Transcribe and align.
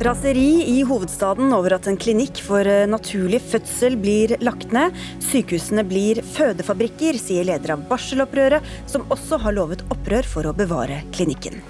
Raseri 0.00 0.62
i 0.64 0.78
hovedstaden 0.88 1.50
over 1.52 1.74
at 1.76 1.84
en 1.90 1.98
klinikk 2.00 2.38
for 2.40 2.64
eh, 2.64 2.86
naturlig 2.88 3.42
fødsel 3.44 3.98
blir 4.00 4.32
lagt 4.40 4.72
ned. 4.72 4.96
Sykehusene 5.26 5.84
blir 5.84 6.22
fødefabrikker, 6.24 7.18
sier 7.20 7.44
leder 7.44 7.74
av 7.74 7.82
barselopprøret, 7.90 8.64
som 8.88 9.04
også 9.12 9.42
har 9.44 9.58
lovet 9.58 9.84
opprør 9.92 10.24
for 10.24 10.48
å 10.48 10.54
bevare 10.56 11.02
klinikken. 11.12 11.60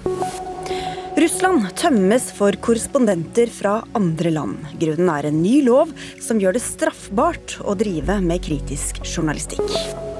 Russland 1.19 1.67
tømmes 1.75 2.29
for 2.37 2.55
korrespondenter 2.63 3.51
fra 3.51 3.81
andre 3.99 4.31
land. 4.31 4.63
Grunnen 4.79 5.11
er 5.11 5.27
en 5.27 5.41
ny 5.43 5.57
lov 5.67 5.91
som 6.23 6.39
gjør 6.39 6.55
det 6.55 6.63
straffbart 6.63 7.57
å 7.67 7.75
drive 7.75 8.15
med 8.23 8.47
kritisk 8.47 9.03
journalistikk. 9.03 10.10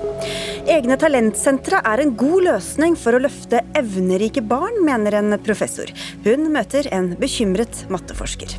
Egne 0.72 0.96
talentsentre 0.96 1.82
er 1.84 2.00
en 2.00 2.14
god 2.16 2.46
løsning 2.46 2.94
for 2.96 3.12
å 3.12 3.20
løfte 3.20 3.60
evnerike 3.76 4.40
barn, 4.48 4.78
mener 4.88 5.18
en 5.18 5.36
professor. 5.44 5.90
Hun 6.24 6.46
møter 6.54 6.88
en 6.96 7.10
bekymret 7.20 7.82
matteforsker. 7.92 8.54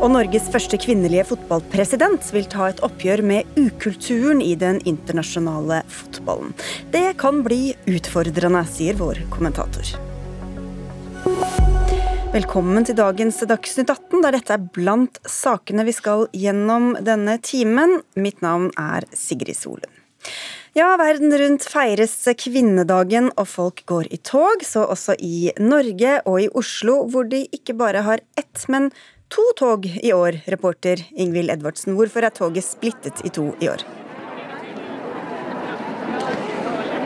Og 0.00 0.10
Norges 0.10 0.48
første 0.50 0.80
kvinnelige 0.82 1.28
fotballpresident 1.28 2.26
vil 2.34 2.48
ta 2.50 2.72
et 2.72 2.82
oppgjør 2.82 3.22
med 3.28 3.54
ukulturen 3.54 4.42
i 4.42 4.56
den 4.58 4.80
internasjonale 4.82 5.84
fotballen. 5.86 6.56
Det 6.90 7.12
kan 7.22 7.44
bli 7.46 7.76
utfordrende, 7.86 8.64
sier 8.66 8.98
vår 8.98 9.22
kommentator. 9.30 9.94
Velkommen 12.34 12.88
til 12.88 12.98
dagens 12.98 13.38
Dagsnytt 13.46 13.94
18, 13.94 14.24
der 14.26 14.40
dette 14.40 14.58
er 14.58 14.70
blant 14.74 15.22
sakene 15.22 15.86
vi 15.86 15.94
skal 15.94 16.26
gjennom 16.34 16.96
denne 16.98 17.38
timen. 17.46 18.00
Mitt 18.18 18.42
navn 18.42 18.72
er 18.74 19.06
Sigrid 19.14 19.60
Solund. 19.60 19.86
Ja, 20.72 20.94
verden 20.96 21.34
rundt 21.36 21.66
feires 21.68 22.14
kvinnedagen, 22.40 23.26
og 23.36 23.44
folk 23.52 23.82
går 23.84 24.06
i 24.08 24.16
tog, 24.24 24.62
så 24.64 24.86
også 24.88 25.12
i 25.20 25.50
Norge 25.60 26.14
og 26.24 26.38
i 26.40 26.46
Oslo, 26.48 26.94
hvor 27.12 27.28
de 27.28 27.42
ikke 27.52 27.74
bare 27.76 28.00
har 28.06 28.22
ett, 28.40 28.62
men 28.72 28.88
to 29.28 29.44
tog 29.58 29.84
i 29.84 30.14
år, 30.16 30.40
reporter 30.48 31.04
Ingvild 31.12 31.52
Edvardsen. 31.52 31.92
Hvorfor 31.98 32.24
er 32.24 32.32
toget 32.32 32.64
splittet 32.64 33.20
i 33.20 33.28
to 33.28 33.50
i 33.60 33.68
år? 33.68 33.84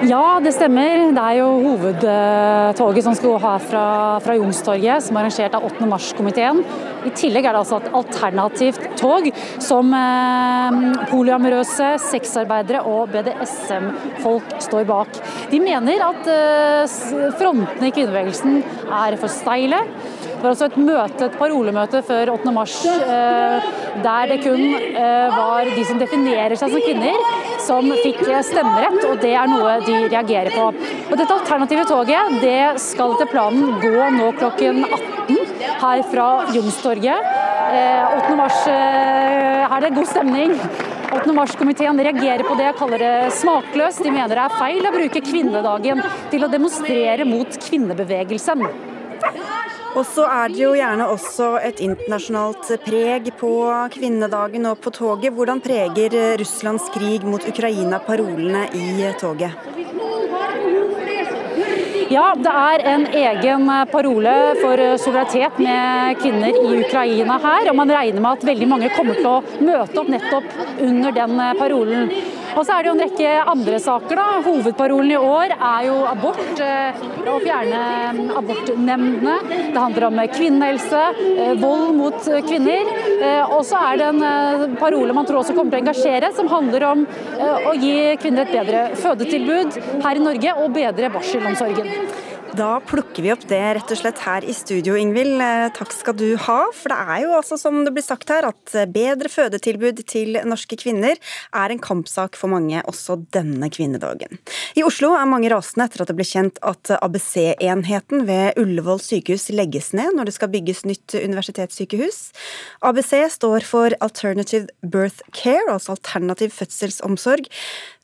Ja, 0.05 0.37
det 0.45 0.51
stemmer. 0.53 1.07
Det 1.17 1.23
er 1.23 1.39
jo 1.39 1.47
hovedtoget 1.65 3.05
som 3.07 3.15
skal 3.17 3.31
gå 3.33 3.39
her 3.41 3.63
fra, 3.65 4.35
Youngstorget, 4.37 5.07
som 5.07 5.17
er 5.17 5.25
arrangert 5.25 5.57
av 5.57 5.65
8. 5.65 5.87
mars-komiteen. 5.89 6.61
I 7.09 7.13
tillegg 7.17 7.47
er 7.49 7.57
det 7.57 7.63
altså 7.63 7.79
et 7.81 7.97
alternativt 7.97 8.85
tog 9.01 9.31
som 9.63 9.95
eh, 9.97 10.77
polyamorøse, 11.09 11.95
sexarbeidere 12.11 12.83
og 12.85 13.09
BDSM-folk 13.15 14.59
står 14.67 14.85
bak. 14.91 15.17
De 15.55 15.63
mener 15.65 16.05
at 16.11 16.29
eh, 16.35 17.33
frontene 17.41 17.89
i 17.89 17.97
kvinnebevegelsen 17.97 18.61
er 19.01 19.17
for 19.23 19.33
steile. 19.33 19.81
Det 20.37 20.45
var 20.45 20.53
også 20.53 20.67
et 20.69 20.77
møte, 20.77 21.27
et 21.27 21.37
parolemøte 21.41 22.03
før 22.05 22.31
8. 22.35 22.53
mars 22.53 22.75
eh, 22.87 23.69
der 24.05 24.29
det 24.29 24.37
kun 24.45 24.61
eh, 24.61 25.33
var 25.33 25.69
de 25.73 25.85
som 25.89 26.01
definerer 26.01 26.53
seg 26.61 26.75
som 26.75 26.83
kvinner, 26.85 27.17
som 27.65 27.89
fikk 28.03 28.21
stemmerett, 28.45 28.99
og 29.09 29.23
det 29.23 29.33
er 29.33 29.49
noe 29.49 29.79
de 29.87 29.95
reagerer 30.13 30.53
på. 30.53 30.67
Og 31.09 31.15
Dette 31.17 31.39
alternative 31.39 31.87
toget 31.89 32.37
det 32.43 32.59
skal 32.85 33.15
etter 33.17 33.31
planen 33.33 33.79
gå 33.81 34.11
nå 34.19 34.27
klokken 34.37 34.83
18 34.85 35.41
her 35.81 36.03
fra 36.11 36.27
Youngstorget. 36.53 37.31
8. 37.73 38.19
Eh, 38.21 38.37
mars 38.37 38.59
er 38.69 39.87
det 39.87 39.95
god 39.97 40.11
stemning. 40.11 40.53
8. 41.17 41.33
mars-komiteen 41.33 42.03
reagerer 42.11 42.45
på 42.45 42.59
det, 42.61 42.69
og 42.75 42.83
kaller 42.83 43.01
det 43.01 43.15
smakløst. 43.39 44.05
De 44.05 44.13
mener 44.13 44.37
det 44.37 44.45
er 44.45 44.61
feil 44.61 44.85
å 44.85 44.93
bruke 44.99 45.25
kvinnedagen 45.25 46.05
til 46.35 46.45
å 46.45 46.53
demonstrere 46.53 47.25
mot 47.25 47.59
kvinnebevegelsen. 47.71 48.67
Og 49.97 50.05
så 50.05 50.27
er 50.29 50.53
det 50.53 50.61
jo 50.61 50.75
gjerne 50.77 51.07
også 51.09 51.55
et 51.65 51.79
internasjonalt 51.81 52.69
preg 52.85 53.31
på 53.41 53.53
kvinnedagen 53.95 54.69
og 54.69 54.83
på 54.85 54.93
toget. 54.93 55.33
Hvordan 55.33 55.63
preger 55.65 56.37
Russlands 56.37 56.91
krig 56.93 57.25
mot 57.25 57.47
Ukraina 57.49 58.03
parolene 58.05 58.67
i 58.77 59.09
toget? 59.17 59.57
Ja, 62.07 62.27
det 62.39 62.53
er 62.53 62.85
en 62.87 63.07
egen 63.19 63.71
parole 63.91 64.35
for 64.61 64.83
solidaritet 65.01 65.57
med 65.59 66.21
kvinner 66.21 66.53
i 66.53 66.77
Ukraina 66.85 67.41
her. 67.43 67.71
Og 67.73 67.77
man 67.81 67.91
regner 67.91 68.21
med 68.21 68.37
at 68.37 68.47
veldig 68.53 68.69
mange 68.69 68.93
kommer 68.95 69.17
til 69.17 69.33
å 69.33 69.65
møte 69.65 70.03
opp 70.03 70.13
nettopp 70.13 70.53
under 70.77 71.17
den 71.17 71.41
parolen. 71.59 72.13
Og 72.57 72.65
så 72.65 72.73
er 72.73 72.85
det 72.85 72.89
jo 72.89 72.95
en 72.97 73.03
rekke 73.05 73.33
andre 73.53 73.79
saker. 73.85 74.17
da. 74.17 74.27
Hovedparolen 74.47 75.13
i 75.13 75.19
år 75.21 75.53
er 75.57 75.87
jo 75.87 75.97
abort. 76.09 76.61
Eh, 76.61 77.03
å 77.27 77.37
fjerne 77.43 77.81
abortnemndene. 78.39 79.35
Det 79.75 79.83
handler 79.83 80.07
om 80.09 80.21
kvinnehelse, 80.33 81.03
eh, 81.37 81.55
vold 81.61 81.95
mot 81.97 82.21
kvinner. 82.49 82.89
Eh, 83.21 83.45
og 83.53 83.61
så 83.65 83.77
er 83.93 83.97
det 83.99 84.07
en 84.09 84.77
parole 84.77 85.13
man 85.13 85.27
tror 85.27 85.43
også 85.43 85.55
kommer 85.55 85.71
til 85.71 85.81
å 85.81 85.85
engasjere, 85.85 86.33
som 86.35 86.49
handler 86.49 86.85
om 86.85 87.07
å 87.67 87.73
gi 87.77 88.17
kvinner 88.17 88.47
et 88.47 88.53
bedre 88.53 88.89
fødetilbud 88.97 90.03
her 90.03 90.17
i 90.17 90.25
Norge 90.29 90.57
og 90.57 90.73
bedre 90.73 91.11
barselomsorgen. 91.11 92.26
Da 92.57 92.79
plukker 92.81 93.25
vi 93.25 93.33
opp 93.35 93.43
det 93.51 93.59
rett 93.77 93.91
og 93.93 93.99
slett 93.99 94.21
her 94.25 94.45
i 94.47 94.53
studio, 94.57 94.95
Ingvild. 94.97 95.35
Eh, 95.43 95.67
takk 95.77 95.91
skal 95.93 96.15
du 96.17 96.39
ha. 96.41 96.59
For 96.73 96.93
det 96.93 96.97
er 96.97 97.19
jo 97.27 97.35
altså 97.37 97.59
som 97.61 97.83
det 97.85 97.93
blir 97.93 98.05
sagt 98.05 98.31
her, 98.33 98.47
at 98.49 98.77
bedre 98.95 99.29
fødetilbud 99.29 100.01
til 100.09 100.39
norske 100.47 100.79
kvinner 100.81 101.19
er 101.19 101.75
en 101.75 101.83
kampsak 101.83 102.39
for 102.39 102.49
mange 102.53 102.81
også 102.89 103.19
denne 103.35 103.69
kvinnedagen. 103.73 104.39
I 104.79 104.85
Oslo 104.87 105.11
er 105.19 105.29
mange 105.29 105.51
rasende 105.53 105.85
etter 105.85 106.05
at 106.05 106.13
det 106.13 106.17
ble 106.17 106.29
kjent 106.29 106.61
at 106.65 106.95
ABC-enheten 106.97 108.25
ved 108.31 108.57
Ullevål 108.63 109.03
sykehus 109.05 109.51
legges 109.53 109.93
ned 109.99 110.17
når 110.17 110.31
det 110.31 110.37
skal 110.39 110.53
bygges 110.55 110.87
nytt 110.89 111.19
universitetssykehus. 111.19 112.23
ABC 112.87 113.13
står 113.37 113.69
for 113.69 113.99
Alternative 114.01 114.71
Birth 114.81 115.21
Care, 115.37 115.67
altså 115.75 115.99
alternativ 115.99 116.57
fødselsomsorg. 116.57 117.51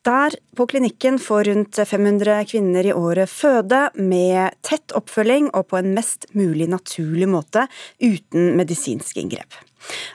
Der 0.02 0.34
på 0.58 0.66
klinikken 0.66 1.18
får 1.22 1.44
rundt 1.44 1.78
500 1.88 2.40
kvinner 2.50 2.86
i 2.86 2.92
året 2.92 3.30
føde 3.30 3.84
med 3.94 4.56
tett 4.66 4.90
oppfølging 4.98 5.52
og 5.54 5.68
på 5.70 5.78
en 5.78 5.92
mest 5.94 6.26
mulig 6.34 6.66
naturlig 6.72 7.28
måte, 7.30 7.68
uten 8.02 8.56
medisinske 8.58 9.22
inngrep. 9.22 9.54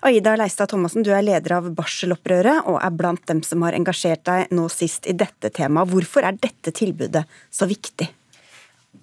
Aida 0.03 0.35
Leistad 0.39 0.73
Thomassen, 0.73 1.07
du 1.07 1.13
er 1.15 1.23
leder 1.23 1.55
av 1.57 1.71
Barselopprøret 1.75 2.67
og 2.67 2.81
er 2.83 2.99
blant 2.99 3.23
dem 3.31 3.39
som 3.47 3.63
har 3.63 3.79
engasjert 3.79 4.25
deg 4.27 4.51
nå 4.55 4.67
sist 4.71 5.07
i 5.07 5.15
dette 5.15 5.53
temaet. 5.55 5.91
Hvorfor 5.91 6.27
er 6.27 6.35
dette 6.35 6.75
tilbudet 6.75 7.23
så 7.47 7.67
viktig? 7.69 8.09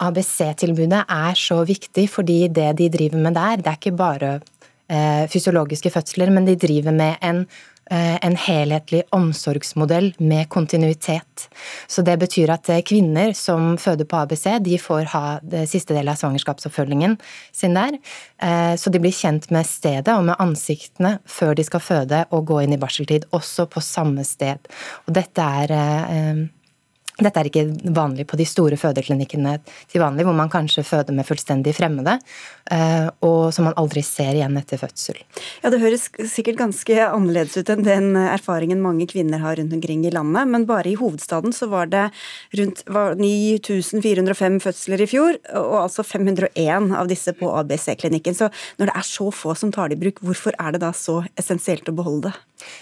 ABC-tilbudet 0.05 1.05
er 1.09 1.39
så 1.39 1.63
viktig 1.65 2.11
fordi 2.13 2.43
det 2.53 2.75
de 2.81 2.91
driver 2.93 3.25
med 3.25 3.39
der, 3.39 3.61
det 3.63 3.73
er 3.73 3.81
ikke 3.81 3.97
bare 3.97 4.33
eh, 4.89 5.25
fysiologiske 5.33 5.93
fødsler, 5.97 6.33
men 6.35 6.49
de 6.49 6.59
driver 6.61 6.93
med 6.93 7.17
en 7.25 7.47
en 7.91 8.37
helhetlig 8.39 9.03
omsorgsmodell 9.13 10.13
med 10.19 10.49
kontinuitet. 10.49 11.49
Så 11.87 12.03
det 12.03 12.17
betyr 12.23 12.53
at 12.55 12.69
eh, 12.73 12.83
kvinner 12.87 13.33
som 13.37 13.75
føder 13.81 14.09
på 14.09 14.23
ABC, 14.25 14.47
de 14.65 14.79
får 14.81 15.11
ha 15.15 15.25
det 15.43 15.67
siste 15.71 15.95
delen 15.97 16.13
av 16.13 16.21
svangerskapsoppfølgingen 16.21 17.19
sin 17.53 17.77
der. 17.77 17.99
Eh, 18.43 18.75
så 18.81 18.93
de 18.93 19.03
blir 19.03 19.15
kjent 19.15 19.51
med 19.55 19.69
stedet 19.69 20.15
og 20.15 20.27
med 20.31 20.41
ansiktene 20.43 21.19
før 21.29 21.55
de 21.59 21.67
skal 21.67 21.85
føde 21.85 22.25
og 22.31 22.49
gå 22.51 22.63
inn 22.65 22.77
i 22.77 22.81
barseltid, 22.81 23.29
også 23.37 23.69
på 23.71 23.85
samme 23.85 24.25
sted. 24.27 24.73
Og 25.07 25.17
dette 25.17 25.51
er 25.65 25.75
dette 27.23 27.39
er 27.39 27.47
ikke 27.47 27.93
vanlig 27.95 28.25
på 28.27 28.39
de 28.39 28.47
store 28.49 28.77
fødeklinikkene 28.79 29.53
til 29.93 30.03
vanlig, 30.03 30.25
hvor 30.27 30.35
man 30.35 30.51
kanskje 30.51 30.83
føder 30.87 31.15
med 31.15 31.27
fullstendig 31.29 31.75
fremmede, 31.77 32.17
eh, 32.75 33.07
og 33.23 33.53
som 33.55 33.69
man 33.69 33.77
aldri 33.79 34.03
ser 34.03 34.35
igjen 34.35 34.59
etter 34.59 34.81
fødsel. 34.81 35.21
Ja, 35.63 35.71
Det 35.71 35.79
høres 35.83 36.09
sikkert 36.31 36.59
ganske 36.59 36.97
annerledes 37.07 37.55
ut 37.57 37.71
enn 37.71 37.85
den 37.87 38.17
erfaringen 38.19 38.83
mange 38.83 39.07
kvinner 39.07 39.39
har 39.39 39.57
rundt 39.61 39.73
omkring 39.73 40.03
i 40.07 40.11
landet, 40.11 40.49
men 40.49 40.67
bare 40.67 40.91
i 40.91 40.97
hovedstaden 40.99 41.55
så 41.55 41.69
var 41.71 41.87
det 41.87 42.11
rundt 42.59 42.83
9405 42.89 44.59
fødsler 44.67 45.05
i 45.05 45.07
fjor, 45.11 45.39
og 45.55 45.79
altså 45.85 46.03
501 46.03 46.95
av 46.99 47.07
disse 47.11 47.31
på 47.39 47.47
ABC-klinikken. 47.47 48.35
Så 48.35 48.51
når 48.79 48.91
det 48.91 48.97
er 48.99 49.07
så 49.07 49.31
få 49.31 49.55
som 49.55 49.71
tar 49.71 49.89
det 49.89 50.01
i 50.01 50.03
bruk, 50.03 50.19
hvorfor 50.19 50.59
er 50.59 50.75
det 50.75 50.83
da 50.83 50.91
så 50.91 51.23
essensielt 51.39 51.87
å 51.87 51.95
beholde 51.95 52.33
det? 52.33 52.35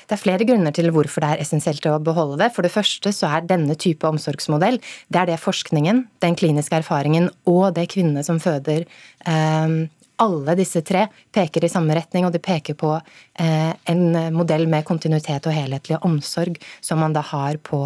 Det 0.07 0.17
er 0.17 0.21
flere 0.21 0.47
grunner 0.47 0.75
til 0.75 0.91
hvorfor 0.95 1.25
det 1.25 1.31
er 1.33 1.43
essensielt 1.43 1.87
å 1.91 1.99
beholde 2.03 2.39
det. 2.43 2.51
For 2.55 2.65
det 2.65 2.73
første 2.75 3.13
så 3.15 3.31
er 3.33 3.47
denne 3.49 3.77
type 3.79 4.07
omsorgsmodell 4.23 4.79
det 5.13 5.23
er 5.23 5.33
det 5.33 5.41
forskningen, 5.43 6.07
den 6.23 6.39
kliniske 6.39 6.79
erfaringen 6.83 7.31
og 7.51 7.73
det 7.77 7.89
kvinnene 7.93 8.23
som 8.27 8.41
føder 8.43 8.87
eh, 9.27 9.83
alle 10.23 10.55
disse 10.55 10.83
tre 10.87 11.07
peker 11.35 11.65
i 11.65 11.71
samme 11.73 11.97
retning, 11.97 12.27
og 12.27 12.35
de 12.35 12.41
peker 12.43 12.77
på 12.79 12.93
eh, 12.95 13.73
en 13.91 14.03
modell 14.35 14.69
med 14.71 14.87
kontinuitet 14.87 15.49
og 15.49 15.57
helhetlig 15.57 15.99
omsorg, 16.07 16.61
som 16.85 17.03
man 17.03 17.17
da 17.17 17.25
har 17.33 17.59
på, 17.65 17.81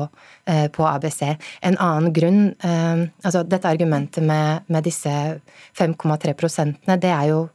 eh, 0.50 0.66
på 0.72 0.84
ABC. 0.88 1.22
En 1.62 1.78
annen 1.80 2.12
grunn 2.12 2.42
eh, 2.60 3.06
altså 3.22 3.44
Dette 3.46 3.70
argumentet 3.70 4.26
med, 4.26 4.66
med 4.68 4.84
disse 4.84 5.12
5,3 5.78 6.36
prosentene, 6.36 6.98
det 7.00 7.12
er 7.12 7.30
jo 7.32 7.46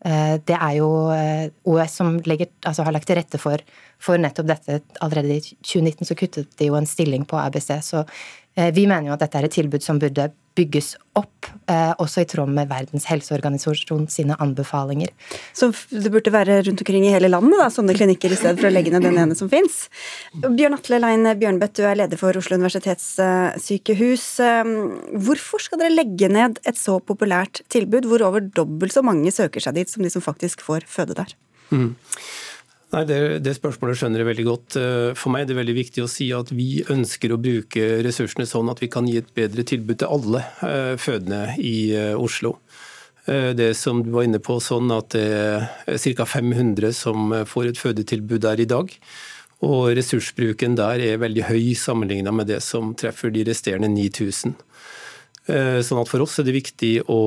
det 0.00 0.56
er 0.56 0.74
jo 0.78 0.88
eh, 1.12 1.50
OS 1.68 1.98
som 2.00 2.14
legger, 2.24 2.48
altså 2.64 2.86
har 2.86 2.94
lagt 2.96 3.08
til 3.10 3.18
rette 3.18 3.40
for, 3.40 3.60
for, 4.00 4.20
nettopp 4.20 4.48
dette. 4.48 4.78
Allerede 5.04 5.36
i 5.36 5.42
2019 5.60 6.08
så 6.08 6.16
kuttet 6.16 6.54
de 6.56 6.70
jo 6.70 6.78
en 6.78 6.88
stilling 6.88 7.26
på 7.28 7.36
ABC, 7.40 7.74
så 7.84 8.06
vi 8.54 8.86
mener 8.86 9.08
jo 9.08 9.14
at 9.14 9.22
dette 9.22 9.38
er 9.38 9.46
et 9.46 9.54
tilbud 9.54 9.84
som 9.84 10.00
burde 10.02 10.30
bygges 10.58 10.94
opp, 11.18 11.46
eh, 11.70 11.92
også 12.02 12.24
i 12.24 12.28
tråd 12.28 12.50
med 12.52 12.68
Verdens 12.70 13.06
helseorganisasjon 13.10 14.06
sine 14.10 14.36
anbefalinger. 14.42 15.12
Så 15.56 15.70
det 15.90 16.10
burde 16.12 16.32
være 16.34 16.60
rundt 16.66 16.82
omkring 16.82 17.06
i 17.06 17.12
hele 17.14 17.30
landet, 17.30 17.56
da, 17.60 17.68
sånne 17.72 17.94
klinikker, 17.96 18.32
i 18.32 18.38
stedet 18.38 18.58
for 18.60 18.70
å 18.70 18.72
legge 18.72 18.92
ned 18.92 19.06
den 19.06 19.18
ene 19.22 19.36
som 19.38 19.50
fins. 19.52 19.84
Bjørn 20.42 20.76
Atle 20.76 21.00
Lein 21.02 21.30
Bjørnbøtt, 21.40 21.76
du 21.78 21.86
er 21.86 22.00
leder 22.02 22.20
for 22.20 22.36
Oslo 22.40 22.58
universitetssykehus. 22.60 24.26
Eh, 24.46 24.74
hvorfor 25.26 25.62
skal 25.62 25.84
dere 25.84 25.94
legge 25.94 26.30
ned 26.32 26.60
et 26.66 26.80
så 26.80 26.98
populært 27.00 27.62
tilbud, 27.72 28.10
hvor 28.10 28.26
over 28.26 28.44
dobbelt 28.44 28.96
så 28.96 29.04
mange 29.06 29.32
søker 29.34 29.62
seg 29.62 29.78
dit 29.78 29.90
som 29.90 30.04
de 30.04 30.12
som 30.12 30.24
faktisk 30.24 30.66
får 30.66 30.88
føde 30.90 31.18
der? 31.22 31.36
Mm. 31.70 31.94
Nei, 32.90 33.04
det, 33.06 33.18
det, 33.46 33.52
spørsmålet 33.54 34.00
skjønner 34.00 34.22
jeg 34.22 34.28
veldig 34.32 34.44
godt. 34.48 34.76
Eh, 34.80 35.08
for 35.18 35.30
meg 35.30 35.44
er 35.44 35.52
det 35.52 35.58
veldig 35.60 35.76
viktig 35.76 36.02
å 36.02 36.10
si 36.10 36.26
at 36.34 36.50
vi 36.50 36.82
ønsker 36.90 37.30
å 37.30 37.38
bruke 37.38 37.84
ressursene 38.02 38.48
sånn 38.50 38.70
at 38.72 38.82
vi 38.82 38.88
kan 38.90 39.06
gi 39.06 39.20
et 39.20 39.30
bedre 39.36 39.62
tilbud 39.66 40.00
til 40.00 40.10
alle 40.10 40.42
eh, 40.66 40.94
fødende 40.98 41.44
i 41.62 41.74
eh, 41.94 42.14
Oslo. 42.18 42.56
Det 43.30 43.76
som 43.76 44.00
du 44.02 44.08
var 44.10 44.24
inne 44.26 44.40
på, 44.42 44.56
sånn 44.64 44.90
at 44.90 45.12
det 45.12 45.26
er 45.92 45.98
ca. 46.16 46.24
500 46.26 46.88
som 46.96 47.34
får 47.46 47.68
et 47.68 47.78
fødetilbud 47.78 48.40
der 48.42 48.62
i 48.64 48.66
dag. 48.66 48.90
Og 49.68 49.92
ressursbruken 49.94 50.74
der 50.74 51.04
er 51.04 51.20
veldig 51.20 51.44
høy 51.46 51.76
sammenlignet 51.78 52.34
med 52.34 52.48
det 52.50 52.58
som 52.64 52.90
treffer 52.98 53.30
de 53.30 53.44
resterende 53.46 53.92
9000. 53.92 54.56
Eh, 55.50 55.80
sånn 55.84 56.00
at 56.02 56.10
For 56.10 56.22
oss 56.22 56.38
er 56.40 56.46
det 56.46 56.54
viktig 56.54 56.92
å 57.10 57.20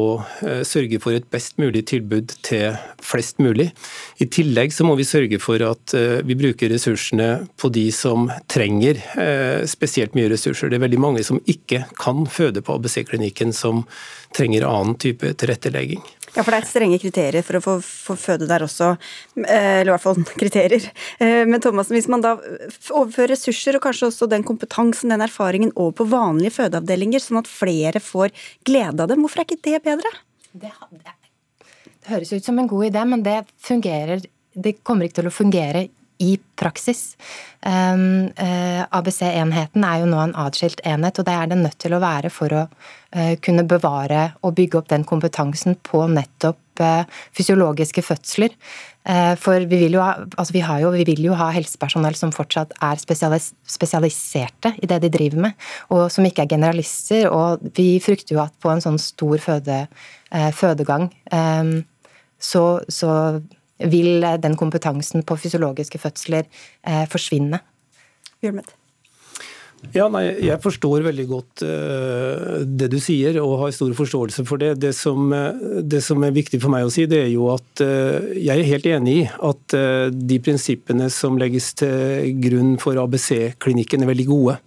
eh, 0.46 0.62
sørge 0.68 1.00
for 1.04 1.16
et 1.16 1.28
best 1.34 1.60
mulig 1.62 1.84
tilbud 1.92 2.36
til 2.46 2.78
flest 3.04 3.42
mulig. 3.44 3.70
I 4.24 4.28
tillegg 4.32 4.74
så 4.76 4.88
må 4.88 4.96
vi 5.00 5.08
sørge 5.08 5.40
for 5.44 5.64
at 5.68 5.96
eh, 5.98 6.22
vi 6.26 6.38
bruker 6.40 6.72
ressursene 6.72 7.46
på 7.60 7.72
de 7.74 7.88
som 7.94 8.30
trenger 8.52 9.00
spesielt 9.70 10.16
mye 10.18 10.30
ressurser. 10.32 10.70
Det 10.70 10.78
er 10.78 10.86
veldig 10.86 11.02
mange 11.02 11.24
som 11.26 11.40
ikke 11.50 11.84
kan 12.00 12.26
føde 12.30 12.64
på 12.64 12.78
ABC-klinikken, 12.78 13.54
som 13.56 13.84
trenger 14.36 14.68
annen 14.68 14.98
type 15.02 15.34
tilrettelegging. 15.40 16.02
Ja, 16.34 16.42
for 16.42 16.50
det 16.50 16.64
er 16.64 16.66
strenge 16.66 16.98
kriterier 17.02 17.46
for 17.46 17.60
å 17.60 17.62
få, 17.62 17.74
få 17.84 18.16
føde 18.18 18.48
der 18.50 18.66
også. 18.66 18.96
Eh, 19.38 19.82
eller 19.82 19.92
i 19.92 19.94
hvert 19.94 20.06
fall 20.06 20.22
kriterier. 20.42 20.88
Eh, 21.22 21.44
men 21.50 21.62
Thomas, 21.62 21.92
hvis 21.94 22.10
man 22.10 22.24
da 22.26 22.36
overfører 22.90 23.36
ressurser 23.36 23.78
og 23.78 23.86
kanskje 23.86 24.10
også 24.10 24.30
den 24.32 24.46
kompetansen, 24.48 25.14
den 25.14 25.26
erfaringen 25.26 25.74
over 25.76 25.94
på 26.02 26.10
vanlige 26.10 26.56
fødeavdelinger, 26.58 27.22
sånn 27.22 27.44
at 27.44 27.52
flere 27.52 28.02
får 28.04 28.34
glede 28.66 29.06
av 29.06 29.12
dem, 29.12 29.22
hvorfor 29.26 29.44
er 29.44 29.50
ikke 29.50 29.62
det 29.70 29.84
bedre? 29.86 30.14
Det, 30.54 30.74
det, 31.04 31.18
det 32.04 32.14
høres 32.14 32.34
ut 32.34 32.50
som 32.50 32.58
en 32.62 32.70
god 32.70 32.90
idé, 32.90 33.06
men 33.10 33.26
det 33.26 33.40
fungerer 33.62 34.22
Det 34.54 34.76
kommer 34.86 35.08
ikke 35.08 35.22
til 35.22 35.30
å 35.32 35.34
fungere 35.34 35.88
i 36.22 36.38
praksis. 36.60 37.14
Uh, 37.66 38.84
ABC-enheten 38.92 39.86
er 39.88 40.02
jo 40.02 40.10
nå 40.12 40.20
en 40.22 40.36
atskilt 40.46 40.84
enhet, 40.88 41.20
og 41.20 41.28
det 41.28 41.36
er 41.36 41.52
den 41.52 41.64
nødt 41.66 41.80
til 41.82 41.96
å 41.96 42.02
være 42.04 42.32
for 42.34 42.54
å 42.54 42.64
uh, 42.68 43.36
kunne 43.44 43.66
bevare 43.68 44.32
og 44.44 44.56
bygge 44.60 44.80
opp 44.80 44.90
den 44.92 45.06
kompetansen 45.08 45.78
på 45.86 46.06
nettopp 46.12 46.84
uh, 46.84 47.04
fysiologiske 47.36 48.06
fødsler. 48.06 48.58
For 49.04 49.66
vi 49.68 49.78
vil, 49.82 49.98
ha, 50.00 50.14
altså 50.40 50.54
vi, 50.56 50.62
jo, 50.80 50.90
vi 50.94 51.04
vil, 51.04 51.26
jo, 51.26 51.34
ha 51.36 51.50
helsepersonell 51.52 52.16
som 52.16 52.30
fortsatt 52.32 52.70
er 52.88 53.02
spesialis 53.02 53.50
spesialiserte 53.68 54.72
i 54.80 54.88
det 54.88 55.02
de 55.04 55.10
driver 55.12 55.42
med, 55.44 55.66
og 55.92 56.06
som 56.08 56.24
ikke 56.24 56.46
er 56.46 56.54
generalister. 56.54 57.28
Og 57.28 57.66
vi 57.76 57.98
frykter 58.00 58.38
jo 58.38 58.40
at 58.46 58.56
på 58.64 58.72
en 58.72 58.80
sånn 58.86 58.96
stor 59.04 59.44
føde, 59.44 59.82
fødegang 60.56 61.10
så, 62.40 62.64
så 62.88 63.12
vil 63.92 64.24
eh, 64.24 64.40
den 64.42 64.56
kompetansen 64.60 65.26
på 65.28 65.38
fysiologiske 65.40 66.02
fødsler 66.02 66.48
eh, 66.48 67.04
forsvinne. 67.12 67.60
Bjørnmet. 68.44 68.74
Ja, 69.92 70.06
nei, 70.08 70.30
Jeg 70.40 70.62
forstår 70.64 71.04
veldig 71.04 71.26
godt 71.28 71.64
uh, 71.68 72.62
det 72.64 72.88
du 72.94 72.96
sier, 73.04 73.36
og 73.42 73.58
har 73.66 73.74
stor 73.76 73.92
forståelse 73.98 74.46
for 74.48 74.62
det. 74.62 74.78
Det 74.80 74.94
som, 74.96 75.34
det 75.84 76.00
som, 76.06 76.24
er 76.24 76.32
viktig 76.32 76.62
for 76.64 76.72
meg 76.72 76.88
å 76.88 76.94
si, 76.94 77.04
det 77.10 77.20
er 77.26 77.32
jo 77.34 77.50
at 77.52 77.84
uh, 77.84 78.32
jeg 78.32 78.56
er 78.56 78.70
helt 78.70 78.88
enig 78.88 79.18
i 79.18 79.28
at 79.28 79.76
uh, 79.76 80.08
de 80.08 80.40
prinsippene 80.40 81.10
som 81.12 81.36
legges 81.42 81.74
til 81.84 82.32
grunn 82.46 82.78
for 82.80 83.02
ABC-klinikken 83.04 84.06
er 84.06 84.14
veldig 84.14 84.30
gode. 84.32 84.60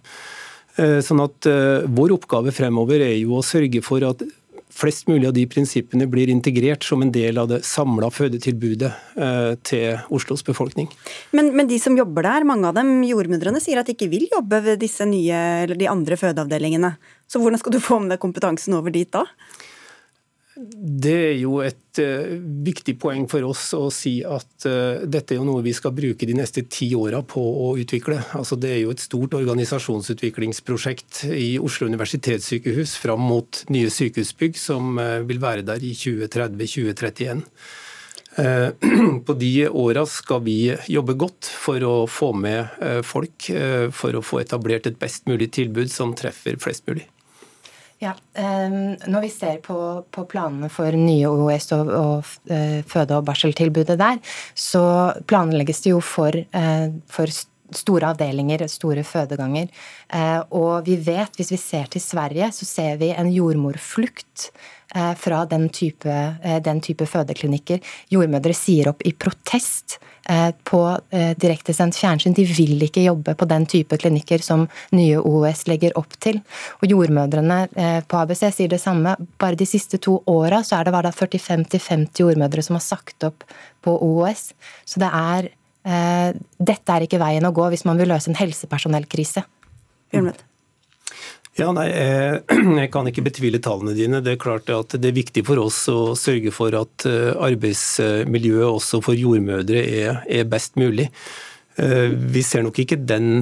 Sånn 0.77 1.23
at 1.23 1.47
Vår 1.89 2.11
oppgave 2.13 2.51
fremover 2.53 3.01
er 3.01 3.15
jo 3.15 3.39
å 3.39 3.41
sørge 3.41 3.79
for 3.81 4.03
at 4.05 4.19
flest 4.77 5.07
mulig 5.09 5.27
av 5.27 5.33
de 5.33 5.45
prinsippene 5.49 6.07
blir 6.09 6.29
integrert 6.29 6.85
som 6.85 7.01
en 7.01 7.11
del 7.13 7.39
av 7.41 7.49
det 7.49 7.63
samla 7.65 8.09
fødetilbudet 8.13 8.91
eh, 9.17 9.53
til 9.65 10.13
Oslos 10.13 10.45
befolkning. 10.45 10.89
Men, 11.35 11.51
men, 11.57 11.69
de 11.69 11.79
som 11.81 11.97
jobber 11.97 12.27
der, 12.27 12.45
mange 12.47 12.69
av 12.69 12.77
dem 12.77 13.01
jordmødrene, 13.07 13.61
sier 13.63 13.81
at 13.81 13.89
de 13.89 13.97
ikke 13.97 14.11
vil 14.11 14.27
jobbe 14.31 14.61
ved 14.65 14.81
disse 14.83 15.07
nye 15.09 15.41
eller 15.63 15.79
de 15.79 15.89
andre 15.89 16.19
fødeavdelingene. 16.19 16.93
Så 17.27 17.41
hvordan 17.41 17.61
skal 17.61 17.75
du 17.75 17.81
få 17.83 17.99
med 18.03 18.21
kompetansen 18.21 18.77
over 18.77 18.93
dit 18.93 19.09
da? 19.13 19.25
Det 20.57 21.13
er 21.13 21.35
jo 21.37 21.59
et 21.61 21.99
uh, 22.01 22.33
viktig 22.65 22.95
poeng 23.01 23.27
for 23.29 23.45
oss 23.45 23.69
å 23.77 23.91
si 23.93 24.15
at 24.25 24.65
uh, 24.65 25.03
dette 25.05 25.35
er 25.35 25.37
jo 25.37 25.45
noe 25.45 25.61
vi 25.65 25.73
skal 25.77 25.93
bruke 25.93 26.25
de 26.25 26.33
neste 26.37 26.63
ti 26.65 26.87
åra 26.97 27.19
på 27.21 27.41
å 27.41 27.67
utvikle. 27.77 28.17
Altså, 28.37 28.57
det 28.57 28.71
er 28.73 28.79
jo 28.81 28.93
et 28.93 29.03
stort 29.03 29.35
organisasjonsutviklingsprosjekt 29.37 31.27
i 31.29 31.59
Oslo 31.61 31.89
universitetssykehus 31.91 32.95
fram 33.03 33.21
mot 33.29 33.61
nye 33.73 33.91
sykehusbygg 33.93 34.57
som 34.57 34.97
uh, 34.97 35.19
vil 35.29 35.43
være 35.43 35.65
der 35.67 35.85
i 35.85 35.93
2030-2031. 35.97 37.45
På 39.25 39.33
de 39.33 39.51
åra 39.65 40.03
skal 40.05 40.43
vi 40.45 40.59
jobbe 40.93 41.15
godt 41.17 41.47
for 41.49 41.81
å 41.81 41.95
få 42.05 42.29
med 42.37 42.69
folk, 43.01 43.47
for 43.97 44.13
å 44.13 44.21
få 44.21 44.43
etablert 44.43 44.85
et 44.85 45.01
best 45.01 45.25
mulig 45.25 45.49
tilbud 45.57 45.89
som 45.89 46.13
treffer 46.13 46.59
flest 46.61 46.85
mulig. 46.85 47.07
Ja, 47.99 48.13
um, 48.13 48.95
Når 49.09 49.21
vi 49.25 49.29
ser 49.33 49.57
på, 49.65 49.77
på, 50.13 50.25
planene 50.29 50.69
for 50.69 50.93
nye 50.93 51.29
OUS 51.31 51.71
og, 51.73 51.89
og 51.89 52.31
uh, 52.51 52.79
føde- 52.85 53.17
og 53.17 53.25
barseltilbudet 53.25 53.97
der, 53.97 54.19
så 54.53 54.83
planlegges 55.29 55.81
det 55.85 55.95
jo 55.95 56.01
for, 56.05 56.37
uh, 56.37 56.89
for 57.09 57.33
store 57.73 58.13
avdelinger, 58.13 58.63
store 58.71 59.01
fødeganger. 59.03 59.67
Og 60.55 60.85
vi 60.85 60.93
vet, 61.03 61.33
hvis 61.35 61.49
vi 61.51 61.57
ser 61.59 61.89
til 61.91 61.99
Sverige, 61.99 62.47
så 62.55 62.63
ser 62.63 62.95
vi 63.01 63.09
en 63.11 63.27
jordmorflukt 63.27 64.45
fra 65.19 65.41
den 65.51 65.67
type, 65.75 66.13
den 66.63 66.79
type 66.79 67.03
fødeklinikker. 67.11 67.83
Jordmødre 68.15 68.55
sier 68.55 68.93
opp 68.93 69.03
i 69.03 69.11
protest 69.11 69.97
Eh, 69.99 70.16
på 70.67 70.81
eh, 71.15 71.33
direktesendt 71.39 71.97
fjernsyn. 71.97 72.35
De 72.35 72.45
vil 72.47 72.81
ikke 72.83 73.05
jobbe 73.05 73.35
på 73.37 73.47
den 73.49 73.67
type 73.69 73.97
klinikker 73.99 74.43
som 74.43 74.65
nye 74.95 75.21
OUS 75.21 75.65
legger 75.71 75.95
opp 75.99 76.17
til. 76.23 76.41
Og 76.81 76.91
Jordmødrene 76.91 77.59
eh, 77.75 77.99
på 78.03 78.19
ABC 78.19 78.47
sier 78.55 78.71
det 78.73 78.81
samme. 78.83 79.15
Bare 79.39 79.59
de 79.59 79.67
siste 79.69 79.99
to 80.03 80.19
åra 80.27 80.63
så 80.67 80.79
er 80.79 80.89
det 80.89 81.13
45-50 81.17 82.23
jordmødre 82.23 82.65
som 82.65 82.79
har 82.79 82.85
sagt 82.85 83.27
opp 83.27 83.47
på 83.85 83.95
OUS. 83.95 84.51
Så 84.85 85.03
det 85.03 85.13
er 85.13 85.53
Dette 85.87 86.91
er 86.91 87.05
ikke 87.05 87.19
veien 87.21 87.45
å 87.47 87.53
gå 87.55 87.69
hvis 87.71 87.85
man 87.87 87.95
vil 87.95 88.09
løse 88.11 88.27
en 88.27 88.35
helsepersonellkrise. 88.35 89.45
Bjørnmøt. 90.11 90.46
Ja, 91.57 91.71
nei, 91.73 91.87
Jeg 92.83 92.91
kan 92.93 93.07
ikke 93.09 93.25
betvile 93.25 93.59
tallene 93.63 93.95
dine. 93.97 94.21
Det 94.21 94.35
er 94.35 94.41
klart 94.41 94.69
at 94.69 94.93
det 94.93 95.09
er 95.09 95.17
viktig 95.17 95.41
for 95.47 95.57
oss 95.63 95.79
å 95.89 96.13
sørge 96.17 96.53
for 96.53 96.75
at 96.77 97.05
eh, 97.09 97.33
arbeidsmiljøet 97.33 98.67
også 98.67 99.01
for 99.05 99.17
jordmødre 99.17 99.81
er, 99.81 100.43
best 100.45 100.77
mulig. 100.77 101.07
Eh, 101.81 102.13
vi 102.13 102.43
ser 102.45 102.61
nok 102.67 102.77
ikke 102.83 102.99
den 103.09 103.41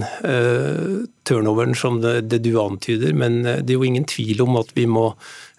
turnoveren 1.27 1.75
som 1.75 1.99
det, 2.03 2.39
du 2.45 2.53
antyder, 2.61 3.11
men 3.11 3.41
det 3.43 3.67
er 3.67 3.75
jo 3.75 3.89
ingen 3.89 4.07
tvil 4.07 4.45
om 4.47 4.61
at 4.61 4.71
vi 4.77 4.87
må 4.87 5.09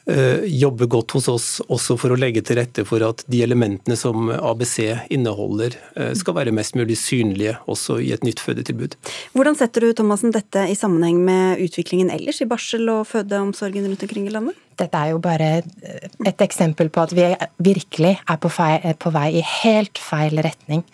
Eh, 0.07 0.45
jobbe 0.55 0.87
godt 0.87 1.17
hos 1.17 1.27
oss 1.27 1.47
også 1.67 1.97
for 1.99 2.15
å 2.15 2.19
legge 2.19 2.39
til 2.47 2.61
rette 2.61 2.85
for 2.87 3.03
at 3.03 3.25
de 3.27 3.41
elementene 3.43 3.97
som 3.99 4.29
ABC 4.31 4.93
inneholder, 5.11 5.75
eh, 5.97 6.13
skal 6.15 6.37
være 6.37 6.55
mest 6.55 6.77
mulig 6.79 6.95
synlige 7.01 7.57
også 7.67 7.99
i 7.99 8.13
et 8.15 8.23
nytt 8.23 8.39
fødetilbud. 8.39 8.95
Hvordan 9.35 9.59
setter 9.59 9.83
du 9.83 9.93
Thomasen, 9.93 10.31
dette 10.31 10.63
i 10.71 10.79
sammenheng 10.79 11.19
med 11.27 11.59
utviklingen 11.59 12.13
ellers 12.15 12.41
i 12.41 12.47
barsel- 12.47 12.89
og 12.93 13.09
fødeomsorgen 13.11 13.89
rundt 13.89 14.07
omkring 14.07 14.29
i 14.29 14.31
landet? 14.31 14.55
Dette 14.79 14.95
er 14.95 15.11
jo 15.11 15.19
bare 15.19 15.65
et 16.25 16.39
eksempel 16.39 16.89
på 16.89 17.03
at 17.03 17.11
vi 17.17 17.27
virkelig 17.59 18.15
er 18.29 18.37
på, 18.37 18.53
feil, 18.53 18.95
på 18.95 19.11
vei 19.11 19.41
i 19.41 19.43
helt 19.43 19.99
feil 19.99 20.39
retning. 20.39 20.85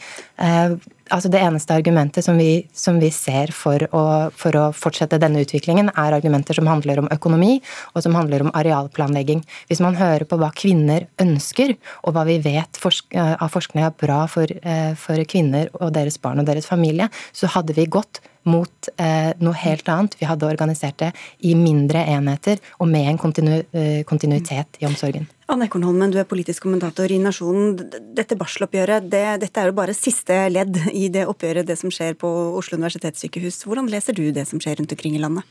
Altså 1.12 1.28
Det 1.28 1.40
eneste 1.44 1.74
argumentet 1.76 2.24
som 2.24 2.38
vi, 2.40 2.64
som 2.72 2.96
vi 3.00 3.10
ser 3.12 3.52
for 3.52 3.84
å, 3.92 4.04
for 4.32 4.56
å, 4.56 4.64
fortsette 4.72 5.20
denne 5.20 5.42
utviklingen, 5.44 5.90
er 5.92 6.16
argumenter 6.16 6.56
som 6.56 6.70
handler 6.70 7.02
om 7.02 7.10
økonomi, 7.12 7.58
og 7.92 8.06
som 8.06 8.16
handler 8.16 8.46
om 8.46 8.52
arealplanlegging. 8.56 9.42
Hvis 9.68 9.82
man 9.84 9.98
hører 9.98 10.24
på 10.28 10.38
hva 10.40 10.48
kvinner 10.56 11.04
ønsker, 11.20 11.76
og 12.02 12.16
hva 12.16 12.24
vi 12.28 12.38
vet 12.44 12.80
forsk 12.80 13.12
av 13.12 13.52
forskning 13.52 13.84
er 13.84 13.96
bra 14.00 14.22
for, 14.30 14.48
uh, 14.64 14.92
for 14.96 15.20
kvinner 15.28 15.68
og 15.82 15.92
deres 15.96 16.16
barn 16.22 16.40
og 16.40 16.48
deres 16.48 16.70
familie, 16.70 17.10
så 17.36 17.50
hadde 17.52 17.76
vi 17.76 17.90
gått 17.92 18.22
mot 18.48 18.88
eh, 18.96 19.32
noe 19.42 19.58
helt 19.62 19.88
annet. 19.92 20.16
Vi 20.20 20.28
hadde 20.28 20.48
organisert 20.48 20.98
det 21.02 21.12
i 21.46 21.54
mindre 21.58 22.04
enheter 22.14 22.60
og 22.78 22.90
med 22.90 23.10
en 23.10 23.20
kontinu 23.20 23.54
eh, 23.60 24.02
kontinuitet 24.08 24.80
i 24.82 24.88
omsorgen. 24.88 25.28
Anne 25.52 25.66
Ekornholmen, 25.68 26.12
du 26.14 26.18
er 26.20 26.28
politisk 26.28 26.64
kommentator 26.64 27.12
i 27.12 27.20
Nasjonen. 27.20 27.76
Dette 28.16 28.38
barseloppgjøret, 28.40 29.10
det, 29.12 29.24
dette 29.42 29.60
er 29.60 29.68
jo 29.68 29.76
bare 29.76 29.96
siste 29.96 30.38
ledd 30.52 30.78
i 30.92 31.08
det 31.12 31.26
oppgjøret, 31.28 31.68
det 31.68 31.76
som 31.80 31.92
skjer 31.92 32.16
på 32.18 32.30
Oslo 32.56 32.80
universitetssykehus. 32.80 33.64
Hvordan 33.68 33.90
leser 33.92 34.16
du 34.16 34.24
det 34.32 34.46
som 34.48 34.62
skjer 34.62 34.80
rundt 34.80 34.94
omkring 34.96 35.18
i 35.18 35.22
landet? 35.22 35.46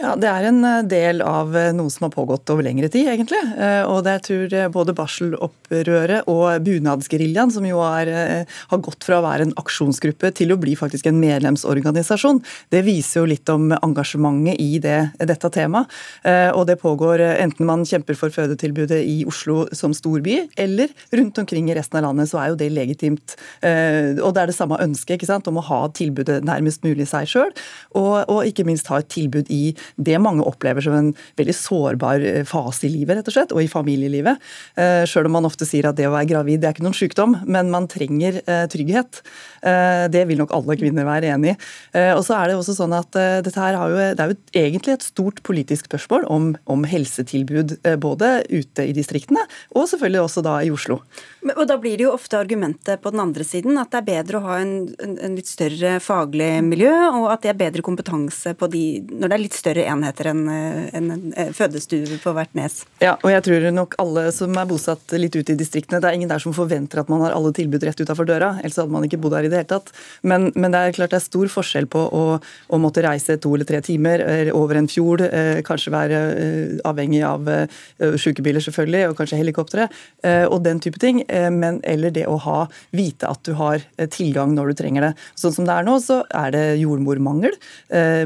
Ja, 0.00 0.14
Det 0.16 0.28
er 0.30 0.46
en 0.48 0.62
eh, 0.64 0.82
del 0.88 1.20
av 1.24 1.52
eh, 1.56 1.70
noe 1.76 1.92
som 1.92 2.06
har 2.06 2.14
pågått 2.14 2.48
over 2.52 2.64
lengre 2.64 2.88
tid, 2.88 3.08
egentlig. 3.12 3.40
Eh, 3.60 3.82
og 3.84 4.04
det 4.06 4.14
jeg 4.16 4.24
tror 4.28 4.54
både 4.72 4.94
barselopprøret 4.96 6.28
og 6.30 6.64
bunadsgeriljaen, 6.64 7.52
som 7.52 7.66
jo 7.68 7.82
er, 7.84 8.10
har 8.48 8.80
gått 8.80 9.04
fra 9.04 9.18
å 9.18 9.24
være 9.24 9.48
en 9.48 9.54
aksjonsgruppe 9.60 10.30
til 10.36 10.54
å 10.54 10.58
bli 10.60 10.72
faktisk 10.78 11.10
en 11.10 11.20
medlemsorganisasjon, 11.20 12.40
det 12.72 12.82
viser 12.86 13.20
jo 13.20 13.28
litt 13.28 13.52
om 13.52 13.68
engasjementet 13.76 14.60
i 14.62 14.80
det, 14.82 14.98
dette 15.18 15.50
temaet. 15.52 15.90
Og 16.56 16.64
det 16.68 16.78
pågår 16.80 17.22
enten 17.22 17.68
man 17.68 17.84
kjemper 17.88 18.18
for 18.18 18.32
fødetilbudet 18.34 18.98
i 19.06 19.20
Oslo 19.28 19.64
som 19.76 19.94
storby, 19.96 20.36
eller 20.60 20.92
rundt 21.16 21.38
omkring 21.42 21.70
i 21.70 21.76
resten 21.78 22.00
av 22.00 22.08
landet, 22.08 22.30
så 22.30 22.40
er 22.42 22.52
jo 22.52 22.58
det 22.60 22.70
legitimt. 22.74 23.36
Og 23.62 24.30
det 24.34 24.42
er 24.42 24.50
det 24.50 24.56
samme 24.56 24.80
ønsket 24.82 25.18
ikke 25.18 25.30
sant, 25.30 25.50
om 25.50 25.60
å 25.60 25.66
ha 25.70 25.80
tilbudet 25.96 26.40
nærmest 26.46 26.84
mulig 26.86 27.08
seg 27.10 27.30
sjøl, 27.30 27.54
og, 27.94 28.14
og 28.26 28.42
ikke 28.48 28.66
minst 28.68 28.90
ha 28.92 29.00
et 29.02 29.10
tilbud 29.12 29.50
i 29.54 29.74
det 29.96 30.18
mange 30.22 30.44
opplever 30.46 30.84
som 30.84 30.96
en 30.96 31.10
veldig 31.40 31.56
sårbar 31.56 32.24
eh, 32.26 32.42
fase 32.48 32.86
i 32.88 32.92
livet, 32.92 33.18
rett 33.18 33.30
og 33.30 33.36
slett, 33.36 33.54
og 33.54 33.62
i 33.62 33.70
familielivet. 33.70 34.40
Eh, 34.80 35.02
Sjøl 35.08 35.28
om 35.30 35.36
man 35.38 35.48
ofte 35.48 35.68
sier 35.68 35.90
at 35.90 35.98
det 35.98 36.08
å 36.08 36.14
være 36.14 36.30
gravid 36.32 36.62
det 36.62 36.70
er 36.70 36.76
ikke 36.76 36.86
noen 36.86 36.96
sykdom, 36.96 37.36
men 37.50 37.72
man 37.72 37.88
trenger 37.90 38.40
eh, 38.44 38.66
trygghet. 38.70 39.22
Det 39.60 40.22
vil 40.24 40.38
nok 40.40 40.54
alle 40.56 40.72
kvinner 40.80 41.04
være 41.04 41.34
enig 41.34 41.50
i. 41.52 41.54
Og 42.16 42.22
så 42.24 42.38
er 42.38 42.48
det 42.48 42.54
også 42.56 42.72
sånn 42.78 42.94
at 42.96 43.12
dette 43.12 43.60
her 43.60 43.76
jo, 43.76 43.98
det 44.16 44.22
er 44.24 44.30
jo 44.32 44.36
egentlig 44.56 44.94
et 44.94 45.04
stort 45.04 45.42
politisk 45.44 45.90
spørsmål 45.90 46.24
om, 46.32 46.46
om 46.64 46.86
helsetilbud 46.88 47.74
både 48.00 48.30
ute 48.48 48.86
i 48.88 48.94
distriktene 48.96 49.44
og 49.76 49.84
selvfølgelig 49.90 50.22
også 50.22 50.42
da 50.44 50.54
i 50.64 50.70
Oslo. 50.72 51.00
Og 51.54 51.62
Da 51.68 51.76
blir 51.80 51.96
det 51.98 52.06
jo 52.06 52.14
ofte 52.14 52.38
argumentet 52.40 53.02
på 53.02 53.12
den 53.12 53.22
andre 53.22 53.44
siden 53.46 53.78
at 53.80 53.92
det 53.92 54.00
er 54.00 54.08
bedre 54.08 54.40
å 54.40 54.46
ha 54.48 54.56
en, 54.60 54.74
en, 54.98 55.36
litt 55.36 55.48
større 55.48 55.98
faglig 56.02 56.50
miljø, 56.66 56.92
og 57.20 57.28
at 57.34 57.44
det 57.44 57.52
er 57.52 57.60
bedre 57.60 57.84
kompetanse 57.86 58.54
på 58.58 58.68
de, 58.72 58.84
når 59.06 59.30
det 59.30 59.36
er 59.36 59.44
litt 59.44 59.56
større 59.56 59.69
enheter 59.78 60.30
enn 60.32 60.42
en, 60.50 61.10
en 61.10 61.54
fødestue 61.54 62.18
på 62.22 62.34
hvert 62.36 62.52
nes. 62.58 62.80
Ja, 63.02 63.16
og 63.20 63.30
jeg 63.32 63.44
tror 63.46 63.68
nok 63.74 63.96
alle 64.02 64.26
som 64.34 64.56
er 64.58 64.68
bosatt 64.68 65.14
litt 65.16 65.36
ute 65.36 65.54
i 65.54 65.58
distriktene, 65.58 66.00
det 66.02 66.10
er 66.10 66.18
ingen 66.18 66.30
der 66.30 66.42
som 66.42 66.54
forventer 66.56 67.02
at 67.02 67.10
man 67.12 67.22
har 67.24 67.34
alle 67.36 67.52
tilbud 67.56 67.84
rett 67.86 68.00
utafor 68.00 68.28
døra, 68.28 68.54
ellers 68.62 68.78
hadde 68.80 68.94
man 68.94 69.06
ikke 69.06 69.20
bodd 69.22 69.36
her 69.38 69.46
i 69.46 69.52
det 69.52 69.62
hele 69.62 69.70
tatt. 69.70 69.92
Men, 70.22 70.50
men, 70.54 70.72
det 70.72 70.80
er 70.80 70.96
klart 70.96 71.14
det 71.14 71.20
er 71.20 71.24
stor 71.24 71.50
forskjell 71.52 71.88
på 71.90 72.02
å, 72.16 72.24
å 72.40 72.80
måtte 72.80 73.04
reise 73.04 73.38
to 73.40 73.52
eller 73.56 73.68
tre 73.68 73.80
timer 73.84 74.24
eh, 74.24 74.50
over 74.56 74.80
en 74.80 74.88
fjord, 74.90 75.24
eh, 75.26 75.60
kanskje 75.66 75.94
være 75.94 76.20
eh, 76.40 76.76
avhengig 76.88 77.22
av 77.26 77.48
sykebiler 78.20 78.62
selvfølgelig, 78.64 79.10
og 79.10 79.16
kanskje 79.18 79.38
helikoptre, 79.40 79.86
og 80.50 80.62
den 80.64 80.80
type 80.82 81.00
ting, 81.00 81.20
men, 81.52 81.78
eller 81.86 82.12
det 82.14 82.24
å 82.28 82.36
ha, 82.44 82.58
vite 82.96 83.28
at 83.28 83.42
du 83.46 83.52
har 83.58 83.82
tilgang 84.12 84.52
når 84.56 84.70
du 84.70 84.78
trenger 84.80 85.06
det. 85.06 85.10
Sånn 85.38 85.54
som 85.54 85.66
det 85.68 85.74
er 85.74 85.86
nå, 85.86 85.96
så 86.02 86.20
er 86.36 86.52
det 86.54 86.62
jordmormangel. 86.80 87.56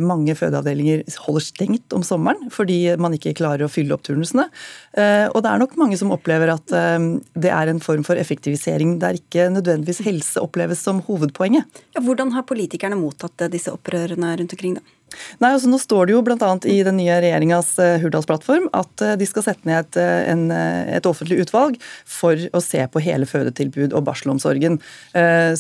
Mange 0.05 0.37
fødeavdelinger 0.39 1.05
holder 1.27 1.34
stengt 1.43 1.95
om 1.97 2.05
sommeren 2.07 2.51
fordi 2.55 2.95
man 3.01 3.15
ikke 3.17 3.35
klarer 3.39 3.67
å 3.67 3.73
fylle 3.73 3.97
opp 3.97 4.05
turnusene. 4.07 4.47
Eh, 4.93 5.27
og 5.31 5.43
det 5.45 5.51
er 5.51 5.63
nok 5.63 5.77
mange 5.81 5.99
som 6.01 6.13
opplever 6.15 6.53
at 6.55 6.75
eh, 6.75 7.09
det 7.35 7.53
er 7.55 7.73
en 7.73 7.83
form 7.83 8.05
for 8.07 8.21
effektivisering 8.21 8.99
der 9.03 9.19
ikke 9.19 9.49
nødvendigvis 9.55 10.05
helse 10.07 10.43
oppleves 10.43 10.83
som 10.85 11.03
hovedpoenget. 11.09 11.83
Ja, 11.97 12.05
hvordan 12.05 12.35
har 12.37 12.47
politikerne 12.49 12.99
mottatt 13.01 13.47
disse 13.53 13.73
opprørene 13.75 14.35
rundt 14.41 14.57
omkring, 14.57 14.79
da? 14.79 15.04
Nei, 15.43 15.53
altså 15.55 15.71
Nå 15.71 15.81
står 15.83 16.09
det 16.09 16.15
jo 16.17 16.23
bl.a. 16.25 16.51
i 16.71 16.79
den 16.87 16.99
nye 17.01 17.19
regjeringas 17.23 17.75
eh, 17.83 17.97
Hurdalsplattform 18.03 18.69
at 18.77 19.05
eh, 19.05 19.15
de 19.21 19.29
skal 19.29 19.47
sette 19.47 19.69
ned 19.69 19.81
et, 19.81 19.99
eh, 20.01 20.31
en, 20.33 20.47
et, 20.53 21.07
offentlig 21.09 21.41
utvalg 21.45 21.79
for 22.09 22.39
å 22.55 22.63
se 22.65 22.81
på 22.91 23.03
hele 23.05 23.27
fødetilbud 23.29 23.93
og 23.95 24.07
barselomsorgen. 24.07 24.79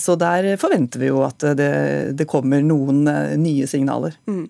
Så 0.00 0.14
der 0.18 0.46
forventer 0.60 1.02
vi 1.02 1.10
jo 1.10 1.20
at 1.26 1.44
det, 1.58 1.68
det 2.16 2.26
kommer 2.30 2.62
noen 2.64 3.02
nye 3.40 3.66
signaler. 3.68 4.16
Mm. 4.30 4.46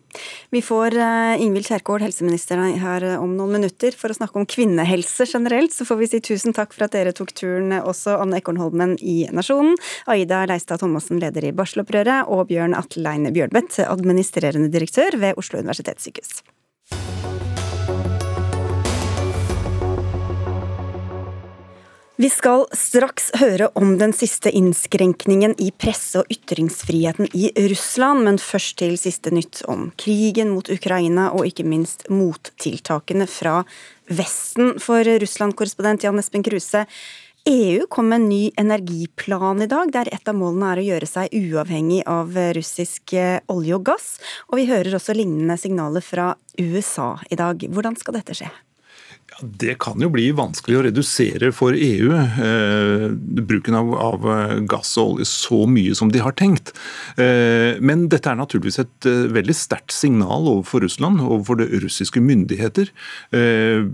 Vi 0.54 0.62
får 0.64 0.96
Ingvild 1.42 1.66
Kjerkol, 1.68 2.04
helseminister, 2.04 2.60
her 2.80 3.06
om 3.18 3.34
noen 3.36 3.56
minutter 3.58 3.96
for 3.98 4.12
å 4.12 4.16
snakke 4.16 4.38
om 4.40 4.46
kvinnehelse 4.48 5.26
generelt. 5.28 5.74
Så 5.74 5.86
får 5.88 6.00
vi 6.00 6.10
si 6.12 6.22
tusen 6.24 6.54
takk 6.56 6.74
for 6.76 6.86
at 6.86 6.94
dere 6.94 7.14
tok 7.16 7.34
turen, 7.36 7.74
også 7.80 8.16
Anne 8.22 8.38
Ekornholmen 8.40 8.96
i 9.02 9.24
Nasjonen, 9.34 9.74
Aida 10.10 10.44
Leistad 10.50 10.82
Thomassen, 10.82 11.20
leder 11.22 11.48
i 11.48 11.54
Barselopprøret, 11.56 12.30
og 12.30 12.46
Bjørn 12.52 12.76
Atlein 12.78 13.28
Bjørnbeth, 13.34 13.82
administrerende 13.88 14.70
direktør 14.72 14.93
direktør 14.94 15.18
ved 15.18 15.38
Oslo 15.38 15.58
universitetssykehus. 15.58 16.42
Vi 22.16 22.28
skal 22.30 22.62
straks 22.72 23.32
høre 23.40 23.68
om 23.74 23.96
den 23.98 24.12
siste 24.14 24.48
innskrenkningen 24.54 25.56
i 25.58 25.72
presse- 25.72 26.22
og 26.22 26.30
ytringsfriheten 26.30 27.26
i 27.34 27.50
Russland, 27.68 28.22
men 28.24 28.38
først 28.38 28.78
til 28.78 28.94
siste 28.96 29.32
nytt 29.34 29.64
om 29.66 29.90
krigen 29.98 30.54
mot 30.54 30.70
Ukraina 30.70 31.32
og 31.34 31.44
ikke 31.50 31.66
minst 31.66 32.06
mottiltakene 32.08 33.26
fra 33.26 33.64
Vesten. 34.08 34.78
For 34.78 35.02
Russland-korrespondent 35.02 36.06
Jan 36.06 36.22
Espen 36.22 36.46
Kruse, 36.46 36.86
EU 37.50 37.86
kom 37.86 38.08
med 38.08 38.16
en 38.16 38.28
ny 38.28 38.50
energiplan 38.56 39.62
i 39.62 39.66
dag, 39.68 39.90
der 39.92 40.08
et 40.16 40.28
av 40.30 40.36
målene 40.38 40.70
er 40.72 40.80
å 40.80 40.84
gjøre 40.86 41.08
seg 41.10 41.34
uavhengig 41.36 41.98
av 42.08 42.32
russisk 42.56 43.12
eh, 43.20 43.42
olje 43.52 43.76
og 43.76 43.84
gass. 43.84 44.06
Og 44.48 44.62
vi 44.62 44.64
hører 44.70 44.96
også 44.96 45.12
lignende 45.12 45.58
signaler 45.60 46.00
fra 46.00 46.30
USA 46.56 47.10
i 47.28 47.36
dag. 47.36 47.66
Hvordan 47.68 48.00
skal 48.00 48.16
dette 48.16 48.38
skje? 48.38 48.48
Ja, 49.34 49.46
det 49.58 49.74
kan 49.82 49.98
jo 50.02 50.10
bli 50.12 50.28
vanskelig 50.36 50.76
å 50.78 50.82
redusere 50.86 51.50
for 51.54 51.74
EU 51.74 52.12
eh, 52.14 53.06
bruken 53.14 53.74
av, 53.78 53.90
av, 53.98 54.26
eh, 54.30 54.52
gass 54.70 54.92
og 55.00 55.16
olje 55.16 55.26
så 55.28 55.64
mye 55.70 55.94
som 55.98 56.12
de 56.14 56.20
har 56.22 56.36
tenkt. 56.38 56.70
Eh, 57.18 57.80
men 57.82 58.06
dette 58.12 58.30
er 58.30 58.38
naturligvis 58.38 58.78
et 58.84 59.08
eh, 59.10 59.24
veldig 59.34 59.56
sterkt 59.56 59.94
signal 59.94 60.46
overfor 60.52 60.84
Russland, 60.84 61.22
overfor 61.24 61.58
det 61.58 61.70
russiske 61.82 62.22
myndigheter. 62.22 62.92
Eh, 63.34 63.88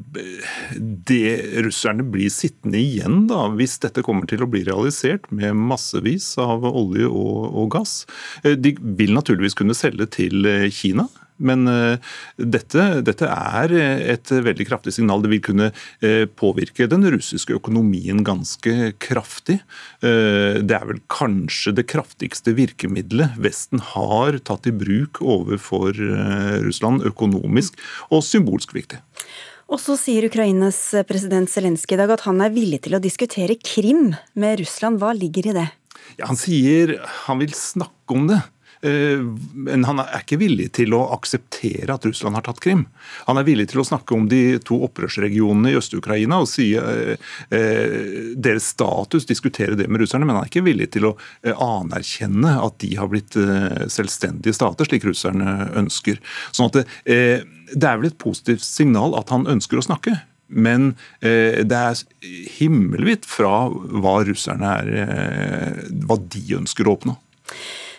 det 1.08 1.32
russerne 1.64 2.04
blir 2.04 2.28
sittende 2.32 2.80
igjen 2.80 3.24
da, 3.30 3.46
hvis 3.54 3.78
dette 3.80 4.04
kommer 4.04 4.28
til 4.28 4.44
å 4.44 4.50
bli 4.50 4.64
realisert 4.68 5.30
med 5.32 5.56
massevis 5.56 6.34
av 6.40 6.68
olje 6.68 7.08
og, 7.08 7.48
og 7.54 7.72
gass. 7.78 8.02
Eh, 8.44 8.58
de 8.60 8.76
vil 8.76 9.16
naturligvis 9.16 9.56
kunne 9.56 9.78
selge 9.78 10.10
til 10.20 10.44
Kina. 10.74 11.08
Men 11.40 11.66
eh, 11.70 12.12
dette, 12.36 12.86
dette, 13.06 13.28
er 13.30 13.74
et 14.14 14.32
veldig 14.32 14.66
kraftig 14.68 14.94
signal. 14.96 15.24
Det 15.24 15.32
vil 15.32 15.42
kunne 15.44 15.70
eh, 16.04 16.24
påvirke 16.28 16.88
den 16.90 17.06
russiske 17.14 17.56
økonomien 17.56 18.22
ganske 18.26 18.92
kraftig. 19.02 19.60
Eh, 20.04 20.60
det 20.60 20.76
er 20.76 20.88
vel 20.92 21.02
kanskje 21.12 21.74
det 21.78 21.88
kraftigste 21.90 22.54
virkemidlet 22.58 23.38
Vesten 23.40 23.82
har 23.94 24.38
tatt 24.44 24.68
i 24.68 24.74
bruk 24.74 25.22
overfor 25.24 25.96
Russland, 26.64 27.04
økonomisk 27.06 27.78
og 28.12 28.22
symbolsk 28.26 28.74
viktig. 28.76 29.00
Og 29.70 29.78
så 29.78 29.94
sier 29.98 30.26
Ukrainas 30.26 30.78
president 31.06 31.50
Zelenskyj 31.50 31.94
i 31.94 32.00
dag 32.00 32.14
at 32.16 32.24
han 32.26 32.40
er 32.42 32.52
villig 32.54 32.82
til 32.86 32.96
å 32.98 33.02
diskutere 33.02 33.54
Krim 33.62 34.16
med 34.34 34.62
Russland. 34.62 34.98
Hva 34.98 35.12
ligger 35.14 35.52
i 35.52 35.56
det? 35.60 35.68
Ja, 36.18 36.26
han 36.26 36.38
sier 36.38 36.96
han 37.26 37.38
vil 37.42 37.54
snakke 37.54 38.16
om 38.16 38.26
det. 38.30 38.40
Eh, 38.82 39.20
men 39.52 39.84
han 39.84 40.00
er 40.00 40.22
ikke 40.22 40.38
villig 40.40 40.70
til 40.78 40.94
å 40.96 41.02
akseptere 41.12 41.92
at 41.92 42.06
Russland 42.08 42.38
har 42.38 42.46
tatt 42.46 42.62
Krim. 42.64 42.86
Han 43.26 43.40
er 43.40 43.44
villig 43.44 43.68
til 43.72 43.82
å 43.82 43.86
snakke 43.86 44.16
om 44.16 44.28
de 44.30 44.56
to 44.64 44.78
opprørsregionene 44.86 45.74
i 45.74 45.76
Øst-Ukraina 45.76 46.38
og 46.40 46.48
si 46.48 46.70
eh, 46.80 47.20
eh, 47.52 48.32
deres 48.40 48.70
status, 48.72 49.28
diskutere 49.28 49.76
det 49.76 49.88
med 49.90 50.00
russerne, 50.04 50.24
men 50.24 50.38
han 50.38 50.46
er 50.46 50.52
ikke 50.52 50.64
villig 50.64 50.90
til 50.94 51.10
å 51.10 51.14
anerkjenne 51.50 52.54
at 52.64 52.78
de 52.80 52.94
har 52.96 53.10
blitt 53.10 53.36
selvstendige 53.92 54.56
stater, 54.56 54.88
slik 54.88 55.04
russerne 55.08 55.70
ønsker. 55.76 56.20
Sånn 56.56 56.70
at 56.70 56.80
det, 56.80 56.84
er 57.10 58.00
vel 58.00 58.08
et 58.08 58.18
positivt 58.20 58.64
signal 58.64 59.14
at 59.18 59.32
han 59.34 59.48
ønsker 59.50 59.80
å 59.80 59.84
snakke. 59.84 60.16
Men 60.50 60.92
det 61.20 61.76
er 61.76 62.00
himmelvidt 62.56 63.28
fra 63.28 63.68
hva 63.70 64.16
russerne 64.26 64.72
er, 64.80 65.84
hva 66.06 66.18
de 66.32 66.42
ønsker 66.58 66.88
å 66.88 66.96
oppnå. 66.98 67.16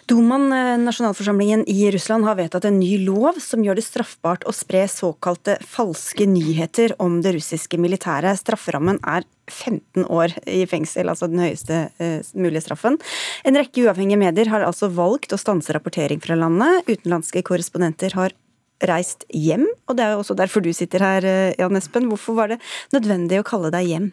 Dumaen, 0.09 0.51
eh, 0.53 0.77
nasjonalforsamlingen 0.81 1.63
i 1.69 1.91
Russland, 1.91 2.25
har 2.25 2.35
vedtatt 2.35 2.65
en 2.65 2.79
ny 2.79 2.97
lov 3.05 3.39
som 3.39 3.61
gjør 3.63 3.77
det 3.77 3.85
straffbart 3.85 4.45
å 4.49 4.53
spre 4.55 4.83
såkalte 4.89 5.57
falske 5.61 6.25
nyheter 6.27 6.95
om 6.99 7.21
det 7.21 7.35
russiske 7.37 7.77
militæret. 7.77 8.39
Strafferammen 8.41 8.99
er 9.05 9.23
15 9.51 10.05
år 10.09 10.33
i 10.47 10.65
fengsel, 10.65 11.11
altså 11.11 11.29
den 11.29 11.43
høyeste 11.43 11.91
eh, 11.99 12.21
mulige 12.33 12.65
straffen. 12.65 12.97
En 13.45 13.59
rekke 13.59 13.85
uavhengige 13.85 14.21
medier 14.21 14.51
har 14.51 14.65
altså 14.65 14.89
valgt 14.89 15.35
å 15.35 15.39
stanse 15.39 15.73
rapportering 15.75 16.21
fra 16.23 16.39
landet. 16.39 16.87
Utenlandske 16.89 17.43
korrespondenter 17.45 18.15
har 18.17 18.33
reist 18.89 19.27
hjem, 19.29 19.67
og 19.87 19.97
det 19.97 20.05
er 20.05 20.15
jo 20.15 20.23
også 20.23 20.37
derfor 20.39 20.63
du 20.65 20.71
sitter 20.73 21.05
her, 21.05 21.25
eh, 21.25 21.53
Jan 21.59 21.77
Espen. 21.77 22.09
Hvorfor 22.09 22.35
var 22.35 22.47
det 22.53 22.61
nødvendig 22.95 23.41
å 23.41 23.47
kalle 23.47 23.71
deg 23.73 23.87
hjem? 23.87 24.11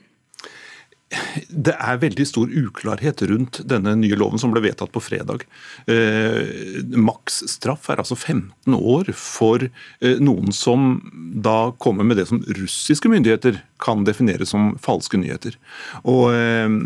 Det 1.49 1.73
er 1.73 2.00
veldig 2.03 2.25
stor 2.29 2.50
uklarhet 2.53 3.23
rundt 3.31 3.62
denne 3.69 3.95
nye 3.97 4.17
loven 4.19 4.41
som 4.41 4.53
ble 4.53 4.61
vedtatt 4.67 4.93
på 4.93 5.00
fredag. 5.00 5.47
Eh, 5.88 6.83
Maksstraff 7.00 7.88
er 7.88 8.03
altså 8.03 8.19
15 8.19 8.77
år 8.77 9.09
for 9.17 9.65
eh, 9.65 10.21
noen 10.21 10.53
som 10.53 10.99
da 11.33 11.73
kommer 11.81 12.05
med 12.05 12.21
det 12.21 12.29
som 12.29 12.43
russiske 12.61 13.09
myndigheter 13.09 13.62
kan 13.81 14.05
definere 14.05 14.45
som 14.49 14.75
falske 14.85 15.21
nyheter. 15.21 15.57
Og 16.05 16.35
eh, 16.37 16.77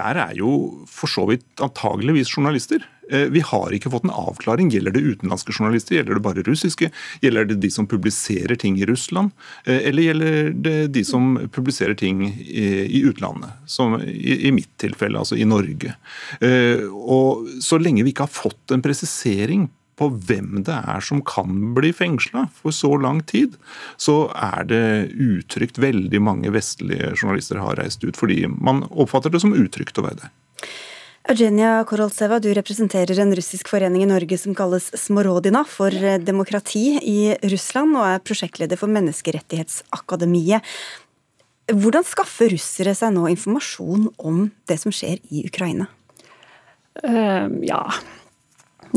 der 0.00 0.24
er 0.24 0.40
jo 0.40 0.54
for 0.88 1.12
så 1.12 1.26
vidt 1.28 1.44
antageligvis 1.60 2.32
journalister. 2.32 2.86
Eh, 3.10 3.26
vi 3.34 3.42
har 3.44 3.74
ikke 3.74 3.90
fått 3.92 4.06
en 4.06 4.14
avklaring. 4.14 4.70
Gjelder 4.70 4.94
det 4.94 5.02
utenlandske 5.02 5.54
journalister, 5.56 5.98
gjelder 5.98 6.18
det 6.18 6.24
bare 6.24 6.44
russiske? 6.46 6.90
Gjelder 7.24 7.48
det 7.50 7.58
de 7.64 7.70
som 7.74 7.88
publiserer 7.90 8.56
ting 8.60 8.78
i 8.78 8.86
Russland, 8.86 9.34
eh, 9.64 9.82
eller 9.88 10.02
gjelder 10.02 10.52
det 10.54 10.76
de 10.94 11.04
som 11.04 11.34
publiserer 11.52 11.94
ting 11.98 12.22
i 12.30 13.02
utlandet? 13.04 13.50
Som 13.66 14.00
i 14.02 14.50
mitt 14.54 14.70
tilfelle, 14.78 15.18
altså 15.18 15.36
i 15.36 15.44
Norge. 15.44 15.94
Og 16.90 17.46
så 17.62 17.78
lenge 17.80 18.04
vi 18.04 18.12
ikke 18.12 18.26
har 18.26 18.32
fått 18.32 18.74
en 18.74 18.82
presisering 18.82 19.68
på 20.00 20.08
hvem 20.08 20.62
det 20.64 20.76
er 20.76 21.04
som 21.04 21.20
kan 21.26 21.74
bli 21.76 21.92
fengsla 21.92 22.46
for 22.56 22.74
så 22.74 22.94
lang 23.00 23.20
tid, 23.28 23.56
så 24.00 24.30
er 24.34 24.68
det 24.70 24.84
utrygt. 25.12 25.80
Veldig 25.80 26.22
mange 26.24 26.52
vestlige 26.54 27.12
journalister 27.14 27.60
har 27.60 27.78
reist 27.80 28.04
ut 28.04 28.18
fordi 28.18 28.46
man 28.48 28.86
oppfatter 28.90 29.32
det 29.32 29.42
som 29.44 29.56
utrygt 29.56 30.00
å 30.00 30.06
være 30.08 30.22
det. 30.24 30.32
Eugenia 31.30 31.84
Korolseva, 31.86 32.40
du 32.42 32.48
representerer 32.50 33.20
en 33.22 33.30
russisk 33.38 33.68
forening 33.70 34.02
i 34.02 34.08
Norge 34.10 34.34
som 34.40 34.54
kalles 34.58 34.88
Smorodina 34.98 35.60
for 35.62 35.94
demokrati 36.26 36.96
i 37.06 37.36
Russland, 37.52 37.94
og 37.94 38.02
er 38.08 38.24
prosjektleder 38.26 38.80
for 38.80 38.90
Menneskerettighetsakademiet. 38.90 40.66
Hvordan 41.70 42.02
skaffer 42.08 42.50
russere 42.50 42.96
seg 42.98 43.14
nå 43.14 43.28
informasjon 43.30 44.08
om 44.18 44.48
det 44.66 44.80
som 44.82 44.90
skjer 44.90 45.20
i 45.30 45.44
Ukraina? 45.46 45.86
Uh, 47.04 47.46
ja, 47.62 47.84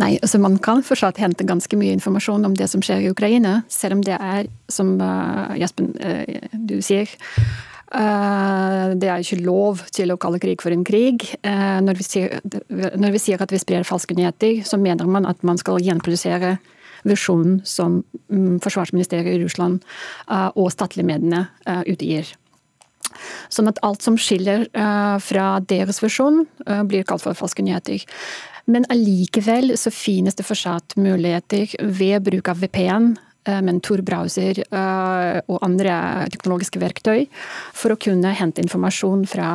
Nei, 0.01 0.15
altså 0.17 0.39
Man 0.41 0.57
kan 0.57 0.81
fortsatt 0.81 1.19
hente 1.21 1.45
ganske 1.45 1.77
mye 1.77 1.93
informasjon 1.93 2.49
om 2.49 2.55
det 2.57 2.65
som 2.71 2.81
skjer 2.81 3.03
i 3.03 3.11
Ukraina, 3.13 3.59
selv 3.69 3.99
om 3.99 4.01
det 4.01 4.17
er, 4.17 4.49
som 4.73 4.95
uh, 4.97 5.53
Jespen, 5.61 5.93
uh, 6.01 6.49
du 6.57 6.79
sier 6.81 7.13
Det 7.93 9.09
er 9.09 9.21
ikke 9.21 9.43
lov 9.45 9.83
til 9.93 10.09
å 10.13 10.17
kalle 10.17 10.39
krig 10.41 10.63
for 10.63 10.73
en 10.73 10.85
krig. 10.87 11.27
Når 11.45 11.99
vi, 11.99 12.05
sier, 12.07 12.39
når, 12.71 13.11
vi 13.13 13.21
sier, 13.21 13.41
at 13.41 13.53
vi 13.53 13.61
sprer 13.61 13.85
falske 13.85 14.17
nyheter, 14.17 14.63
så 14.65 14.79
mener 14.81 15.09
man 15.09 15.27
at 15.29 15.43
man 15.45 15.59
skal 15.61 15.81
gjenprodusere 15.83 16.55
versjonen 17.05 17.59
som 17.67 17.99
um, 18.31 18.55
forsvarsministeriet 18.63 19.35
i 19.35 19.43
Russland 19.43 19.83
og 20.55 20.71
statlige 20.73 21.05
mediene 21.05 21.45
utgir. 21.91 22.31
Sånn 23.53 23.69
at 23.69 23.81
alt 23.85 24.01
som 24.01 24.17
skiller 24.17 24.65
fra 25.21 25.47
deres 25.69 26.01
versjon, 26.01 26.47
blir 26.89 27.05
kalt 27.05 27.25
for 27.27 27.37
falske 27.37 27.65
nyheter. 27.65 28.01
Men 28.65 28.87
allikevel 28.91 29.75
så 29.79 29.91
finnes 29.91 30.39
det 30.39 30.47
fortsatt 30.47 30.95
muligheter 30.95 31.75
ved 31.83 32.23
bruk 32.25 32.49
av 32.49 32.63
VPN 32.63 33.13
eh, 33.45 33.59
med 33.61 33.75
en 33.75 33.81
Tor-browser 33.83 34.63
eh, 34.63 35.37
og 35.47 35.61
andre 35.65 35.97
teknologiske 36.33 36.81
verktøy 36.81 37.27
for 37.75 37.93
å 37.93 37.99
kunne 37.99 38.33
hente 38.37 38.63
informasjon 38.63 39.27
fra 39.29 39.51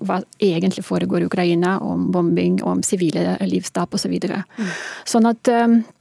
hva 0.00 0.20
egentlig 0.40 0.84
foregår 0.86 1.24
i 1.24 1.30
Ukraina, 1.30 1.78
om 1.84 2.10
bombing, 2.14 2.60
om 2.66 2.84
sivile 2.86 3.38
livstap 3.46 3.94
osv. 3.94 4.00
Så 4.00 4.08
videre. 4.08 4.40
mm. 4.56 4.70
Sånn 5.06 5.28
at 5.28 5.48
eh, 5.52 5.66
Eh, 5.68 5.99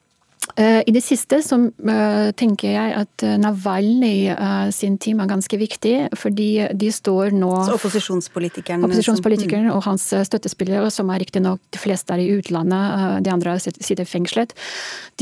I 0.58 0.92
det 0.92 1.02
siste 1.06 1.40
så 1.46 1.58
eh, 1.70 2.30
tenker 2.38 2.74
jeg 2.74 2.94
at 2.98 3.24
eh, 3.26 3.38
Navalny 3.40 4.32
sin 4.76 4.98
team 5.02 5.22
er 5.22 5.30
ganske 5.30 5.60
viktig, 5.60 5.94
fordi 6.20 6.50
de 6.74 6.90
står 6.92 7.36
nå 7.38 7.52
Så 7.68 7.78
opposisjonspolitikeren? 7.78 8.84
Opposisjonspolitikeren 8.88 9.70
mm. 9.70 9.76
og 9.76 9.86
hans 9.86 10.10
støttespillere, 10.28 10.90
som 10.94 11.12
er 11.14 11.22
riktignok 11.24 11.62
de 11.74 11.82
fleste 11.82 12.16
er 12.16 12.24
i 12.24 12.32
utlandet, 12.34 13.24
de 13.26 13.34
andre 13.34 13.56
sitter 13.62 14.08
fengslet, 14.10 14.56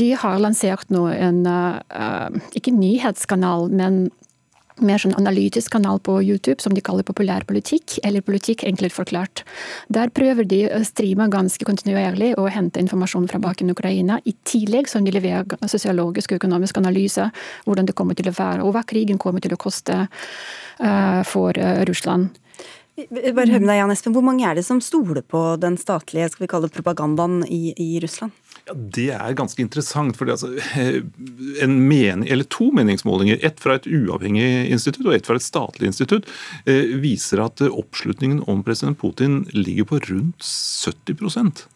de 0.00 0.12
har 0.18 0.40
lansert 0.42 0.88
nå 0.94 1.06
en 1.12 1.42
ikke 2.56 2.74
nyhetskanal, 2.74 3.68
men 3.70 4.08
mer 4.84 5.00
sånn 5.02 5.16
analytisk 5.18 5.72
kanal 5.74 6.00
på 6.04 6.18
YouTube 6.22 6.62
som 6.62 6.74
de 6.76 6.82
kaller 6.84 7.06
populærpolitikk, 7.06 7.98
eller 8.06 8.24
politikk 8.24 8.64
enkelt 8.68 8.94
forklart. 8.94 9.44
Der 9.92 10.12
prøver 10.14 10.48
de 10.48 10.64
å 10.72 10.82
streame 10.86 11.28
ganske 11.32 11.68
kontinuerlig 11.68 12.34
og 12.38 12.50
hente 12.54 12.82
informasjon 12.82 13.28
fra 13.30 13.40
baken 13.42 13.74
Ukraina, 13.74 14.20
i 14.24 14.34
tillegg 14.48 14.90
som 14.90 15.06
de 15.06 15.14
leverer 15.14 15.68
sosiologisk 15.68 16.32
og 16.32 16.42
økonomisk 16.42 16.80
analyse 16.80 17.30
hvordan 17.66 17.88
det 17.88 17.96
kommer 17.98 18.18
til 18.18 18.30
å 18.30 18.36
være, 18.36 18.64
og 18.64 18.74
hva 18.76 18.84
krigen 18.88 19.20
kommer 19.20 19.44
til 19.44 19.54
å 19.54 19.60
koste 19.60 20.04
uh, 20.04 21.22
for 21.28 21.58
uh, 21.58 21.82
Russland. 21.88 22.30
Bare 22.98 23.46
hør 23.46 23.62
med 23.62 23.68
deg, 23.70 23.78
Jan 23.78 23.92
Espen. 23.94 24.14
Hvor 24.16 24.24
mange 24.26 24.42
er 24.48 24.58
det 24.58 24.64
som 24.66 24.80
stoler 24.82 25.22
på 25.22 25.40
den 25.62 25.76
statlige 25.78 26.32
skal 26.32 26.44
vi 26.44 26.50
kalle 26.50 26.66
det, 26.66 26.74
propagandaen 26.74 27.44
i, 27.46 27.70
i 27.78 28.00
Russland? 28.02 28.34
Ja, 28.68 28.74
Det 28.76 29.08
er 29.14 29.34
ganske 29.34 29.62
interessant. 29.62 30.16
for 30.16 30.26
altså, 30.26 30.52
mening, 31.66 32.28
eller 32.28 32.44
To 32.44 32.70
meningsmålinger, 32.72 33.38
ett 33.42 33.60
fra 33.60 33.78
et 33.78 33.86
uavhengig 33.86 34.70
institutt 34.70 35.06
og 35.06 35.14
ett 35.14 35.26
fra 35.26 35.36
et 35.36 35.42
statlig 35.42 35.88
institutt, 35.88 36.28
eh, 36.66 36.96
viser 37.00 37.44
at 37.44 37.60
oppslutningen 37.60 38.44
om 38.48 38.62
president 38.62 38.98
Putin 38.98 39.46
ligger 39.52 39.84
på 39.84 40.00
rundt 40.10 40.42
70 40.42 41.68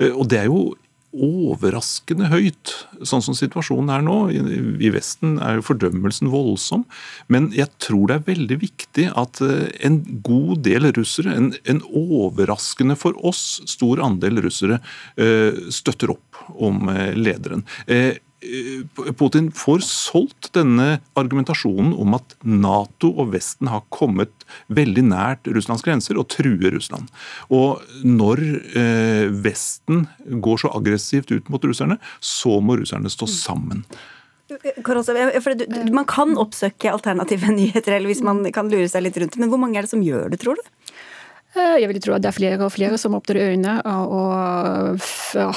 eh, 0.00 0.10
Og 0.10 0.28
Det 0.28 0.38
er 0.38 0.46
jo 0.46 0.74
overraskende 1.10 2.28
høyt, 2.30 2.70
sånn 3.02 3.22
som 3.24 3.34
situasjonen 3.34 3.90
er 3.90 4.04
nå. 4.06 4.16
I 4.30 4.90
Vesten 4.94 5.40
er 5.42 5.58
jo 5.58 5.64
fordømmelsen 5.66 6.30
voldsom. 6.30 6.84
Men 7.26 7.48
jeg 7.56 7.66
tror 7.82 8.06
det 8.06 8.18
er 8.18 8.28
veldig 8.28 8.58
viktig 8.62 9.08
at 9.18 9.42
eh, 9.42 9.66
en 9.86 10.00
god 10.26 10.62
del 10.66 10.86
russere, 10.94 11.34
en, 11.34 11.50
en 11.66 11.82
overraskende 11.88 12.94
for 12.98 13.18
oss 13.26 13.60
stor 13.70 14.02
andel 14.06 14.38
russere, 14.44 14.78
eh, 15.18 15.58
støtter 15.74 16.14
opp 16.14 16.29
om 16.56 16.88
eh, 16.92 17.14
lederen. 17.16 17.64
Eh, 17.86 18.18
Putin 19.18 19.50
får 19.52 19.82
solgt 19.84 20.48
denne 20.56 21.00
argumentasjonen 21.18 21.92
om 21.92 22.16
at 22.16 22.32
Nato 22.40 23.10
og 23.12 23.34
Vesten 23.34 23.68
har 23.68 23.84
kommet 23.92 24.46
veldig 24.72 25.04
nært 25.10 25.50
Russlands 25.52 25.84
grenser 25.84 26.16
og 26.16 26.30
truer 26.32 26.72
Russland. 26.72 27.10
Og 27.52 27.84
når 28.06 28.40
eh, 28.72 29.26
Vesten 29.44 30.06
går 30.40 30.64
så 30.64 30.72
aggressivt 30.78 31.34
ut 31.34 31.52
mot 31.52 31.68
russerne, 31.68 32.00
så 32.16 32.56
må 32.64 32.78
russerne 32.80 33.12
stå 33.12 33.28
sammen. 33.28 33.84
Man 35.94 36.06
kan 36.10 36.32
oppsøke 36.40 36.90
alternative 36.90 37.52
nyheter, 37.60 37.98
eller 37.98 38.10
hvis 38.10 38.24
man 38.24 38.42
kan 38.54 38.72
lure 38.72 38.88
seg 38.90 39.04
litt 39.04 39.20
rundt 39.20 39.38
men 39.38 39.52
hvor 39.52 39.60
mange 39.62 39.78
er 39.78 39.86
det 39.86 39.92
som 39.92 40.02
gjør 40.04 40.32
det, 40.32 40.40
tror 40.42 40.58
du? 40.58 40.64
Eh, 41.50 41.80
jeg 41.82 41.90
vil 41.90 41.98
tro 42.02 42.14
at 42.14 42.22
det 42.22 42.30
er 42.30 42.36
flere 42.36 42.58
og 42.62 42.70
flere 42.70 42.98
som 43.00 43.16
åpner 43.18 43.40
øynene 43.42 43.72
og 43.90 45.02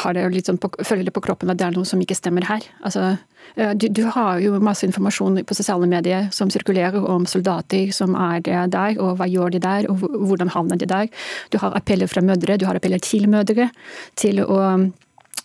har 0.01 0.15
det 0.17 0.41
sånn 0.47 0.57
på, 0.61 0.71
føler 0.81 1.05
det 1.05 1.13
på 1.13 1.21
kroppen 1.21 1.53
at 1.53 1.59
det 1.59 1.67
er 1.67 1.75
noe 1.75 1.85
som 1.85 2.01
ikke 2.01 2.17
stemmer 2.17 2.47
her. 2.49 2.65
Altså, 2.81 3.11
eh, 3.53 3.75
du, 3.77 3.85
du, 3.93 4.01
har 4.15 4.41
jo 4.41 4.57
masse 4.57 4.87
informasjon 4.87 5.43
på 5.45 5.57
sosiale 5.57 5.89
medier 5.89 6.31
som 6.33 6.49
sirkulerer 6.53 6.97
om 6.97 7.27
soldater 7.29 7.93
som 7.93 8.17
er 8.17 8.41
der, 8.41 8.97
og 8.97 9.19
hva 9.19 9.29
gjør 9.29 9.53
de 9.53 9.61
der, 9.61 9.85
og 9.91 10.01
hvordan 10.01 10.53
havner 10.55 10.81
de 10.81 10.89
der. 10.89 11.13
Du 11.53 11.59
har 11.61 11.77
appeller 11.77 12.09
fra 12.09 12.25
mødre, 12.25 12.57
du 12.57 12.65
har 12.65 12.79
appeller 12.79 13.03
til 13.03 13.29
mødre 13.29 13.69
til 14.17 14.41
å 14.41 14.59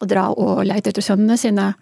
dra 0.06 0.28
og 0.30 0.62
lete 0.68 0.92
etter 0.92 1.04
sønnene 1.04 1.36
sine. 1.40 1.72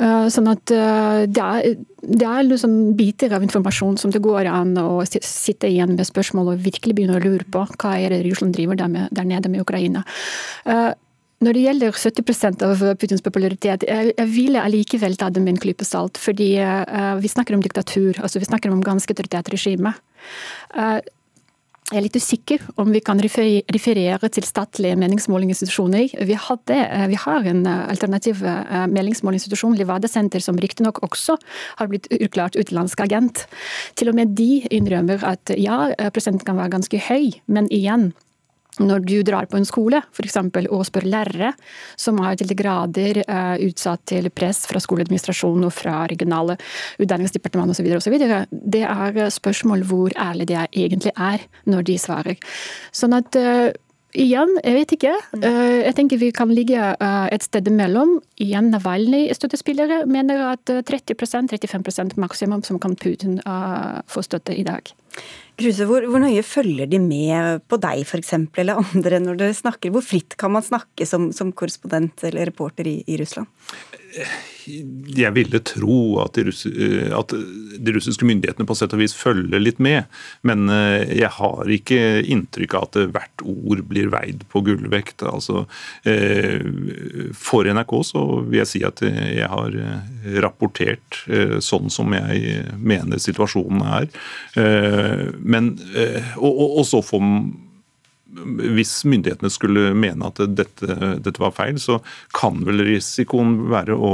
Eh, 0.00 0.26
sånn 0.32 0.48
at 0.52 0.72
eh, 0.72 1.22
det 1.28 1.44
er, 1.44 1.76
det 2.02 2.28
er 2.28 2.48
liksom 2.48 2.76
biter 2.98 3.34
av 3.36 3.44
informasjon 3.44 3.98
som 4.00 4.12
det 4.14 4.22
går 4.24 4.48
an 4.50 4.74
å 4.80 5.02
sitte 5.04 5.68
igjen 5.68 5.96
med 5.98 6.08
spørsmål 6.08 6.54
og 6.54 6.64
virkelig 6.64 6.96
begynne 6.96 7.18
å 7.18 7.24
lure 7.24 7.46
på 7.52 7.66
hva 7.76 7.94
er 7.98 8.14
det 8.14 8.22
Russland 8.26 8.56
driver 8.56 8.78
der, 8.80 8.92
med, 8.92 9.12
der 9.12 9.28
nede 9.28 9.52
med 9.52 9.64
Ukraina. 9.66 10.04
Eh, 10.64 10.90
når 11.42 11.58
det 11.58 11.62
gjelder 11.64 11.96
70% 11.98 12.60
av 12.62 12.82
Putins 13.02 13.24
popularitet, 13.24 13.82
jeg 13.82 14.28
vil 14.30 14.54
allikevel 14.60 15.16
ta 15.18 15.26
det 15.26 15.42
med 15.42 15.56
en 15.56 15.64
klype 15.64 15.82
salt. 15.82 16.20
Fordi 16.22 16.52
vi 17.18 17.30
snakker 17.32 17.56
om 17.56 17.64
diktatur, 17.64 18.20
altså 18.22 18.38
vi 18.38 18.46
snakker 18.46 18.70
om 18.70 18.78
ganske 18.86 19.10
autoritært 19.10 19.50
regime. 19.50 19.90
Jeg 21.90 21.98
er 21.98 22.04
litt 22.06 22.16
usikker 22.16 22.62
om 22.80 22.92
vi 22.94 23.02
kan 23.04 23.18
referere 23.20 24.28
til 24.32 24.46
statlige 24.46 24.96
meningsmålingsinstitusjoner. 25.00 26.14
Vi, 26.24 26.36
hadde, 26.46 26.78
eh, 26.78 27.06
vi 27.10 27.18
har 27.20 27.48
en 27.50 27.66
eh, 27.66 27.82
alternativ 27.92 28.40
meningsmålinginstitusjon, 28.40 28.94
meningsmålingsinstitusjon, 28.94 29.76
Livada 29.80 30.08
Senter, 30.08 30.40
som 30.40 30.60
riktignok 30.62 31.02
også 31.04 31.36
har 31.80 31.90
blitt 31.90 32.08
utklart 32.16 32.56
utenlandsk 32.56 33.02
agent. 33.04 33.44
Til 33.98 34.12
og 34.12 34.16
med 34.16 34.32
de 34.38 34.62
innrømmer 34.72 35.26
at 35.26 35.52
ja, 35.58 35.90
prosenten 36.14 36.46
kan 36.46 36.60
være 36.60 36.76
ganske 36.78 37.02
høy, 37.10 37.32
men 37.50 37.68
igjen, 37.74 38.12
når 38.80 39.04
du 39.04 39.18
drar 39.26 39.46
på 39.50 39.58
en 39.58 39.66
skole 39.68 40.00
for 40.14 40.24
eksempel, 40.24 40.68
og 40.72 40.86
spør 40.88 41.04
lærere 41.04 41.52
som 42.00 42.20
er 42.24 42.38
til 42.40 42.48
de 42.48 42.56
grader 42.56 43.20
uh, 43.26 43.56
utsatt 43.60 44.04
til 44.08 44.30
press 44.32 44.64
fra 44.70 44.80
skoleadministrasjonen 44.80 45.68
og 45.68 45.74
fra 45.76 46.06
regionale 46.10 46.56
utdanningsdepartement 47.02 47.74
osv., 47.74 47.88
det 48.50 48.84
er 48.86 49.22
spørsmål 49.32 49.84
hvor 49.88 50.16
ærlig 50.16 50.48
de 50.48 50.60
egentlig 50.64 51.12
er 51.12 51.44
når 51.68 51.88
de 51.90 51.98
svarer. 52.00 52.52
Sånn 52.92 53.18
at 53.18 53.40
uh, 53.40 53.70
Igjen, 54.12 54.50
jeg 54.60 54.76
vet 54.76 54.90
ikke. 54.92 55.10
Uh, 55.40 55.78
jeg 55.86 55.94
tenker 55.96 56.18
vi 56.20 56.26
kan 56.36 56.50
ligge 56.52 56.90
et 57.32 57.46
sted 57.46 57.70
imellom. 57.70 58.18
Igjen, 58.44 58.68
Navalnyj-støttespillere 58.74 60.02
mener 60.04 60.50
at 60.50 60.68
30-35% 60.68 62.18
maksimum 62.20 62.60
som 62.60 62.76
kan 62.76 62.92
Putin 63.00 63.38
få 64.12 64.20
støtte 64.26 64.52
i 64.52 64.66
dag. 64.68 64.92
Kruse, 65.62 65.86
hvor, 65.86 66.04
hvor, 66.10 66.22
nøye 66.22 66.42
følger 66.46 66.88
de 66.90 66.98
med 67.02 67.62
på 67.70 67.78
deg 67.82 68.02
f.eks., 68.02 68.34
eller 68.58 68.80
andre 68.82 69.20
når 69.22 69.38
dere 69.40 69.56
snakker? 69.56 69.92
Hvor 69.94 70.04
fritt 70.04 70.36
kan 70.40 70.54
man 70.54 70.66
snakke 70.66 71.06
som, 71.08 71.30
som 71.36 71.52
korrespondent 71.54 72.24
eller 72.26 72.50
reporter 72.50 72.88
i, 72.90 72.98
i 73.06 73.20
Russland? 73.20 73.50
jeg 75.12 75.32
ville 75.34 75.60
tro 75.66 75.96
at 76.22 76.36
de, 76.36 76.44
russ 76.46 76.64
at 76.66 77.32
de, 77.32 77.94
russiske 77.94 78.26
myndighetene 78.26 78.66
på 78.68 78.76
sett 78.78 78.94
og 78.94 79.00
vis 79.02 79.14
følger 79.16 79.62
litt 79.62 79.80
med, 79.82 80.06
men 80.46 80.70
eh, 80.70 81.08
jeg 81.18 81.30
har 81.38 81.72
ikke 81.76 81.98
inntrykk 82.30 82.76
av 82.78 82.86
at 82.86 82.98
hvert 83.16 83.44
ord 83.48 83.82
blir 83.90 84.10
veid 84.12 84.44
på 84.52 84.62
gullvekt. 84.66 85.24
Altså, 85.26 85.64
eh, 86.08 86.62
for 87.34 87.66
NRK 87.66 87.96
så 88.12 88.24
vil 88.44 88.60
jeg 88.62 88.70
si 88.70 88.84
at 88.86 89.02
jeg 89.02 89.48
har 89.50 89.74
eh, 89.74 90.38
rapportert 90.44 91.22
sånn 91.62 91.90
som 91.92 92.12
jeg 92.14 92.62
mener 92.78 93.20
situasjonen 93.20 93.82
er. 93.84 94.06
Men, 95.52 95.74
og, 96.38 96.48
og, 96.50 96.80
og 96.80 96.88
så 96.88 97.02
får 97.04 97.22
hvis 98.32 99.02
myndighetene 99.08 99.50
skulle 99.52 99.90
mene 99.96 100.28
at 100.30 100.40
dette, 100.56 100.96
dette, 101.20 101.40
var 101.42 101.52
feil, 101.56 101.76
så 101.80 101.98
kan 102.36 102.62
vel 102.64 102.80
risikoen 102.86 103.68
være 103.72 103.96
å 103.96 104.12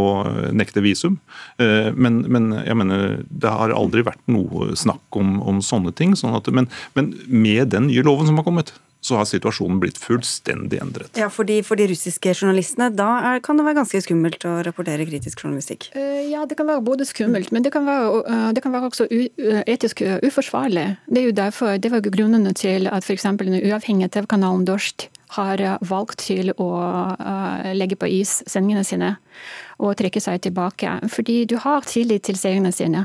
nekte 0.56 0.82
visum. 0.82 1.18
Eh, 1.62 1.90
men, 1.94 2.24
men 2.26 2.50
jeg 2.64 2.78
mener, 2.78 3.20
det 3.30 3.52
har 3.52 3.74
aldri 3.74 4.02
vært 4.08 4.22
noe 4.30 4.72
snakk 4.78 5.18
om, 5.18 5.38
om 5.38 5.62
sånne 5.64 5.94
ting. 5.94 6.16
Sånn 6.18 6.34
at, 6.38 6.50
men, 6.54 6.66
men 6.98 7.12
med 7.30 7.70
den 7.74 7.88
nye 7.92 8.04
loven 8.06 8.30
som 8.30 8.40
har 8.40 8.48
kommet, 8.48 8.74
så 9.00 9.18
har 9.18 9.28
situasjonen 9.28 9.78
blitt 9.82 9.98
fullstendig 10.00 10.80
endret. 10.82 11.12
Ja, 11.18 11.28
For 11.30 11.46
de, 11.48 11.60
for 11.66 11.78
de 11.78 11.88
russiske 11.90 12.32
journalistene, 12.34 12.90
da 12.94 13.08
er, 13.32 13.42
kan 13.44 13.58
det 13.58 13.66
være 13.66 13.80
ganske 13.80 14.00
skummelt 14.04 14.46
å 14.48 14.56
rapportere 14.66 15.06
kritisk 15.08 15.44
journalistikk? 15.44 15.90
Uh, 15.94 16.24
ja, 16.28 16.44
det 16.48 16.58
kan 16.58 16.68
være 16.68 16.84
både 16.86 17.06
skummelt, 17.08 17.52
men 17.54 17.66
det 17.66 17.72
kan 17.74 17.86
være, 17.88 18.24
uh, 18.26 18.48
det 18.56 18.64
kan 18.64 18.74
være 18.74 18.90
også 18.90 19.06
u, 19.10 19.20
uh, 19.44 19.62
etisk 19.70 20.02
uforsvarlig. 20.26 20.88
Det 21.06 21.22
er 21.22 21.30
jo 21.30 21.36
derfor, 21.36 21.78
det 21.78 21.92
var 21.94 22.02
grunnene 22.08 22.54
til 22.58 22.90
at 22.90 23.06
f.eks. 23.06 23.28
den 23.44 23.60
uavhengige 23.62 24.10
TV-kanalen 24.18 24.66
Dorst 24.68 25.08
har 25.36 25.60
valgt 25.84 26.22
til 26.24 26.54
å 26.56 26.66
legge 27.76 27.98
på 28.00 28.08
is 28.08 28.38
sendingene 28.48 28.80
sine 28.88 29.10
og 29.76 29.98
trekke 30.00 30.22
seg 30.24 30.40
tilbake. 30.46 30.94
Fordi 31.12 31.42
du 31.44 31.58
har 31.60 31.84
tillit 31.84 32.24
til 32.24 32.38
seerne 32.40 32.72
sine. 32.72 33.02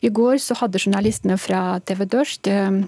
I 0.00 0.08
går 0.08 0.40
så 0.40 0.56
hadde 0.56 0.80
journalistene 0.80 1.36
fra 1.36 1.76
TV 1.84 2.06
Dorst 2.08 2.48
Eh, 2.48 2.82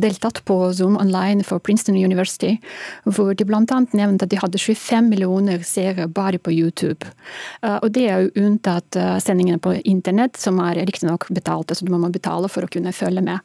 deltatt 0.00 0.38
på 0.46 0.54
Zoom 0.72 0.96
online 0.96 1.44
for 1.44 1.58
Princeton 1.58 1.96
University, 1.98 2.56
hvor 3.04 3.34
de 3.34 3.44
bl.a. 3.44 3.60
nevnte 3.92 4.26
at 4.26 4.32
de 4.32 4.38
hadde 4.40 4.60
25 4.60 5.08
millioner 5.10 5.62
seere 5.66 6.08
bare 6.08 6.38
på 6.38 6.52
YouTube. 6.54 7.06
Eh, 7.62 7.78
og 7.78 7.92
det 7.96 8.06
er 8.08 8.26
jo 8.26 8.46
unntatt 8.46 8.98
eh, 8.98 9.16
sendingene 9.22 9.62
på 9.62 9.76
internett, 9.84 10.38
som 10.40 10.60
er 10.64 10.82
riktignok 10.86 11.28
betalte, 11.30 11.74
så 11.74 11.86
du 11.86 11.94
må 11.94 12.10
betale 12.10 12.50
for 12.52 12.66
å 12.66 12.70
kunne 12.70 12.94
følge 12.96 13.24
med. 13.24 13.40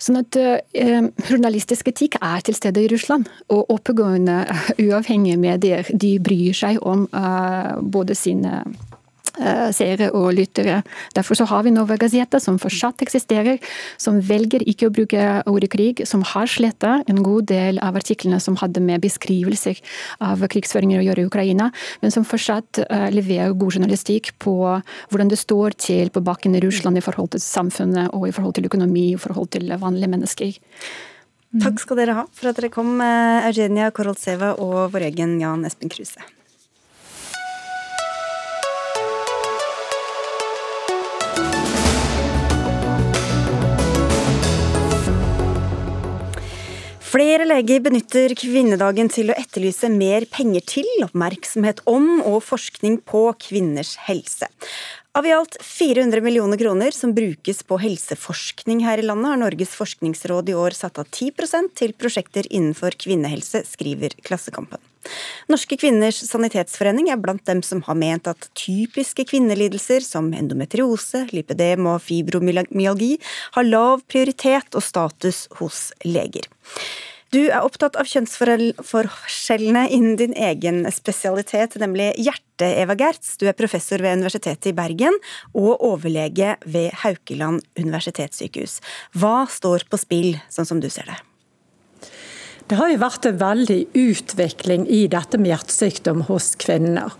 Sånn 0.00 0.18
at 0.20 0.36
eh, 0.36 1.06
Journalistisk 1.28 1.88
etikk 1.92 2.18
er 2.20 2.42
til 2.44 2.56
stede 2.58 2.82
i 2.82 2.90
Russland. 2.92 3.30
Og 3.54 3.70
oppegående, 3.72 4.42
uavhengige 4.84 5.40
medier 5.40 5.88
de 5.90 6.16
bryr 6.22 6.56
seg 6.56 6.82
om 6.82 7.06
eh, 7.12 7.72
både 7.94 8.18
sine 8.18 8.62
Eh, 8.62 8.93
seere 9.74 10.10
og 10.14 10.32
lyttere. 10.36 10.82
Derfor 11.16 11.38
så 11.38 11.46
har 11.50 11.64
vi 11.66 11.72
Nova 11.74 11.96
Gazeta, 12.00 12.38
som 12.40 12.58
fortsatt 12.62 13.02
eksisterer, 13.02 13.58
som 13.98 14.20
velger 14.22 14.62
ikke 14.68 14.88
å 14.88 14.94
bruke 14.94 15.24
ordet 15.50 15.70
krig, 15.72 16.04
som 16.06 16.22
har 16.34 16.50
sletta 16.50 17.00
en 17.10 17.22
god 17.24 17.48
del 17.50 17.80
av 17.82 17.98
artiklene 17.98 18.40
som 18.42 18.58
hadde 18.60 18.82
med 18.84 19.02
beskrivelser 19.04 19.80
av 20.24 20.44
krigsføringer 20.50 21.02
å 21.02 21.06
gjøre 21.08 21.24
i 21.24 21.30
Ukraina, 21.30 21.70
men 22.02 22.14
som 22.14 22.26
fortsatt 22.28 22.84
uh, 22.84 23.08
leverer 23.14 23.56
god 23.58 23.78
journalistikk 23.78 24.34
på 24.42 24.54
hvordan 25.10 25.32
det 25.32 25.40
står 25.40 25.76
til 25.80 26.12
på 26.14 26.22
bakken 26.24 26.54
i 26.54 26.62
Russland 26.64 27.00
i 27.00 27.04
forhold 27.04 27.34
til 27.34 27.42
samfunnet 27.42 28.14
og 28.14 28.28
i 28.28 28.34
forhold 28.34 28.56
til 28.58 28.68
økonomi 28.70 29.10
i 29.12 29.20
forhold 29.20 29.52
til 29.56 29.74
vanlige 29.80 30.12
mennesker. 30.14 30.54
Takk 31.62 31.78
skal 31.78 32.00
dere 32.00 32.16
ha 32.18 32.24
for 32.34 32.50
at 32.50 32.58
dere 32.58 32.72
kom, 32.74 32.96
eh, 33.00 33.46
Eugenia 33.46 33.92
Koroltseva 33.94 34.56
og 34.58 34.90
vår 34.94 35.10
egen 35.12 35.38
Jan 35.40 35.64
Espen 35.68 35.92
Kruse. 35.92 36.18
Flere 47.14 47.44
leger 47.46 47.78
benytter 47.78 48.32
kvinnedagen 48.34 49.06
til 49.06 49.28
å 49.30 49.36
etterlyse 49.38 49.86
mer 49.86 50.24
penger 50.34 50.64
til, 50.66 50.88
oppmerksomhet 51.04 51.84
om 51.86 52.08
og 52.26 52.40
forskning 52.42 52.96
på 53.06 53.28
kvinners 53.38 53.92
helse. 54.08 54.48
Av 55.14 55.26
i 55.26 55.32
alt 55.32 55.56
400 55.62 56.20
millioner 56.20 56.58
kroner 56.58 56.90
som 56.90 57.12
brukes 57.14 57.62
på 57.62 57.76
helseforskning 57.78 58.80
her 58.82 58.98
i 58.98 59.04
landet, 59.06 59.28
har 59.30 59.38
Norges 59.38 59.76
forskningsråd 59.78 60.50
i 60.50 60.56
år 60.58 60.74
satt 60.74 60.98
av 60.98 61.06
10% 61.06 61.70
til 61.78 61.94
prosjekter 61.94 62.48
innenfor 62.50 62.96
kvinnehelse, 62.98 63.60
skriver 63.68 64.16
Klassekampen. 64.26 64.82
Norske 65.46 65.78
kvinners 65.78 66.18
sanitetsforening 66.26 67.12
er 67.14 67.22
blant 67.22 67.46
dem 67.46 67.62
som 67.62 67.84
har 67.86 67.94
ment 68.00 68.26
at 68.26 68.48
typiske 68.58 69.28
kvinnelidelser 69.30 70.02
som 70.02 70.32
endometriose, 70.34 71.28
lipedem 71.30 71.86
og 71.92 72.02
fibromyalgi 72.02 73.14
har 73.54 73.70
lav 73.70 74.02
prioritet 74.10 74.74
og 74.74 74.82
status 74.82 75.44
hos 75.60 75.92
leger. 76.02 76.50
Du 77.34 77.40
er 77.48 77.64
opptatt 77.66 77.96
av 77.98 78.06
kjønnsforskjellene 78.06 79.88
innen 79.90 80.14
din 80.20 80.36
egen 80.38 80.84
spesialitet, 80.94 81.74
nemlig 81.82 82.12
hjerte, 82.22 82.68
Eva 82.68 82.94
Gertz. 82.94 83.32
Du 83.40 83.48
er 83.50 83.58
professor 83.58 83.98
ved 84.04 84.20
Universitetet 84.20 84.70
i 84.70 84.76
Bergen 84.76 85.18
og 85.50 85.82
overlege 85.82 86.54
ved 86.62 86.94
Haukeland 87.02 87.64
universitetssykehus. 87.80 88.78
Hva 89.18 89.48
står 89.50 89.88
på 89.90 89.98
spill, 89.98 90.36
sånn 90.46 90.70
som 90.70 90.84
du 90.84 90.92
ser 90.92 91.10
det? 91.10 91.18
Det 92.64 92.78
har 92.78 92.88
jo 92.88 93.00
vært 93.02 93.26
en 93.28 93.40
veldig 93.40 93.80
utvikling 93.92 94.86
i 94.88 95.02
dette 95.12 95.36
med 95.36 95.50
hjertesykdom 95.52 96.22
hos 96.30 96.54
kvinner. 96.62 97.12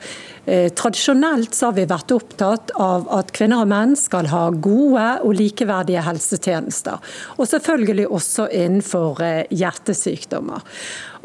Eh, 0.46 0.70
tradisjonelt 0.72 1.52
så 1.56 1.68
har 1.68 1.74
vi 1.76 1.84
vært 1.88 2.12
opptatt 2.16 2.72
av 2.80 3.04
at 3.12 3.32
kvinner 3.36 3.60
og 3.64 3.68
menn 3.68 3.92
skal 3.96 4.30
ha 4.32 4.46
gode 4.52 5.04
og 5.24 5.36
likeverdige 5.36 6.04
helsetjenester. 6.04 6.96
Og 7.36 7.48
selvfølgelig 7.50 8.06
også 8.08 8.46
innenfor 8.56 9.20
eh, 9.24 9.42
hjertesykdommer. 9.52 10.64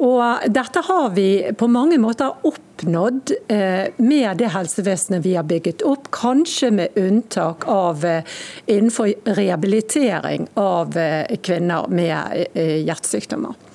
Og 0.03 0.51
dette 0.51 0.83
har 0.87 1.07
vi 1.15 1.29
på 1.59 1.71
mange 1.71 1.99
måter 1.99 2.43
oppnådd 2.47 3.33
eh, 3.55 3.87
med 4.03 4.43
det 4.43 4.51
helsevesenet 4.51 5.23
vi 5.23 5.37
har 5.39 5.47
bygget 5.47 5.83
opp, 5.87 6.11
kanskje 6.15 6.73
med 6.75 6.99
unntak 6.99 7.63
av 7.71 8.03
innenfor 8.03 9.15
rehabilitering 9.39 10.51
av 10.59 10.95
kvinner 11.43 11.87
med 11.87 12.55
hjertesykdommer. 12.55 13.68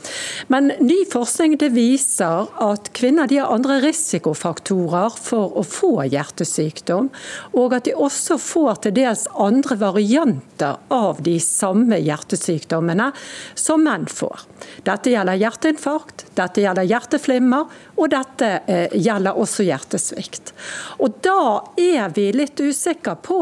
Men 0.53 0.73
ny 0.81 1.01
forskning 1.11 1.57
viser 1.73 2.49
at 2.63 2.91
kvinner 2.97 3.31
har 3.31 3.53
andre 3.55 3.81
risikofaktorer 3.85 5.17
for 5.17 5.57
å 5.59 5.65
få 5.67 6.05
hjertesykdom, 6.11 7.11
og 7.57 7.77
at 7.77 7.89
de 7.89 7.95
også 7.97 8.39
får 8.41 8.83
til 8.85 8.97
dels 9.01 9.27
andre 9.41 9.79
varianter 9.81 10.81
av 10.93 11.23
de 11.25 11.39
samme 11.43 11.99
hjertesykdommene 12.03 13.11
som 13.59 13.85
menn 13.85 14.07
får. 14.11 14.45
Dette 14.85 15.13
gjelder 15.13 15.41
hjerteinfarkt, 15.41 16.27
dette 16.37 16.65
gjelder 16.65 16.89
hjerteflimmer, 16.89 17.69
og 17.95 18.11
dette 18.13 18.51
eh, 18.67 18.95
gjelder 18.99 19.39
også 19.39 19.67
hjertesvikt. 19.67 20.55
Og 21.03 21.21
Da 21.25 21.39
er 21.81 22.11
vi 22.15 22.29
litt 22.35 22.61
usikre 22.61 23.17
på 23.23 23.39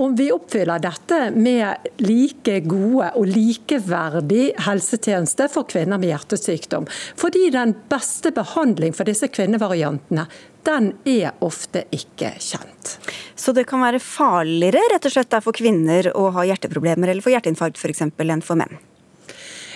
om 0.00 0.14
vi 0.16 0.30
oppfyller 0.32 0.80
dette 0.82 1.18
med 1.36 1.90
like 2.02 2.60
gode 2.64 3.10
og 3.18 3.28
likeverdig 3.28 4.52
helsetjeneste 4.66 5.48
for 5.52 5.68
kvinner 5.68 6.00
med 6.00 6.12
hjertesykdom. 6.12 6.88
Fordi 7.20 7.50
den 7.52 7.74
beste 7.92 8.32
behandling 8.34 8.96
for 8.96 9.08
disse 9.08 9.28
kvinnevariantene 9.32 10.26
den 10.66 10.92
er 11.08 11.34
ofte 11.42 11.84
ikke 11.90 12.36
kjent. 12.38 12.96
Så 13.34 13.54
det 13.56 13.66
kan 13.70 13.82
være 13.82 14.02
farligere 14.02 14.84
rett 14.94 15.08
og 15.08 15.14
slett 15.16 15.36
for 15.42 15.56
kvinner 15.56 16.12
å 16.14 16.28
ha 16.36 16.46
hjerteproblemer 16.46 17.10
eller 17.10 17.24
få 17.24 17.34
hjerteinfarkt 17.34 17.80
f.eks. 17.80 18.06
enn 18.06 18.46
for 18.46 18.60
menn? 18.60 18.78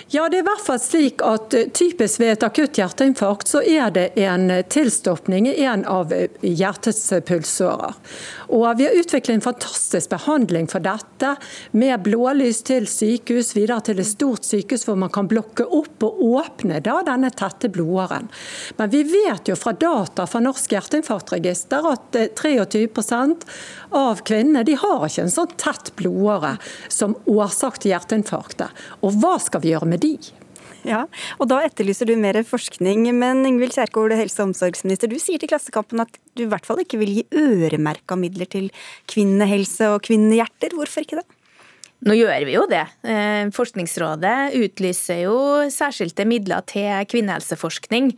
Ja, 0.08 0.28
det 0.30 0.38
er 0.38 0.44
i 0.44 0.46
hvert 0.46 0.62
fall 0.62 0.78
slik 0.78 1.22
at 1.26 1.54
eh, 1.58 1.66
Typisk 1.74 2.20
ved 2.22 2.36
et 2.36 2.44
akutt 2.46 2.78
hjerteinfarkt 2.78 3.50
så 3.50 3.58
er 3.66 3.90
det 3.90 4.04
en 4.22 4.44
eh, 4.54 4.62
tilstoppning 4.70 5.48
i 5.50 5.64
en 5.66 5.82
av 5.90 6.12
eh, 6.14 6.30
hjertets 6.46 7.08
pulsårer. 7.26 7.96
Og 8.54 8.66
Vi 8.78 8.86
har 8.86 8.94
utviklet 8.94 9.34
en 9.34 9.42
fantastisk 9.42 10.12
behandling 10.12 10.68
for 10.70 10.84
dette, 10.84 11.32
med 11.74 12.04
blålys 12.06 12.60
til 12.68 12.86
sykehus, 12.86 13.50
videre 13.56 13.80
til 13.82 13.98
et 13.98 14.06
stort 14.06 14.46
sykehus 14.46 14.86
hvor 14.86 15.00
man 15.00 15.10
kan 15.10 15.26
blokke 15.26 15.66
opp 15.66 16.06
og 16.06 16.22
åpne 16.22 16.78
da 16.86 17.00
denne 17.08 17.32
tette 17.34 17.72
blodåren. 17.74 18.30
Men 18.78 18.94
vi 18.94 19.02
vet 19.10 19.50
jo 19.50 19.58
fra 19.58 19.74
data 19.74 20.28
fra 20.30 20.44
Norsk 20.44 20.76
hjerteinfarktregister 20.76 21.90
at 21.90 22.20
23 22.38 22.86
av 23.90 24.22
kvinnene 24.22 24.62
de 24.70 24.78
har 24.78 25.08
ikke 25.08 25.26
en 25.26 25.34
sånn 25.34 25.58
tett 25.58 25.90
blodåre 25.98 26.54
som 26.86 27.18
årsak 27.26 27.82
til 27.82 27.96
hjerteinfarktet. 27.96 28.86
Og 29.02 29.18
hva 29.18 29.34
skal 29.42 29.66
vi 29.66 29.74
gjøre 29.74 29.90
med 29.90 29.95
de? 30.02 30.16
Ja, 30.86 31.02
og 31.40 31.48
Da 31.50 31.62
etterlyser 31.66 32.06
du 32.06 32.14
mer 32.18 32.38
forskning. 32.46 33.08
Men 33.16 33.44
Ingvild 33.48 33.74
Kjerkol, 33.74 34.14
helse- 34.14 34.42
og 34.42 34.52
omsorgsminister, 34.52 35.10
du 35.10 35.18
sier 35.18 35.38
til 35.42 35.50
Klassekampen 35.50 36.00
at 36.04 36.18
du 36.36 36.44
i 36.44 36.50
hvert 36.50 36.66
fall 36.66 36.82
ikke 36.82 37.00
vil 37.00 37.14
gi 37.16 37.24
øremerka 37.34 38.14
midler 38.14 38.46
til 38.46 38.70
kvinnehelse 39.10 39.90
og 39.94 40.04
kvinnehjerter. 40.06 40.76
Hvorfor 40.78 41.02
ikke 41.02 41.18
det? 41.18 41.26
Nå 42.04 42.12
gjør 42.12 42.44
vi 42.44 42.54
jo 42.54 42.66
det. 42.68 42.82
Eh, 43.08 43.48
Forskningsrådet 43.56 44.52
utlyser 44.58 45.22
jo 45.22 45.36
særskilte 45.72 46.26
midler 46.28 46.60
til 46.68 47.06
kvinnehelseforskning. 47.08 48.10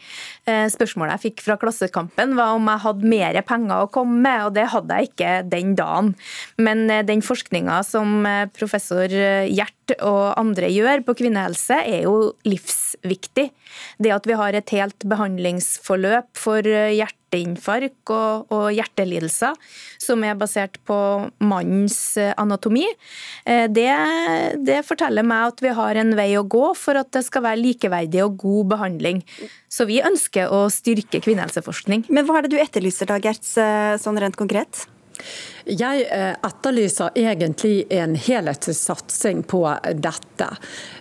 Eh, 0.51 0.67
spørsmålet 0.73 1.15
jeg 1.15 1.25
fikk 1.29 1.45
fra 1.47 1.57
Klassekampen 1.61 2.35
var 2.39 2.57
om 2.57 2.67
jeg 2.67 2.85
hadde 2.85 3.13
mer 3.15 3.39
penger 3.47 3.85
å 3.85 3.91
komme 3.95 4.19
med, 4.25 4.49
og 4.49 4.57
det 4.59 4.67
hadde 4.75 4.99
jeg 4.99 5.13
ikke 5.13 5.33
den 5.55 5.77
dagen. 5.79 6.13
Men 6.59 6.89
eh, 6.91 7.05
den 7.07 7.23
forskninga 7.23 7.81
som 7.87 8.27
professor 8.59 9.07
Gjert 9.09 9.95
og 10.05 10.35
andre 10.37 10.69
gjør 10.73 11.05
på 11.07 11.15
kvinnehelse, 11.23 11.79
er 11.87 12.03
jo 12.09 12.33
livsviktig. 13.05 13.51
Det 13.99 14.15
at 14.15 14.27
vi 14.29 14.37
har 14.39 14.57
et 14.57 14.75
helt 14.75 15.09
behandlingsforløp 15.09 16.31
for 16.39 16.65
hjerte 16.65 17.19
hjerteinfarkt 17.29 18.11
og, 18.11 18.49
og, 18.51 18.73
hjertelidelser 18.73 19.55
som 20.01 20.25
er 20.25 20.37
basert 20.39 20.79
på 20.87 21.29
mannens 21.41 22.17
eh, 22.17 22.33
anatomi, 22.37 22.87
eh, 23.45 23.69
det, 23.69 23.93
det, 24.65 24.85
forteller 24.87 25.23
meg 25.23 25.53
at 25.53 25.63
vi 25.63 25.69
har 25.77 25.97
en 25.97 26.17
vei 26.17 26.37
å 26.39 26.45
gå 26.45 26.75
for 26.75 26.97
at 26.97 27.13
det 27.13 27.25
skal 27.27 27.45
være 27.45 27.61
likeverdig 27.61 28.25
og 28.25 28.39
god 28.39 28.75
behandling. 28.75 29.23
Så 29.69 29.87
vi 29.89 30.01
ønsker 30.03 30.49
å 30.49 30.69
styrke 30.73 31.21
kvinnehelseforskning. 31.21 32.07
Men 32.09 32.27
hva 32.27 32.39
er 32.39 32.47
det 32.47 32.57
du 32.57 32.63
etterlyser 32.63 33.11
da, 33.11 33.19
Gerts, 33.21 33.57
eh, 33.59 33.97
sånn 34.01 34.19
rent 34.19 34.39
konkret? 34.39 34.87
Jeg 35.69 36.07
eh, 36.09 36.33
etterlyser 36.33 37.17
egentlig 37.19 37.85
en 37.93 38.15
helhetlig 38.17 38.75
satsing 38.77 39.43
på 39.49 39.61
dette. 40.01 40.47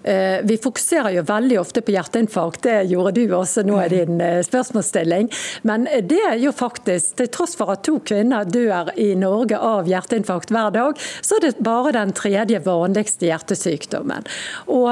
Eh, 0.03 0.43
vi 0.43 0.57
fokuserer 0.59 1.13
jo 1.15 1.23
veldig 1.27 1.59
ofte 1.61 1.83
på 1.85 1.93
hjerteinfarkt, 1.95 2.65
det 2.67 2.89
gjorde 2.91 3.13
du 3.15 3.35
også 3.37 3.63
nå 3.67 3.77
i 3.85 3.89
din 3.93 4.19
eh, 4.23 4.41
spørsmålsstilling. 4.43 5.29
Men 5.67 5.87
det 6.09 6.19
er 6.33 6.35
jo 6.41 6.51
faktisk, 6.51 7.15
til 7.21 7.31
tross 7.31 7.55
for 7.59 7.71
at 7.71 7.85
to 7.87 7.99
kvinner 8.03 8.47
dør 8.47 8.91
i 8.99 9.13
Norge 9.15 9.55
av 9.55 9.87
hjerteinfarkt 9.87 10.51
hver 10.51 10.73
dag, 10.75 10.99
så 11.21 11.37
er 11.37 11.47
det 11.47 11.53
bare 11.63 11.95
den 11.95 12.11
tredje 12.17 12.59
vanligste 12.65 13.29
hjertesykdommen. 13.29 14.27
Og 14.73 14.89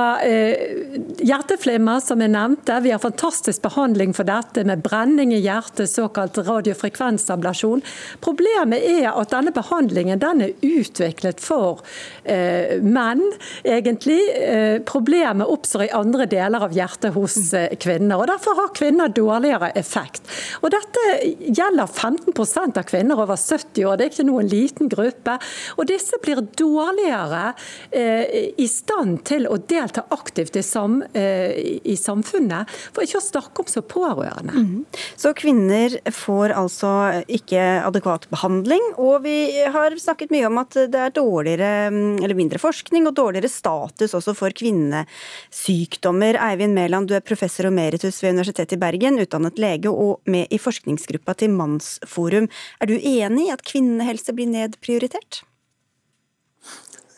hjerteflimmer, 1.26 2.00
som 2.04 2.22
jeg 2.24 2.32
nevnte, 2.32 2.80
vi 2.86 2.94
har 2.94 3.04
fantastisk 3.04 3.64
behandling 3.66 4.16
for 4.16 4.28
dette 4.28 4.64
med 4.68 4.84
brenning 4.86 5.34
i 5.36 5.42
hjertet, 5.44 5.92
såkalt 5.92 6.40
radiofrekvensablasjon. 6.48 7.84
Problemet 8.24 8.86
er 8.86 9.12
at 9.22 9.34
denne 9.34 9.54
behandlingen 9.56 10.22
den 10.22 10.44
er 10.46 10.54
utviklet 10.66 11.42
for 11.44 11.82
eh, 12.24 12.82
menn, 12.84 13.24
egentlig. 13.64 14.20
Eh, 14.36 14.78
problemet 14.88 15.50
oppstår 15.52 15.88
i 15.88 15.94
andre 15.96 16.28
deler 16.30 16.66
av 16.66 16.76
hjertet 16.76 17.16
hos 17.16 17.38
eh, 17.54 17.74
kvinner. 17.82 18.20
og 18.20 18.30
Derfor 18.32 18.60
har 18.60 18.74
kvinner 18.76 19.14
dårligere 19.14 19.72
effekt. 19.80 20.26
Og 20.62 20.72
Dette 20.74 21.06
gjelder 21.40 21.88
15 21.88 22.34
av 22.76 22.84
kvinner 22.88 23.20
over 23.22 23.38
70 23.40 23.86
år, 23.86 23.98
det 23.98 24.08
er 24.08 24.14
ikke 24.14 24.28
noen 24.28 24.50
liten 24.52 24.92
gruppe. 24.92 25.38
Og 25.78 25.88
Disse 25.90 26.20
blir 26.24 26.42
dårligere 26.58 27.54
eh, 27.92 28.52
i 28.62 28.68
stand 28.70 29.24
til 29.28 29.48
å 29.50 29.58
delta 29.58 30.06
aktivt 30.16 30.58
i, 30.60 30.64
sam, 30.66 31.02
eh, 31.14 31.80
i 31.84 31.96
samfunnet, 32.00 32.72
for 32.94 33.06
ikke 33.06 33.22
å 33.22 33.26
snakke 33.26 33.64
om 33.64 33.72
så 33.72 33.84
pårørende. 33.86 34.56
Mm. 34.56 34.86
Så 35.20 35.34
kvinner 35.38 35.98
får 36.16 36.56
altså 36.56 36.92
ikke 37.32 37.64
adekvat 37.86 38.28
behandling, 38.32 38.84
og 38.98 39.05
vi 39.24 39.64
har 39.72 39.96
snakket 40.00 40.32
mye 40.34 40.48
om 40.50 40.60
at 40.62 40.76
det 40.92 41.02
er 41.02 41.14
dårligere, 41.16 41.72
eller 42.24 42.38
mindre 42.38 42.60
forskning 42.62 43.08
og 43.10 43.16
dårligere 43.18 43.52
status 43.52 44.16
også 44.18 44.36
for 44.38 44.56
kvinnesykdommer. 44.56 46.40
Eivind 46.50 46.78
Mæland, 46.78 47.10
du 47.10 47.16
er 47.18 47.26
professor 47.26 47.70
emeritus 47.70 48.22
ved 48.24 48.36
Universitetet 48.36 48.78
i 48.78 48.82
Bergen, 48.82 49.20
utdannet 49.22 49.60
lege 49.62 49.92
og 49.92 50.22
med 50.32 50.52
i 50.52 50.62
forskningsgruppa 50.62 51.38
til 51.40 51.54
Mannsforum. 51.56 52.50
Er 52.82 52.92
du 52.92 52.96
enig 52.98 53.48
i 53.48 53.54
at 53.54 53.66
kvinnehelse 53.66 54.36
blir 54.36 54.52
nedprioritert? 54.52 55.44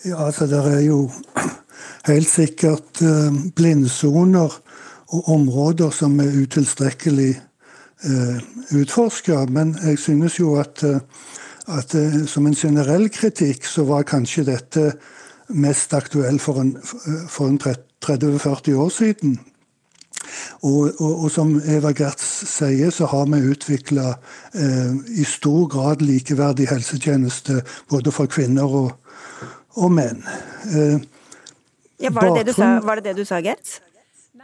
Ja, 0.05 0.27
altså 0.27 0.45
det 0.47 0.59
er 0.61 0.83
jo 0.85 1.07
helt 2.07 2.29
sikkert 2.29 3.01
eh, 3.03 3.43
blindsoner 3.57 4.53
og 5.15 5.29
områder 5.31 5.91
som 5.95 6.17
er 6.19 6.35
utilstrekkelig 6.35 7.31
uh, 8.03 8.39
utforska. 8.75 9.45
Men 9.49 9.75
jeg 9.83 9.99
synes 9.99 10.39
jo 10.39 10.55
at 10.59 10.83
uh, 10.83 10.99
at 11.67 11.95
eh, 11.95 12.23
som 12.29 12.47
en 12.47 12.55
generell 12.55 13.09
kritikk 13.13 13.67
så 13.67 13.85
var 13.87 14.07
kanskje 14.07 14.47
dette 14.47 14.87
mest 15.47 15.93
aktuell 15.95 16.39
for 16.43 16.61
en, 16.61 16.75
en 16.77 17.59
30-40 17.59 18.73
år 18.75 18.89
siden. 18.91 19.37
Og, 20.61 20.91
og, 20.99 21.23
og, 21.23 21.27
som 21.31 21.53
Eva 21.69 21.93
Gertz 21.95 22.25
sier, 22.49 22.91
så 22.91 23.07
har 23.11 23.27
vi 23.31 23.39
utvikla 23.51 24.09
eh, 24.57 24.95
i 25.21 25.25
stor 25.27 25.67
grad 25.71 26.03
likeverdig 26.03 26.67
helsetjeneste 26.71 27.61
både 27.89 28.11
for 28.11 28.31
kvinner 28.31 28.75
og, 28.81 28.91
og 29.77 29.93
menn. 29.93 30.23
Eh, 30.73 30.97
ja, 32.03 32.11
var, 32.13 32.33
det 32.35 32.49
det 32.49 32.57
sa, 32.57 32.77
var, 32.83 32.99
det 32.99 33.11
det 33.11 33.23
du 33.23 33.25
sa, 33.29 33.39
Gertz? 33.41 33.79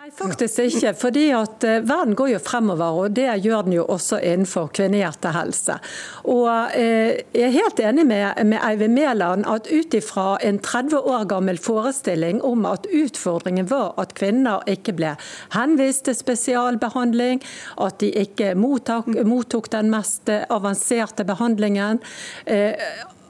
Nei, 0.04 0.12
faktisk 0.12 0.60
ikke. 0.60 0.90
fordi 1.00 1.30
at 1.32 1.64
eh, 1.64 1.78
Verden 1.88 2.16
går 2.20 2.34
jo 2.34 2.40
fremover, 2.44 2.98
og 3.06 3.14
det 3.16 3.30
gjør 3.40 3.62
den 3.64 3.76
jo 3.78 3.86
også 3.88 4.18
innenfor 4.20 4.68
kvinnehjertehelse. 4.76 5.78
Og 6.28 6.50
eh, 6.76 7.22
Jeg 7.32 7.46
er 7.46 7.54
helt 7.56 7.80
enig 7.80 8.04
med, 8.10 8.42
med 8.44 8.60
Eivind 8.68 8.98
Mæland 8.98 9.48
at 9.48 9.70
ut 9.72 9.96
ifra 9.96 10.26
en 10.44 10.60
30 10.60 11.00
år 11.00 11.24
gammel 11.32 11.58
forestilling 11.58 12.44
om 12.44 12.66
at 12.68 12.84
utfordringen 12.92 13.70
var 13.72 13.96
at 13.98 14.12
kvinner 14.20 14.68
ikke 14.68 14.98
ble 15.00 15.16
henvist 15.56 16.04
til 16.10 16.20
spesialbehandling, 16.20 17.40
at 17.80 18.02
de 18.04 18.12
ikke 18.26 18.58
mottok, 18.60 19.08
mottok 19.08 19.72
den 19.72 19.88
mest 19.94 20.28
avanserte 20.28 21.24
behandlingen. 21.24 22.04
Eh, 22.44 22.76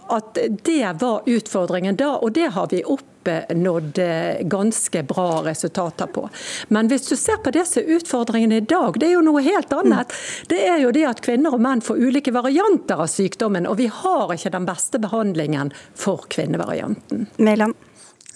at 0.10 0.42
det 0.66 0.90
var 1.06 1.22
utfordringen 1.30 2.02
da, 2.02 2.16
og 2.18 2.34
det 2.34 2.50
har 2.58 2.74
vi 2.74 2.82
oppnådd 3.28 4.00
ganske 4.42 5.04
bra 5.04 5.44
resultater 5.46 6.06
på. 6.08 6.30
Men 6.68 6.88
hvis 6.88 7.08
du 7.08 7.16
ser 7.16 7.38
på 7.44 7.52
disse 7.52 7.82
utfordringene 7.82 8.58
i 8.58 8.66
dag, 8.66 9.00
det 9.00 9.08
er 9.08 9.16
jo 9.18 9.24
noe 9.26 9.42
helt 9.42 9.74
annet. 9.74 10.14
Det 10.50 10.60
er 10.68 10.82
jo 10.84 10.92
det 10.96 11.06
at 11.10 11.24
kvinner 11.26 11.56
og 11.56 11.64
menn 11.64 11.84
får 11.84 12.02
ulike 12.02 12.34
varianter 12.36 13.04
av 13.04 13.08
sykdommen, 13.12 13.68
og 13.68 13.78
vi 13.80 13.88
har 13.88 14.34
ikke 14.34 14.54
den 14.54 14.68
beste 14.68 15.00
behandlingen 15.00 15.74
for 15.96 16.28
kvinnevarianten. 16.30 17.28
Mæland? 17.38 17.74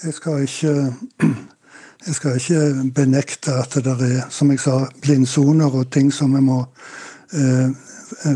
Jeg 0.04 0.14
skal 0.14 0.46
ikke 0.46 0.74
jeg 2.08 2.16
skal 2.16 2.40
ikke 2.40 2.92
benekte 2.96 3.58
at 3.58 3.78
det 3.84 3.98
er 3.98 4.32
som 4.32 4.52
jeg 4.54 4.62
sa, 4.64 4.80
blindsoner 5.02 5.74
og 5.74 5.90
ting 5.92 6.12
som 6.14 6.36
vi 6.38 6.44
må 6.46 6.64
eh, 7.34 7.70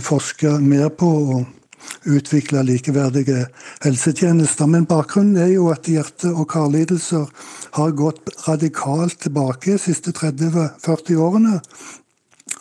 forske 0.02 0.58
mer 0.60 0.90
på. 0.90 1.12
og 1.38 1.61
utvikle 2.06 2.64
likeverdige 2.66 3.46
helsetjenester. 3.84 4.68
Men 4.68 4.86
bakgrunnen 4.90 5.38
er 5.42 5.48
jo 5.54 5.70
at 5.74 5.90
hjerte- 5.90 6.34
og 6.34 6.50
karlidelser 6.52 7.26
har 7.78 7.92
gått 7.92 8.30
radikalt 8.48 9.20
tilbake 9.22 9.72
de 9.72 9.78
siste 9.82 10.12
30-40 10.12 11.16
årene. 11.18 11.62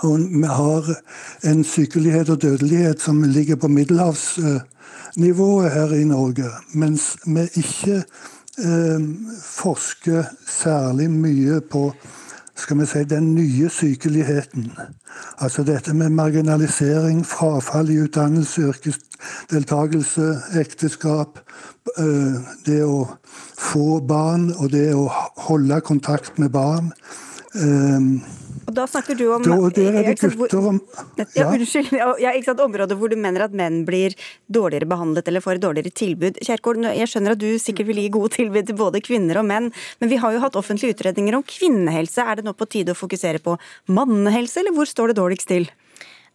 Og 0.07 0.19
vi 0.19 0.47
har 0.47 0.97
en 1.45 1.65
sykelighet 1.65 2.29
og 2.31 2.43
dødelighet 2.43 3.03
som 3.03 3.23
ligger 3.23 3.57
på 3.57 3.69
middelhavsnivået 3.69 5.73
her 5.73 5.95
i 5.95 6.05
Norge. 6.05 6.51
Mens 6.73 7.17
vi 7.27 7.41
ikke 7.61 7.97
eh, 8.01 9.01
forsker 9.45 10.25
særlig 10.49 11.11
mye 11.11 11.61
på 11.61 11.95
skal 12.61 12.79
vi 12.81 12.87
si, 12.87 13.05
den 13.05 13.35
nye 13.35 13.69
sykeligheten. 13.73 14.71
Altså 15.39 15.65
dette 15.65 15.95
med 15.97 16.13
marginalisering, 16.15 17.25
frafall 17.27 17.91
i 17.91 17.99
utdannelse, 18.05 18.69
yrkesdeltakelse, 18.69 20.29
ekteskap. 20.61 21.41
Eh, 21.99 22.37
det 22.67 22.83
å 22.85 23.07
få 23.59 24.01
barn 24.07 24.51
og 24.59 24.71
det 24.73 24.91
å 24.95 25.09
holde 25.49 25.81
kontakt 25.81 26.39
med 26.39 26.53
barn. 26.55 26.93
Og 28.71 28.77
da 28.77 28.87
snakker 28.87 29.19
du 29.19 29.25
om 29.35 29.43
da, 29.43 29.57
Der 29.75 29.99
er 29.99 30.07
det 30.07 30.15
gutter 30.23 30.69
om 30.71 30.79
ja. 31.19 31.27
ja, 31.35 31.49
Unnskyld. 31.51 31.91
Ja, 32.23 32.31
ikke 32.31 32.53
sant, 32.53 32.63
Områder 32.63 32.99
hvor 32.99 33.11
du 33.11 33.17
mener 33.19 33.49
at 33.49 33.57
menn 33.57 33.83
blir 33.89 34.15
dårligere 34.47 34.87
behandlet 34.91 35.27
eller 35.27 35.43
får 35.43 35.59
et 35.59 35.65
dårligere 35.65 35.95
tilbud. 36.01 36.39
Kjerkol, 36.47 36.85
jeg 36.87 37.11
skjønner 37.11 37.35
at 37.35 37.43
du 37.43 37.49
sikkert 37.59 37.91
vil 37.91 38.03
gi 38.05 38.13
gode 38.15 38.35
tilbud 38.37 38.71
til 38.71 38.79
både 38.79 39.03
kvinner 39.03 39.41
og 39.43 39.49
menn, 39.51 39.71
men 39.99 40.13
vi 40.13 40.21
har 40.23 40.37
jo 40.37 40.43
hatt 40.45 40.59
offentlige 40.61 40.95
utredninger 40.95 41.35
om 41.35 41.47
kvinnehelse. 41.47 42.23
Er 42.23 42.39
det 42.39 42.47
nå 42.47 42.55
på 42.55 42.69
tide 42.71 42.95
å 42.95 42.99
fokusere 42.99 43.43
på 43.43 43.59
mannehelse, 43.91 44.63
eller 44.63 44.77
hvor 44.77 44.87
står 44.87 45.11
det 45.11 45.19
dårligst 45.19 45.51
til? 45.51 45.67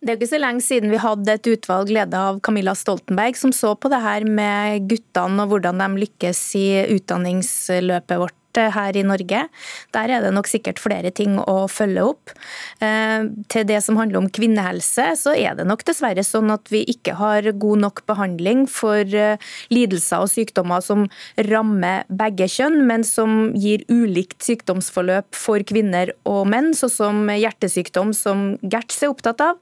Det 0.04 0.12
er 0.12 0.18
jo 0.18 0.20
ikke 0.20 0.34
så 0.36 0.40
lenge 0.42 0.62
siden 0.62 0.92
vi 0.92 1.02
hadde 1.02 1.34
et 1.38 1.48
utvalg 1.50 1.90
ledet 1.96 2.20
av 2.20 2.42
Camilla 2.44 2.76
Stoltenberg 2.78 3.38
som 3.40 3.54
så 3.56 3.72
på 3.80 3.90
det 3.90 4.02
her 4.04 4.26
med 4.28 4.90
guttene 4.92 5.46
og 5.46 5.54
hvordan 5.54 5.80
de 5.82 6.04
lykkes 6.04 6.42
i 6.60 6.68
utdanningsløpet 6.98 8.20
vårt 8.22 8.36
her 8.58 8.98
i 8.98 9.04
Norge. 9.06 9.46
Der 9.96 10.12
er 10.12 10.24
det 10.24 10.32
nok 10.36 10.48
sikkert 10.50 10.80
flere 10.82 11.12
ting 11.16 11.38
å 11.40 11.66
følge 11.72 12.04
opp. 12.06 12.34
Til 12.82 13.68
det 13.68 13.80
som 13.84 13.98
handler 14.00 14.22
om 14.22 14.30
kvinnehelse, 14.34 15.08
så 15.20 15.34
er 15.36 15.58
det 15.58 15.68
nok 15.68 15.84
dessverre 15.88 16.24
sånn 16.26 16.52
at 16.54 16.70
vi 16.74 16.84
ikke 16.92 17.16
har 17.20 17.48
god 17.52 17.84
nok 17.84 18.04
behandling 18.10 18.66
for 18.72 19.04
lidelser 19.74 20.24
og 20.24 20.32
sykdommer 20.32 20.84
som 20.86 21.06
rammer 21.50 22.06
begge 22.10 22.48
kjønn, 22.52 22.82
men 22.88 23.06
som 23.08 23.52
gir 23.58 23.84
ulikt 23.92 24.44
sykdomsforløp 24.46 25.36
for 25.36 25.64
kvinner 25.68 26.14
og 26.30 26.46
menn, 26.52 26.74
sånn 26.78 26.94
som 26.94 27.22
hjertesykdom, 27.32 28.14
som 28.16 28.46
Gertz 28.64 29.02
er 29.04 29.14
opptatt 29.14 29.44
av. 29.44 29.60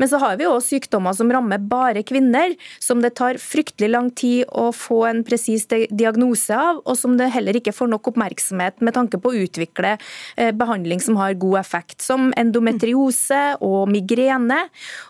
Men 0.00 0.10
så 0.10 0.20
har 0.22 0.38
vi 0.40 0.48
òg 0.50 0.60
sykdommer 0.64 1.16
som 1.16 1.30
rammer 1.32 1.62
bare 1.62 2.04
kvinner, 2.06 2.56
som 2.82 3.02
det 3.04 3.14
tar 3.20 3.40
fryktelig 3.42 3.92
lang 3.92 4.10
tid 4.10 4.46
å 4.48 4.70
få 4.74 5.04
en 5.10 5.22
presis 5.26 5.68
diagnose 5.70 6.56
av, 6.56 6.82
og 6.82 6.98
som 6.98 7.16
det 7.18 7.32
heller 7.34 7.58
ikke 7.58 7.74
får 7.76 7.90
nok 7.92 8.12
oppmerksomhet 8.12 8.31
med 8.52 8.94
tanke 8.94 9.18
på 9.20 9.32
å 9.32 9.42
utvikle 9.44 9.96
eh, 10.36 10.52
behandling 10.56 11.00
som 11.00 11.18
har 11.20 11.38
god 11.40 11.60
effekt, 11.60 12.00
som 12.04 12.30
endometriose 12.38 13.40
og 13.60 13.90
migrene. 13.92 14.60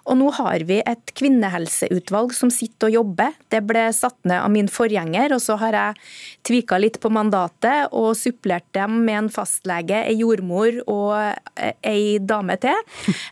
Og 0.07 0.19
nå 0.21 0.31
har 0.39 0.65
vi 0.69 0.81
et 0.81 1.15
kvinnehelseutvalg 1.19 2.35
som 2.37 2.53
sitter 2.53 2.91
og 2.91 2.99
jobber. 2.99 3.37
Det 3.53 3.63
ble 3.67 3.87
satt 3.97 4.19
ned 4.29 4.41
av 4.41 4.51
min 4.53 4.71
forgjenger, 4.71 5.35
og 5.37 5.43
så 5.45 5.59
har 5.61 5.79
jeg 5.79 6.03
tvika 6.49 6.81
litt 6.81 6.99
på 7.03 7.13
mandatet 7.13 7.93
og 7.93 8.13
supplert 8.19 8.67
dem 8.77 9.03
med 9.07 9.25
en 9.25 9.33
fastlege, 9.33 10.03
ei 10.09 10.19
jordmor 10.21 10.83
og 10.87 11.15
eh, 11.57 11.75
ei 11.83 12.19
dame 12.19 12.59
til. 12.63 12.79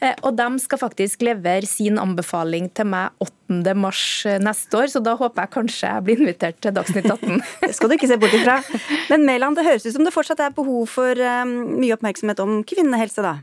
Eh, 0.00 0.14
og 0.24 0.36
de 0.38 0.46
skal 0.62 0.80
faktisk 0.80 1.24
levere 1.26 1.68
sin 1.68 1.98
anbefaling 2.00 2.70
til 2.76 2.90
meg 2.92 3.16
8. 3.20 3.39
mars 3.76 4.24
eh, 4.26 4.38
neste 4.42 4.78
år, 4.78 4.86
så 4.92 5.02
da 5.04 5.16
håper 5.18 5.44
jeg 5.44 5.52
kanskje 5.56 5.90
jeg 5.90 6.04
blir 6.06 6.22
invitert 6.22 6.60
til 6.62 6.74
Dagsnytt 6.74 7.10
18. 7.10 7.42
Det 7.66 7.74
skal 7.76 7.90
du 7.90 7.96
ikke 7.96 8.08
se 8.10 8.18
bort 8.20 8.34
ifra. 8.34 8.60
Men 9.10 9.26
Mæland, 9.26 9.56
det 9.56 9.66
høres 9.66 9.86
ut 9.86 9.94
som 9.94 10.04
det 10.06 10.14
fortsatt 10.14 10.40
er 10.40 10.56
behov 10.56 10.86
for 10.88 11.18
um, 11.42 11.54
mye 11.80 11.94
oppmerksomhet 11.96 12.40
om 12.40 12.62
kvinnehelse, 12.64 13.22
da? 13.22 13.38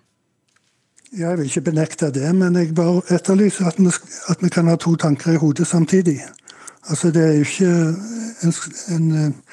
Jeg 1.18 1.38
vil 1.40 1.48
ikke 1.48 1.70
benekte 1.70 2.12
det, 2.12 2.28
men 2.36 2.56
jeg 2.60 2.76
bare 2.76 3.02
etterlyser 3.16 3.70
at 3.70 3.80
vi, 3.80 3.92
at 4.32 4.44
vi 4.44 4.50
kan 4.52 4.68
ha 4.68 4.76
to 4.76 4.96
tanker 5.00 5.38
i 5.38 5.40
hodet 5.40 5.68
samtidig. 5.68 6.20
Altså, 6.90 7.12
det 7.12 7.24
er 7.24 7.34
jo 7.34 7.46
ikke 7.48 7.72
en, 8.44 8.54
en, 8.96 9.44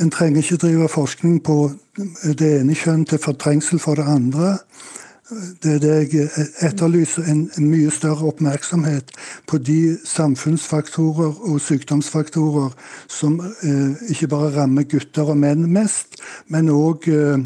en 0.00 0.10
trenger 0.10 0.42
ikke 0.42 0.56
drive 0.56 0.88
forskning 0.88 1.40
på 1.42 1.72
det 2.38 2.52
ene 2.60 2.74
kjønn 2.78 3.04
til 3.06 3.18
fortrengsel 3.18 3.82
for 3.82 3.98
det 3.98 4.06
andre. 4.06 4.56
Det 5.62 5.74
er 5.74 5.78
det 5.78 5.92
jeg 6.12 6.28
etterlyser, 6.66 7.24
en, 7.30 7.46
mye 7.70 7.90
større 7.94 8.28
oppmerksomhet 8.28 9.12
på 9.48 9.58
de 9.58 9.96
samfunnsfaktorer 10.04 11.38
og 11.48 11.60
sykdomsfaktorer 11.60 12.74
som 13.08 13.38
eh, 13.40 14.10
ikke 14.12 14.28
bare 14.28 14.50
rammer 14.56 14.84
gutter 14.88 15.32
og 15.32 15.38
menn 15.40 15.64
mest, 15.72 16.20
men 16.52 16.68
òg 16.72 17.08
eh, 17.08 17.44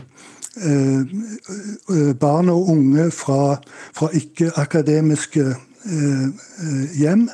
eh, 0.57 2.13
barn 2.19 2.51
og 2.51 2.73
unge 2.75 3.11
fra, 3.15 3.57
fra 3.95 4.11
ikke-akademiske 4.19 5.47
eh, 5.53 6.27
eh, 6.27 6.85
hjem 6.99 7.29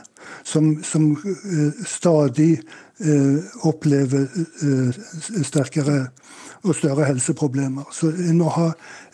som, 0.44 0.74
som 0.84 1.14
stadig 1.86 2.60
opplever 3.66 4.28
sterkere 5.42 5.96
og 6.62 6.76
større 6.78 7.06
helseproblemer. 7.08 7.88
Så 7.94 8.12
en 8.12 8.38
må, 8.38 8.50
ha, 8.54 8.68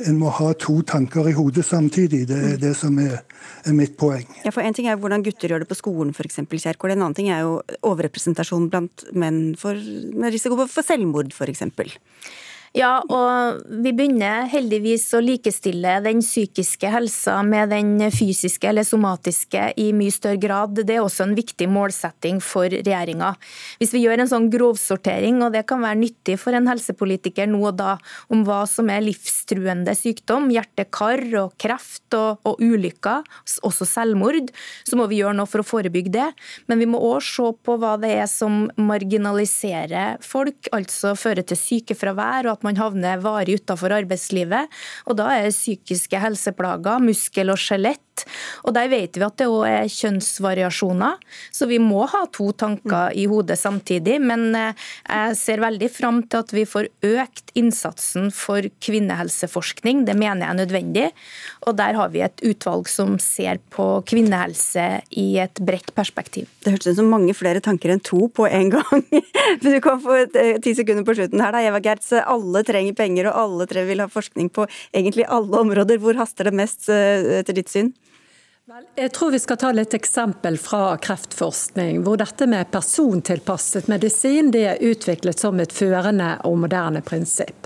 en 0.04 0.18
må, 0.20 0.28
ha, 0.36 0.50
to 0.60 0.80
tanker 0.88 1.30
i 1.30 1.34
hodet 1.36 1.64
samtidig. 1.64 2.26
Det 2.28 2.38
er 2.52 2.58
det 2.60 2.74
som 2.76 2.98
er, 3.00 3.22
er 3.64 3.76
mitt 3.76 3.96
poeng. 4.00 4.26
Ja, 4.44 4.52
for 4.54 4.64
En 4.64 4.76
ting 4.76 4.88
er 4.90 4.98
hvordan 5.00 5.24
gutter 5.24 5.54
gjør 5.54 5.64
det 5.64 5.70
på 5.70 5.78
skolen, 5.78 6.12
f.eks. 6.12 6.42
Kjerkol. 6.44 6.92
En 6.92 7.06
annen 7.06 7.16
ting 7.16 7.30
er 7.32 7.46
jo 7.46 7.58
overrepresentasjon 7.88 8.68
blant 8.72 9.06
menn 9.16 9.56
for, 9.58 9.78
med 9.78 10.34
risiko 10.34 10.60
for 10.66 10.84
selvmord, 10.84 11.32
f.eks. 11.32 11.64
Ja, 12.76 12.98
og 13.00 13.62
vi 13.80 13.94
begynner 13.96 14.44
heldigvis 14.52 15.06
å 15.16 15.22
likestille 15.24 15.94
den 16.04 16.20
psykiske 16.20 16.90
helsa 16.92 17.38
med 17.46 17.70
den 17.72 17.94
fysiske 18.12 18.68
eller 18.68 18.84
somatiske 18.84 19.70
i 19.80 19.86
mye 19.96 20.12
større 20.12 20.40
grad. 20.42 20.76
Det 20.76 20.98
er 20.98 21.00
også 21.00 21.24
en 21.24 21.32
viktig 21.38 21.68
målsetting 21.72 22.42
for 22.44 22.68
regjeringa. 22.68 23.32
Hvis 23.80 23.94
vi 23.96 24.02
gjør 24.02 24.20
en 24.20 24.30
sånn 24.34 24.50
grovsortering, 24.52 25.40
og 25.46 25.54
det 25.56 25.64
kan 25.70 25.80
være 25.80 26.00
nyttig 26.02 26.36
for 26.42 26.56
en 26.56 26.68
helsepolitiker 26.68 27.48
nå 27.48 27.62
og 27.70 27.78
da, 27.80 27.94
om 28.28 28.44
hva 28.44 28.60
som 28.68 28.92
er 28.92 29.06
livstruende 29.06 29.96
sykdom, 29.96 30.50
hjerte-kar 30.52 31.24
og 31.40 31.56
kreft 31.60 32.18
og, 32.18 32.44
og 32.44 32.60
ulykker, 32.60 33.24
også 33.64 33.88
selvmord, 33.88 34.52
så 34.84 35.00
må 35.00 35.08
vi 35.08 35.22
gjøre 35.22 35.38
noe 35.40 35.48
for 35.48 35.64
å 35.64 35.68
forebygge 35.68 36.12
det. 36.18 36.28
Men 36.68 36.84
vi 36.84 36.90
må 36.90 37.00
òg 37.00 37.24
se 37.24 37.48
på 37.64 37.80
hva 37.80 37.96
det 38.00 38.12
er 38.20 38.28
som 38.28 38.66
marginaliserer 38.76 40.20
folk, 40.20 40.68
altså 40.76 41.16
fører 41.16 41.48
til 41.48 41.56
sykefravær. 41.56 42.44
og 42.44 42.57
at 42.57 42.57
man 42.66 42.78
havner 42.80 43.22
varig 43.22 43.58
utenfor 43.60 43.94
arbeidslivet. 44.00 44.72
Og 45.06 45.18
da 45.20 45.30
er 45.36 45.54
psykiske 45.54 46.20
helseplager, 46.22 47.02
muskel 47.04 47.54
og 47.54 47.60
skjelett 47.60 48.07
og 48.64 48.74
Der 48.76 48.88
vet 48.90 49.16
vi 49.16 49.24
at 49.26 49.36
det 49.40 49.48
òg 49.50 49.64
er 49.68 49.90
kjønnsvariasjoner, 49.92 51.18
så 51.54 51.68
vi 51.70 51.80
må 51.82 52.04
ha 52.10 52.24
to 52.32 52.50
tanker 52.52 53.14
i 53.16 53.26
hodet 53.30 53.58
samtidig. 53.58 54.18
Men 54.22 54.50
eh, 54.56 54.86
jeg 55.06 55.38
ser 55.40 55.62
veldig 55.64 55.90
fram 55.92 56.22
til 56.26 56.44
at 56.44 56.54
vi 56.54 56.64
får 56.68 56.90
økt 57.06 57.52
innsatsen 57.58 58.30
for 58.34 58.66
kvinnehelseforskning. 58.84 60.04
Det 60.08 60.16
mener 60.18 60.44
jeg 60.44 60.50
er 60.52 60.60
nødvendig. 60.60 61.06
Og 61.66 61.76
der 61.78 61.98
har 61.98 62.12
vi 62.14 62.22
et 62.24 62.44
utvalg 62.46 62.88
som 62.90 63.16
ser 63.22 63.60
på 63.74 63.86
kvinnehelse 64.08 64.86
i 65.18 65.28
et 65.42 65.62
bredt 65.64 65.92
perspektiv. 65.96 66.48
Det 66.64 66.74
hørtes 66.74 66.94
ut 66.94 67.00
som 67.00 67.12
mange 67.12 67.34
flere 67.36 67.62
tanker 67.64 67.92
enn 67.94 68.04
to 68.04 68.28
på 68.34 68.48
en 68.48 68.72
gang. 68.74 69.04
Men 69.62 69.74
du 69.74 69.80
kan 69.84 70.02
få 70.02 70.22
eh, 70.26 70.56
ti 70.64 70.74
sekunder 70.78 71.06
på 71.06 71.16
slutten 71.18 71.42
her, 71.42 71.54
da. 71.54 71.64
Eva 71.68 71.82
Gertz, 71.84 72.12
alle 72.18 72.64
trenger 72.66 72.96
penger, 72.98 73.30
og 73.30 73.42
alle 73.44 73.68
tre 73.70 73.84
vil 73.88 74.02
ha 74.04 74.08
forskning 74.10 74.52
på 74.54 74.66
egentlig 74.92 75.26
alle 75.28 75.64
områder. 75.64 76.00
Hvor 76.02 76.18
haster 76.18 76.48
det 76.48 76.56
mest 76.58 76.88
eh, 76.92 77.40
etter 77.40 77.56
ditt 77.56 77.72
syn? 77.72 77.92
Jeg 78.68 79.12
tror 79.16 79.30
vi 79.32 79.38
skal 79.40 79.56
ta 79.56 79.68
litt 79.72 79.94
eksempel 79.96 80.58
fra 80.60 80.98
kreftforskning, 81.00 82.02
hvor 82.04 82.18
dette 82.20 82.44
med 82.44 82.68
persontilpasset 82.68 83.86
medisin 83.88 84.50
det 84.52 84.64
er 84.68 84.82
utviklet 84.84 85.40
som 85.40 85.56
et 85.62 85.72
førende 85.72 86.34
og 86.44 86.58
moderne 86.66 87.00
prinsipp. 87.00 87.64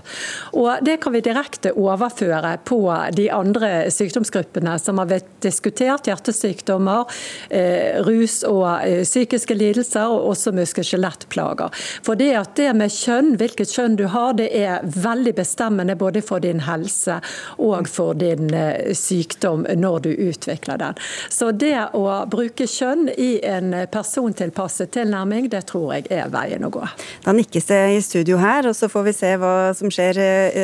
Og 0.55 0.79
Det 0.83 1.01
kan 1.03 1.11
vi 1.11 1.19
direkte 1.25 1.73
overføre 1.75 2.53
på 2.63 2.79
de 3.17 3.25
andre 3.35 3.89
sykdomsgruppene 3.91 4.77
som 4.79 5.01
har 5.01 5.09
vært 5.09 5.27
diskutert, 5.43 6.07
hjertesykdommer, 6.07 7.03
eh, 7.49 7.99
rus 8.07 8.39
og 8.47 8.87
eh, 8.87 9.03
psykiske 9.03 9.59
lidelser, 9.59 10.07
og 10.07 10.29
også 10.31 10.55
muskel-skjelettplager. 10.55 11.75
For 12.03 12.15
det 12.15 12.31
at 12.39 12.55
det 12.55 12.69
med 12.79 12.95
kjønn, 12.95 13.35
hvilket 13.41 13.75
kjønn 13.75 13.99
du 13.99 14.05
har, 14.07 14.37
det 14.39 14.47
er 14.55 14.87
veldig 14.87 15.35
bestemmende 15.35 15.99
både 15.99 16.23
for 16.23 16.39
din 16.39 16.63
helse 16.63 17.19
og 17.59 17.91
for 17.91 18.15
din 18.15 18.53
eh, 18.55 18.95
sykdom 18.95 19.67
når 19.67 20.07
du 20.07 20.11
utvikler 20.15 20.79
den. 20.79 20.92
Så 21.29 21.51
det 21.51 21.75
å 21.97 22.05
bruke 22.29 22.67
kjønn 22.69 23.09
i 23.13 23.37
en 23.47 23.73
persontilpasset 23.91 24.93
tilnærming, 24.95 25.49
det 25.53 25.65
tror 25.71 25.95
jeg 25.97 26.07
er 26.13 26.31
veien 26.33 26.65
å 26.65 26.71
gå. 26.73 26.83
Da 27.25 27.33
nikkes 27.35 27.69
det 27.69 27.81
i 27.95 28.01
studio 28.03 28.39
her, 28.41 28.67
og 28.69 28.77
så 28.77 28.89
får 28.91 29.07
vi 29.09 29.15
se 29.17 29.33
hva 29.41 29.53
som 29.77 29.91
skjer 29.93 30.19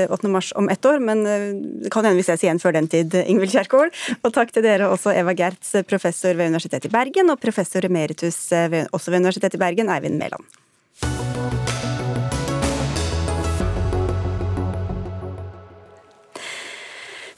8. 0.08 0.20
Eh, 0.20 0.30
mars 0.32 0.54
om 0.56 0.70
ett 0.70 0.86
år. 0.86 1.00
Men 1.00 1.26
eh, 1.26 1.50
det 1.84 1.94
kan 1.94 2.06
hende 2.06 2.20
vi 2.20 2.26
ses 2.28 2.44
igjen 2.44 2.62
før 2.62 2.78
den 2.78 2.90
tid, 2.92 3.16
Ingvild 3.26 3.54
Kjerkol. 3.56 3.94
Og 4.22 4.34
takk 4.36 4.54
til 4.56 4.66
dere 4.66 4.90
også, 4.92 5.14
Eva 5.16 5.36
Gertz, 5.38 5.76
professor 5.90 6.36
ved 6.36 6.54
Universitetet 6.54 6.90
i 6.90 6.94
Bergen, 6.94 7.32
og 7.34 7.42
professor 7.42 7.86
emeritus 7.86 8.42
eh, 8.56 8.84
også 8.92 9.14
ved 9.14 9.26
Universitetet 9.26 9.60
i 9.60 9.64
Bergen, 9.66 9.92
Eivind 9.94 10.20
Mæland. 10.22 11.59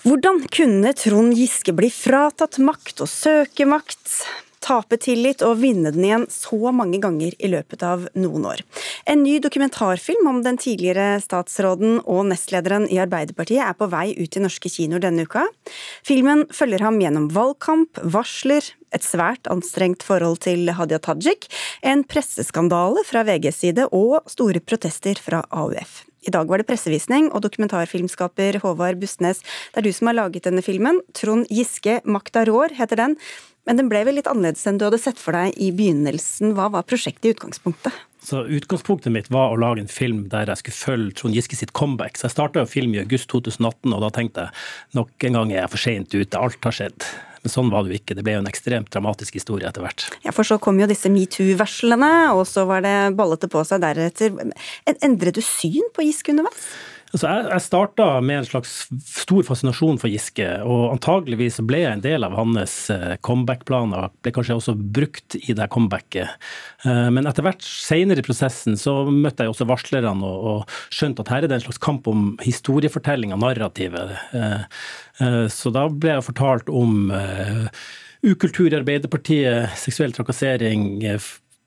Hvordan 0.01 0.39
kunne 0.49 0.95
Trond 0.97 1.35
Giske 1.37 1.75
bli 1.77 1.91
fratatt 1.93 2.57
makt 2.57 3.03
og 3.03 3.09
søke 3.11 3.67
makt, 3.69 4.15
tape 4.65 4.97
tillit 4.97 5.43
og 5.45 5.59
vinne 5.61 5.91
den 5.93 6.07
igjen 6.07 6.25
så 6.33 6.71
mange 6.73 6.97
ganger 7.03 7.35
i 7.37 7.51
løpet 7.51 7.85
av 7.85 8.07
noen 8.17 8.47
år? 8.49 8.63
En 9.05 9.21
ny 9.21 9.37
dokumentarfilm 9.45 10.25
om 10.31 10.41
den 10.41 10.57
tidligere 10.57 11.21
statsråden 11.21 11.99
og 12.01 12.25
nestlederen 12.31 12.89
i 12.89 12.97
Arbeiderpartiet 13.03 13.61
er 13.61 13.77
på 13.77 13.91
vei 13.93 14.07
ut 14.17 14.41
i 14.41 14.41
norske 14.41 14.73
kinoer 14.73 15.05
denne 15.05 15.29
uka. 15.29 15.45
Filmen 16.01 16.47
følger 16.49 16.81
ham 16.81 16.97
gjennom 16.97 17.29
valgkamp, 17.37 18.01
varsler, 18.01 18.73
et 18.89 19.05
svært 19.05 19.45
anstrengt 19.53 20.01
forhold 20.01 20.41
til 20.49 20.73
Hadia 20.81 20.97
Tajik, 20.97 21.45
en 21.85 22.01
presseskandale 22.01 23.05
fra 23.05 23.21
VGs 23.29 23.67
side 23.67 23.91
og 23.93 24.23
store 24.33 24.65
protester 24.65 25.21
fra 25.21 25.45
AUF. 25.53 26.07
I 26.21 26.33
dag 26.33 26.49
var 26.51 26.61
det 26.61 26.67
pressevisning, 26.69 27.31
og 27.33 27.41
dokumentarfilmskaper 27.41 28.59
Håvard 28.61 28.99
Bustnes, 29.01 29.41
det 29.73 29.81
er 29.81 29.87
du 29.87 29.93
som 29.95 30.11
har 30.11 30.19
laget 30.19 30.45
denne 30.45 30.61
filmen. 30.61 31.01
Trond 31.17 31.49
Giske, 31.49 32.01
'Makta 32.05 32.45
rår' 32.45 32.77
heter 32.77 32.95
den. 32.95 33.17
Men 33.65 33.77
den 33.77 33.89
ble 33.89 34.03
vel 34.05 34.17
litt 34.17 34.29
annerledes 34.29 34.65
enn 34.65 34.77
du 34.77 34.85
hadde 34.85 35.01
sett 35.01 35.19
for 35.21 35.37
deg 35.37 35.57
i 35.57 35.69
begynnelsen. 35.71 36.55
Hva 36.57 36.69
var 36.73 36.85
prosjektet 36.85 37.25
i 37.25 37.33
utgangspunktet? 37.35 37.93
Så 38.21 38.43
Utgangspunktet 38.45 39.13
mitt 39.13 39.29
var 39.33 39.49
å 39.49 39.57
lage 39.57 39.81
en 39.81 39.89
film 39.89 40.29
der 40.29 40.49
jeg 40.49 40.61
skulle 40.61 40.77
følge 40.77 41.15
Trond 41.17 41.37
Giske 41.37 41.57
sitt 41.57 41.73
comeback. 41.73 42.17
Så 42.17 42.29
Jeg 42.29 42.37
starta 42.37 42.61
å 42.61 42.69
filme 42.69 42.97
i 42.97 43.01
august 43.01 43.29
2018, 43.29 43.93
og 43.93 44.01
da 44.01 44.09
tenkte 44.13 44.45
jeg 44.45 44.97
nok 44.97 45.25
en 45.25 45.33
gang 45.33 45.51
er 45.51 45.61
jeg 45.61 45.73
for 45.73 45.77
seint 45.77 46.13
ute. 46.13 46.37
Alt 46.37 46.61
har 46.63 46.71
skjedd. 46.71 47.05
Men 47.41 47.53
sånn 47.53 47.71
var 47.73 47.83
det 47.83 47.93
jo 47.93 47.99
ikke. 48.01 48.15
Det 48.17 48.23
ble 48.25 48.35
jo 48.35 48.43
en 48.43 48.49
ekstremt 48.49 48.91
dramatisk 48.93 49.39
historie 49.39 49.69
etter 49.69 49.85
hvert. 49.85 50.05
Ja, 50.25 50.33
For 50.35 50.47
så 50.47 50.59
kom 50.61 50.79
jo 50.81 50.89
disse 50.89 51.09
metoo-varslene, 51.09 52.11
og 52.37 52.45
så 52.49 52.67
var 52.69 52.85
det 52.85 52.95
ballete 53.17 53.49
på 53.51 53.63
seg 53.67 53.81
deretter. 53.81 54.35
Endret 55.01 55.39
du 55.39 55.43
syn 55.45 55.89
på 55.95 56.05
Giske 56.05 56.35
underveis? 56.35 56.69
Altså, 57.11 57.27
jeg 57.27 57.47
jeg 57.51 57.63
starta 57.65 58.05
med 58.23 58.39
en 58.39 58.47
slags 58.47 58.73
stor 59.03 59.43
fascinasjon 59.43 59.99
for 59.99 60.11
Giske, 60.11 60.47
og 60.63 60.93
antageligvis 60.93 61.59
ble 61.67 61.81
jeg 61.83 61.97
en 61.97 62.03
del 62.03 62.23
av 62.23 62.37
hans 62.39 62.75
eh, 62.93 63.17
comeback-planer. 63.27 64.13
Ble 64.23 64.33
kanskje 64.35 64.55
også 64.55 64.75
brukt 64.79 65.35
i 65.41 65.55
det 65.57 65.67
comebacket. 65.73 66.31
Eh, 66.87 67.09
men 67.11 67.27
etter 67.27 67.43
hvert 67.45 67.65
senere 67.67 68.23
i 68.23 68.27
prosessen 68.27 68.79
så 68.79 69.01
møtte 69.11 69.43
jeg 69.43 69.51
også 69.51 69.67
varslerne 69.67 70.13
og, 70.23 70.63
skjønte 70.91 71.25
at 71.25 71.33
her 71.33 71.43
er 71.43 71.51
det 71.51 71.59
en 71.59 71.65
slags 71.65 71.81
kamp 71.83 72.07
om 72.07 72.35
historiefortellinga, 72.43 73.39
narrativet. 73.39 74.15
Eh, 74.31 75.47
så 75.51 75.71
da 75.75 75.85
ble 75.91 76.15
jeg 76.15 76.27
fortalt 76.31 76.71
om 76.71 77.11
ukultur 78.25 78.69
i 78.71 78.77
Arbeiderpartiet, 78.77 79.75
seksuell 79.77 80.13
trakassering, 80.15 81.01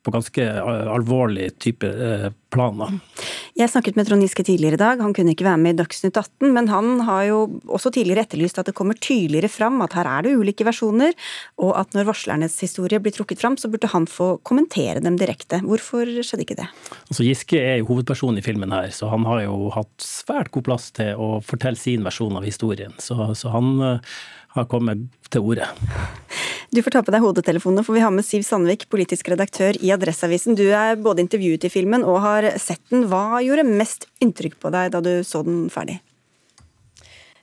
på 0.05 0.13
ganske 0.13 0.45
alvorlig 0.93 1.55
type 1.63 1.89
eh, 1.89 2.27
planer. 2.53 2.99
Jeg 3.59 3.71
snakket 3.71 3.97
med 3.99 4.07
Trond 4.09 4.23
Giske 4.25 4.45
tidligere 4.47 4.77
i 4.77 4.83
dag, 4.83 5.01
han 5.03 5.15
kunne 5.17 5.33
ikke 5.35 5.47
være 5.47 5.61
med 5.63 5.75
i 5.75 5.79
Dagsnytt 5.81 6.19
18, 6.21 6.53
men 6.55 6.69
han 6.71 7.01
har 7.07 7.23
jo 7.29 7.39
også 7.65 7.93
tidligere 7.95 8.27
etterlyst 8.27 8.61
at 8.61 8.69
det 8.69 8.77
kommer 8.77 8.99
tydeligere 8.99 9.51
fram 9.51 9.81
at 9.85 9.97
her 9.97 10.11
er 10.11 10.27
det 10.27 10.35
ulike 10.39 10.67
versjoner, 10.67 11.17
og 11.63 11.73
at 11.81 11.97
når 11.97 12.09
varslernes 12.11 12.57
historie 12.63 13.01
blir 13.03 13.15
trukket 13.17 13.43
fram, 13.43 13.57
så 13.61 13.71
burde 13.73 13.91
han 13.95 14.09
få 14.11 14.35
kommentere 14.47 15.03
dem 15.05 15.19
direkte. 15.21 15.63
Hvorfor 15.65 16.11
skjedde 16.21 16.47
ikke 16.47 16.61
det? 16.61 16.69
Altså 17.09 17.27
Giske 17.27 17.61
er 17.61 17.81
jo 17.81 17.89
hovedpersonen 17.93 18.43
i 18.43 18.47
filmen 18.47 18.75
her, 18.75 18.93
så 18.95 19.11
han 19.13 19.27
har 19.31 19.47
jo 19.47 19.71
hatt 19.75 19.95
svært 20.05 20.53
god 20.55 20.69
plass 20.69 20.91
til 20.95 21.15
å 21.17 21.39
fortelle 21.45 21.81
sin 21.81 22.05
versjon 22.07 22.37
av 22.39 22.47
historien. 22.47 22.95
Så, 23.03 23.33
så 23.39 23.55
han 23.55 23.75
eh, 23.83 24.17
har 24.55 24.69
kommet 24.71 25.07
til 25.31 25.45
orde. 25.45 25.69
Du 26.75 26.81
får 26.83 26.97
ta 26.97 27.03
på 27.07 27.13
deg 27.15 27.23
hodetelefonene, 27.23 27.85
for 27.87 27.95
vi 27.95 28.03
har 28.03 28.11
med 28.15 28.27
Siv 28.27 28.43
Sandvik, 28.47 28.89
politisk 28.91 29.29
redaktør 29.31 29.77
i 29.79 29.93
Adresseavisen. 29.95 30.57
Du 30.59 30.65
er 30.75 30.99
både 30.99 31.23
intervjuet 31.23 31.69
i 31.69 31.71
filmen 31.71 32.03
og 32.03 32.19
har 32.25 32.49
sett 32.63 32.83
den. 32.91 33.07
Hva 33.11 33.43
gjorde 33.45 33.67
mest 33.69 34.09
inntrykk 34.25 34.59
på 34.63 34.75
deg 34.75 34.91
da 34.95 35.03
du 35.05 35.13
så 35.27 35.45
den 35.47 35.69
ferdig? 35.71 36.01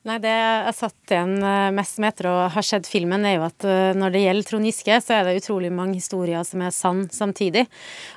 Nei, 0.01 0.15
Det 0.17 0.31
jeg 0.33 0.73
satt 0.73 1.11
igjen 1.13 1.35
eh, 1.45 1.67
mest 1.77 1.99
med 2.01 2.09
etter 2.09 2.27
å 2.31 2.37
ha 2.49 2.61
sett 2.65 2.87
filmen, 2.89 3.21
er 3.21 3.35
jo 3.35 3.43
at 3.45 3.65
eh, 3.69 3.91
når 3.93 4.15
det 4.15 4.23
gjelder 4.23 4.47
Trond 4.47 4.65
Giske, 4.65 4.95
så 4.97 5.13
er 5.13 5.27
det 5.27 5.35
utrolig 5.37 5.69
mange 5.69 5.99
historier 5.99 6.41
som 6.47 6.63
er 6.65 6.73
sann 6.73 7.03
samtidig. 7.13 7.67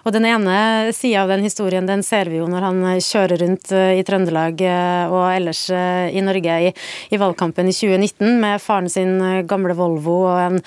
Og 0.09 0.15
den 0.17 0.25
ene 0.25 0.95
sida 0.97 1.27
av 1.27 1.33
den 1.35 1.45
historien, 1.45 1.85
den 1.85 2.01
ser 2.07 2.31
vi 2.33 2.39
jo 2.41 2.47
når 2.49 2.65
han 2.65 2.81
kjører 3.05 3.45
rundt 3.45 3.75
eh, 3.77 3.99
i 3.99 4.07
Trøndelag 4.09 4.65
og 4.65 5.27
ellers 5.35 5.67
i 5.69 6.25
Norge 6.25 6.57
i, 6.71 6.73
i 7.13 7.21
valgkampen 7.21 7.69
i 7.69 7.77
2019 7.77 8.41
med 8.41 8.65
faren 8.65 8.89
sin 8.89 9.45
gamle 9.45 9.77
Volvo 9.77 10.17
og 10.31 10.41
en 10.41 10.59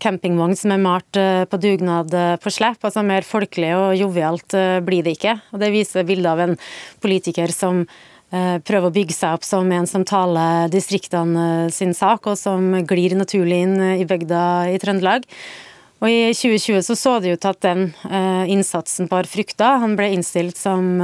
campingvogn 0.00 0.52
som 0.54 0.74
er 0.74 0.82
malt 0.84 1.16
på 1.50 1.58
dugnad 1.64 2.12
på 2.44 2.52
slep. 2.52 2.84
Altså 2.84 3.02
mer 3.06 3.24
folkelig 3.26 3.72
og 3.74 3.96
jovialt 3.98 4.54
blir 4.84 5.06
det 5.06 5.16
ikke. 5.16 5.38
Og 5.54 5.64
det 5.64 5.72
viser 5.74 6.06
bildet 6.06 6.30
av 6.34 6.44
en 6.44 6.56
politiker 7.02 7.50
som 7.56 7.86
Eh, 7.86 8.19
prøve 8.62 8.90
å 8.90 8.94
bygge 8.94 9.16
seg 9.16 9.34
opp 9.38 9.46
som 9.46 9.70
en 9.74 9.88
som 9.90 10.04
taler 10.06 10.70
distriktene 10.70 11.46
eh, 11.66 11.72
sin 11.74 11.94
sak, 11.96 12.28
og 12.30 12.38
som 12.38 12.76
glir 12.86 13.16
naturlig 13.18 13.64
inn 13.64 13.74
eh, 13.82 14.02
i 14.02 14.06
bygda 14.06 14.44
i 14.70 14.78
Trøndelag. 14.82 15.26
Og 16.00 16.08
I 16.08 16.30
2020 16.32 16.84
så, 16.86 16.96
så 16.96 17.16
det 17.20 17.34
ut 17.34 17.44
at 17.44 17.58
den 17.60 17.90
innsatsen 18.48 19.10
bar 19.10 19.26
frukter. 19.28 19.82
Han 19.82 19.98
ble 19.98 20.06
innstilt 20.14 20.56
som 20.56 20.94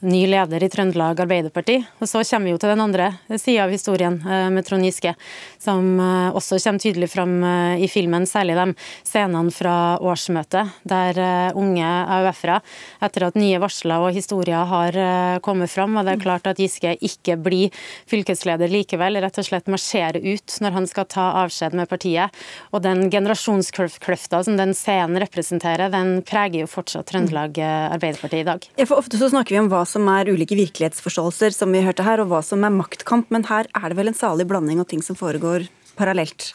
ny 0.00 0.26
leder 0.30 0.62
i 0.62 0.68
Trøndelag 0.70 1.20
Arbeiderparti. 1.20 1.78
Og 1.98 2.08
så 2.08 2.22
kommer 2.22 2.48
vi 2.48 2.52
jo 2.54 2.60
til 2.62 2.72
den 2.72 2.82
andre 2.82 3.08
sida 3.34 3.64
av 3.64 3.72
historien 3.74 4.18
eh, 4.22 4.48
med 4.54 4.66
Trond 4.66 4.86
Giske, 4.86 5.14
som 5.58 5.98
eh, 5.98 6.36
også 6.36 6.60
kommer 6.62 6.82
tydelig 6.82 7.10
fram 7.10 7.34
eh, 7.42 7.84
i 7.84 7.88
filmen, 7.90 8.26
særlig 8.28 8.56
de 8.58 8.66
scenene 9.06 9.52
fra 9.54 9.98
årsmøtet, 9.98 10.74
der 10.88 11.18
unge 11.58 11.86
AUF-ere, 11.86 12.60
etter 13.04 13.26
at 13.26 13.38
nye 13.38 13.58
varsler 13.62 14.04
og 14.04 14.14
historier 14.14 14.68
har 14.68 14.96
kommet 15.44 15.70
fram, 15.72 15.96
og 15.98 16.06
det 16.06 16.14
er 16.14 16.22
klart 16.22 16.46
at 16.50 16.60
Giske 16.60 16.94
ikke 17.04 17.36
blir 17.40 17.74
fylkesleder 18.10 18.70
likevel, 18.70 19.18
rett 19.22 19.40
og 19.40 19.46
slett 19.46 19.70
marsjerer 19.70 20.22
ut 20.22 20.58
når 20.62 20.76
han 20.76 20.88
skal 20.90 21.08
ta 21.10 21.26
avskjed 21.42 21.76
med 21.78 21.90
partiet. 21.90 22.34
Og 22.72 22.82
den 22.84 23.06
generasjonskløfta 23.12 24.42
som 24.46 24.58
den 24.60 24.74
scenen 24.76 25.20
representerer, 25.22 25.90
den 25.92 26.20
preger 26.26 26.64
jo 26.64 26.70
fortsatt 26.70 27.08
Trøndelag 27.10 27.58
Arbeiderparti 27.64 28.42
i 28.42 28.48
dag. 28.48 28.68
Ja, 28.78 28.86
for 28.88 29.00
ofte 29.02 29.20
så 29.20 29.30
snakker 29.32 29.56
vi 29.56 29.62
om 29.62 29.70
hva 29.72 29.84
som 29.88 30.08
er 30.12 30.28
ulike 30.28 30.58
virkelighetsforståelser, 30.58 31.56
som 31.56 31.72
vi 31.72 31.82
hørte 31.84 32.04
her, 32.06 32.20
og 32.22 32.30
hva 32.32 32.42
som 32.44 32.64
er 32.66 32.74
maktkamp. 32.74 33.30
Men 33.34 33.48
her 33.48 33.70
er 33.72 33.88
det 33.88 33.98
vel 33.98 34.12
en 34.12 34.18
salig 34.18 34.48
blanding 34.50 34.82
av 34.84 34.90
ting 34.92 35.04
som 35.04 35.18
foregår 35.18 35.66
parallelt? 35.98 36.52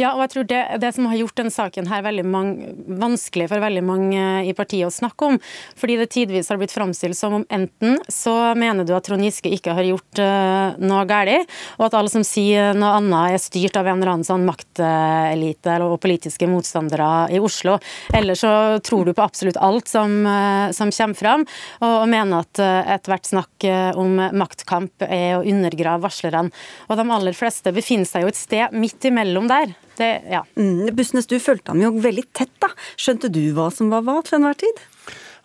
Ja, 0.00 0.14
og 0.14 0.24
jeg 0.24 0.32
tror 0.34 0.48
det, 0.50 0.62
det 0.82 0.92
som 0.96 1.08
har 1.10 1.18
gjort 1.18 1.38
denne 1.38 1.54
saken 1.54 1.88
her 1.90 2.04
veldig 2.06 2.24
mange, 2.28 2.72
vanskelig 3.00 3.48
for 3.52 3.62
veldig 3.62 3.84
mange 3.86 4.24
i 4.48 4.54
partiet 4.56 4.88
å 4.88 4.94
snakke 4.94 5.30
om, 5.32 5.38
fordi 5.78 5.98
det 6.00 6.10
tidvis 6.14 6.50
har 6.52 6.60
blitt 6.60 6.74
framstilt 6.74 7.18
som 7.18 7.38
om 7.40 7.46
enten 7.52 7.98
så 8.12 8.34
mener 8.58 8.86
du 8.86 8.94
at 8.96 9.06
Trond 9.06 9.24
Giske 9.24 9.52
ikke 9.52 9.74
har 9.76 9.86
gjort 9.86 10.20
uh, 10.22 10.76
noe 10.82 11.04
galt, 11.08 11.50
og 11.78 11.86
at 11.86 11.96
alle 11.98 12.12
som 12.12 12.24
sier 12.26 12.74
noe 12.76 12.96
annet 12.98 13.36
er 13.36 13.42
styrt 13.42 13.78
av 13.78 13.88
en 13.88 14.00
eller 14.00 14.14
annen 14.16 14.26
sånn 14.26 14.46
maktelite 14.46 15.76
og 15.84 15.96
politiske 16.02 16.48
motstandere 16.50 17.28
i 17.34 17.40
Oslo, 17.42 17.78
eller 18.14 18.38
så 18.38 18.52
tror 18.84 19.08
du 19.08 19.14
på 19.14 19.24
absolutt 19.24 19.60
alt 19.62 19.90
som, 19.90 20.16
uh, 20.26 20.68
som 20.76 20.92
kommer 20.94 21.18
fram, 21.18 21.46
og, 21.80 21.90
og 22.02 22.08
mener 22.10 22.44
at 22.44 22.62
uh, 22.62 22.94
ethvert 22.96 23.30
snakk 23.30 23.64
om 23.96 24.18
maktkamp 24.36 25.04
er 25.06 25.38
å 25.38 25.44
undergrave 25.48 26.02
varslerne. 26.04 26.50
Og 26.90 26.98
de 26.98 27.04
aller 27.16 27.36
fleste 27.36 27.72
befinner 27.74 28.08
seg 28.08 28.24
jo 28.24 28.32
et 28.32 28.38
sted 28.38 28.74
midt 28.76 29.06
imellom 29.08 29.48
der. 29.48 29.63
Det, 29.98 30.10
ja. 30.30 30.42
Mm, 30.58 30.90
Bussnes, 30.96 31.28
du 31.30 31.38
fulgte 31.42 31.74
ham 31.74 31.82
jo 31.82 31.92
veldig 32.02 32.26
tett, 32.36 32.52
da. 32.62 32.72
Skjønte 33.00 33.30
du 33.32 33.42
hva 33.56 33.70
som 33.74 33.92
var 33.92 34.04
hva 34.06 34.20
til 34.26 34.40
enhver 34.40 34.58
tid? 34.64 34.82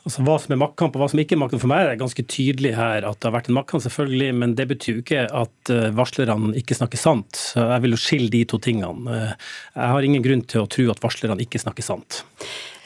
Altså 0.07 0.23
Hva 0.23 0.37
som 0.39 0.53
er 0.55 0.59
maktkamp 0.61 0.95
og 0.95 1.01
hva 1.03 1.07
som 1.11 1.19
ikke 1.21 1.35
er 1.35 1.41
maktkamp, 1.41 1.61
for 1.61 1.69
meg 1.69 1.83
er 1.83 1.89
det 1.91 1.99
ganske 1.99 2.23
tydelig 2.31 2.71
her 2.77 3.05
at 3.05 3.19
det 3.19 3.27
har 3.27 3.35
vært 3.35 3.49
en 3.51 3.57
maktkamp, 3.57 3.83
selvfølgelig, 3.83 4.29
men 4.41 4.55
det 4.57 4.65
betyr 4.71 4.95
jo 4.95 5.03
ikke 5.03 5.25
at 5.41 5.71
eh, 5.75 5.89
varslerne 5.93 6.53
ikke 6.57 6.77
snakker 6.79 7.01
sant. 7.01 7.41
Jeg 7.59 7.83
vil 7.83 7.93
jo 7.93 7.99
skille 7.99 8.31
de 8.33 8.45
to 8.47 8.61
tingene. 8.63 9.11
Eh, 9.13 9.51
jeg 9.75 9.93
har 9.93 10.07
ingen 10.07 10.23
grunn 10.25 10.45
til 10.49 10.63
å 10.63 10.69
tro 10.71 10.87
at 10.93 11.03
varslerne 11.03 11.43
ikke 11.43 11.61
snakker 11.61 11.85
sant. 11.85 12.23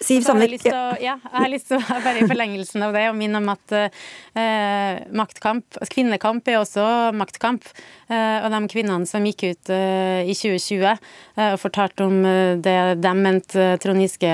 Siv 0.04 0.26
Sandvik. 0.28 0.66
Ja. 0.68 0.84
ja, 1.00 1.16
jeg 1.18 1.40
har 1.40 1.52
lyst 1.52 1.70
til 1.72 1.80
å 1.80 2.00
bare 2.04 2.22
i 2.22 2.28
forlengelsen 2.28 2.84
av 2.86 2.96
det 2.96 3.08
og 3.10 3.18
minne 3.18 3.40
om 3.40 3.52
at 3.54 3.76
eh, 3.80 5.04
maktkamp, 5.16 5.66
altså 5.80 5.96
kvinnekamp 5.96 6.50
er 6.52 6.60
også 6.62 6.86
maktkamp. 7.16 7.68
Eh, 8.12 8.44
og 8.44 8.52
de 8.52 8.60
kvinnene 8.72 9.08
som 9.10 9.24
gikk 9.26 9.46
ut 9.48 9.72
eh, 9.74 10.28
i 10.28 10.36
2020 10.36 10.86
eh, 10.90 11.52
og 11.54 11.60
fortalte 11.62 12.06
om 12.06 12.20
det 12.64 12.78
de 13.02 13.14
mente 13.18 13.68
Trond 13.84 14.04
Giske 14.04 14.30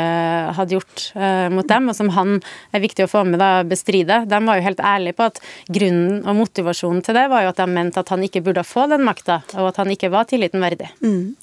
hadde 0.57 0.75
gjort 0.75 1.05
mot 1.53 1.67
dem, 1.67 1.89
og 1.91 1.95
som 1.97 2.09
han 2.15 2.37
er 2.75 2.83
viktig 2.83 3.05
å 3.05 3.11
få 3.11 3.23
med 3.27 3.39
da, 3.41 3.63
bestride, 3.67 4.23
de 4.29 4.39
var 4.45 4.59
jo 4.59 4.65
helt 4.65 4.83
ærlige 4.83 5.17
på 5.17 5.27
at 5.29 5.41
grunnen 5.69 6.21
og 6.23 6.37
motivasjonen 6.39 7.03
til 7.05 7.17
det 7.17 7.25
var 7.31 7.45
jo 7.45 7.51
at 7.53 7.61
de 7.61 7.67
mente 7.71 8.01
at 8.01 8.13
han 8.13 8.23
ikke 8.25 8.43
burde 8.45 8.65
få 8.67 8.87
den 8.91 9.05
makta, 9.07 9.41
og 9.57 9.71
at 9.71 9.81
han 9.81 9.91
ikke 9.93 10.11
var 10.13 10.29
tilliten 10.29 10.63
verdig. 10.63 10.89
Mm. 11.03 11.35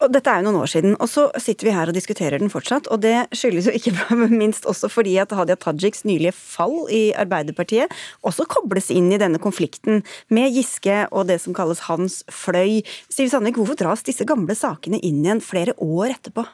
Og 0.00 0.08
dette 0.14 0.32
er 0.32 0.40
jo 0.40 0.46
noen 0.48 0.62
år 0.62 0.70
siden, 0.72 0.94
og 0.96 1.10
så 1.12 1.26
sitter 1.36 1.68
vi 1.68 1.74
her 1.76 1.90
og 1.90 1.96
diskuterer 1.96 2.40
den 2.40 2.52
fortsatt. 2.52 2.88
Og 2.88 3.02
det 3.04 3.28
skyldes 3.36 3.68
jo 3.68 3.74
ikke 3.76 3.92
minst 4.42 4.68
også 4.68 4.88
fordi 4.88 5.18
at 5.20 5.34
Hadia 5.36 5.58
Tajiks 5.60 6.06
nylige 6.08 6.32
fall 6.36 6.86
i 6.88 7.10
Arbeiderpartiet 7.20 7.92
også 8.24 8.48
kobles 8.48 8.88
inn 8.94 9.10
i 9.12 9.20
denne 9.20 9.40
konflikten 9.42 10.00
med 10.32 10.56
Giske 10.56 11.02
og 11.10 11.28
det 11.28 11.40
som 11.44 11.56
kalles 11.56 11.84
hans 11.90 12.22
fløy. 12.32 12.80
Siv 13.12 13.28
Sandvik, 13.28 13.60
hvorfor 13.60 13.76
dras 13.80 14.06
disse 14.06 14.24
gamle 14.28 14.56
sakene 14.56 15.02
inn 15.04 15.20
igjen 15.20 15.44
flere 15.44 15.76
år 15.76 16.16
etterpå? 16.16 16.46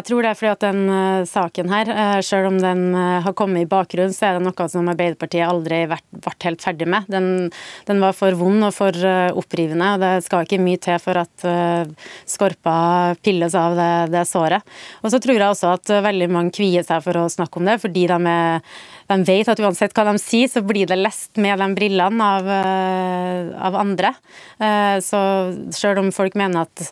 Jeg 0.00 0.06
tror 0.08 0.24
det 0.24 0.30
er 0.30 0.36
fordi 0.38 0.50
at 0.54 0.62
den 0.64 0.78
uh, 0.88 1.28
saken 1.28 1.68
her, 1.68 1.88
uh, 1.92 2.20
selv 2.24 2.48
om 2.48 2.54
den 2.56 2.94
uh, 2.94 3.20
har 3.20 3.34
kommet 3.36 3.66
i 3.66 3.68
bakgrunnen, 3.68 4.14
så 4.16 4.30
er 4.30 4.38
det 4.38 4.46
noe 4.46 4.68
som 4.72 4.88
Arbeiderpartiet 4.88 5.44
aldri 5.44 5.82
vært, 5.90 6.46
helt 6.46 6.64
ferdig 6.64 6.88
med. 6.88 7.04
Den, 7.12 7.50
den, 7.84 8.00
var 8.00 8.16
for 8.16 8.32
vond 8.38 8.64
og 8.64 8.72
for 8.72 8.96
opprivende, 9.36 9.90
og 9.92 10.00
det 10.00 10.24
skal 10.24 10.46
ikke 10.46 10.60
mye 10.62 10.80
til 10.80 10.96
for 11.02 11.20
at 11.20 11.44
skorpa 12.28 12.76
pilles 13.20 13.52
av 13.58 13.76
det, 13.76 13.90
det, 14.14 14.24
såret. 14.30 14.64
Og 15.04 15.12
så 15.12 15.20
tror 15.20 15.36
jeg 15.36 15.50
også 15.50 15.74
at 15.76 15.92
veldig 16.08 16.30
mange 16.32 16.54
kvier 16.56 16.86
seg 16.86 17.04
for 17.04 17.20
å 17.20 17.28
snakke 17.28 17.60
om 17.60 17.68
det, 17.68 17.76
fordi 17.84 18.06
de, 18.08 18.18
er, 18.32 18.64
de 19.12 19.20
vet 19.28 19.52
at 19.52 19.60
uansett 19.60 19.92
hva 19.96 20.08
de 20.08 20.16
sier, 20.22 20.48
så 20.48 20.64
blir 20.64 20.88
det 20.88 20.96
lest 20.96 21.36
med 21.36 21.60
de 21.60 21.68
brillene 21.76 22.32
av, 22.40 22.52
av 23.68 23.80
andre. 23.84 24.14
Så 25.04 25.20
selv 25.76 26.06
om 26.06 26.14
folk 26.14 26.38
mener 26.40 26.64
at 26.64 26.88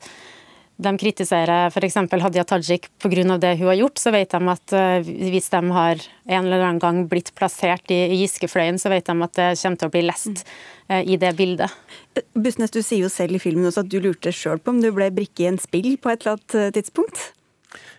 de 0.78 0.92
kritiserer 0.98 1.72
f.eks. 1.72 1.96
Hadia 2.22 2.44
Tajik 2.46 2.86
pga. 3.02 3.38
det 3.38 3.56
hun 3.58 3.66
har 3.66 3.74
gjort, 3.74 3.98
så 3.98 4.12
vet 4.14 4.30
de 4.30 4.50
at 4.52 4.74
eh, 4.78 5.08
hvis 5.32 5.50
de 5.50 5.62
har 5.74 6.04
en 6.28 6.44
eller 6.44 6.62
annen 6.62 6.78
gang 6.78 7.00
blitt 7.10 7.32
plassert 7.34 7.90
i, 7.90 7.98
Giskefløyen, 8.20 8.78
så 8.78 8.92
vet 8.92 9.06
de 9.06 9.16
at 9.26 9.34
det 9.34 9.48
kommer 9.58 9.80
til 9.80 9.88
å 9.88 9.94
bli 9.96 10.04
lest 10.06 10.44
uh, 10.90 11.02
i 11.02 11.16
det 11.18 11.32
bildet. 11.38 11.74
Bussnes, 12.34 12.70
du 12.70 12.82
sier 12.82 13.02
jo 13.06 13.10
selv 13.10 13.34
i 13.34 13.42
filmen 13.42 13.66
også 13.66 13.82
at 13.82 13.90
du 13.90 13.98
lurte 14.02 14.30
sjøl 14.34 14.62
på 14.62 14.74
om 14.74 14.82
du 14.82 14.92
ble 14.94 15.10
brikke 15.14 15.44
i 15.44 15.50
en 15.50 15.58
spill 15.58 15.96
på 15.98 16.12
et 16.12 16.22
eller 16.22 16.38
annet 16.38 16.78
tidspunkt? 16.78 17.32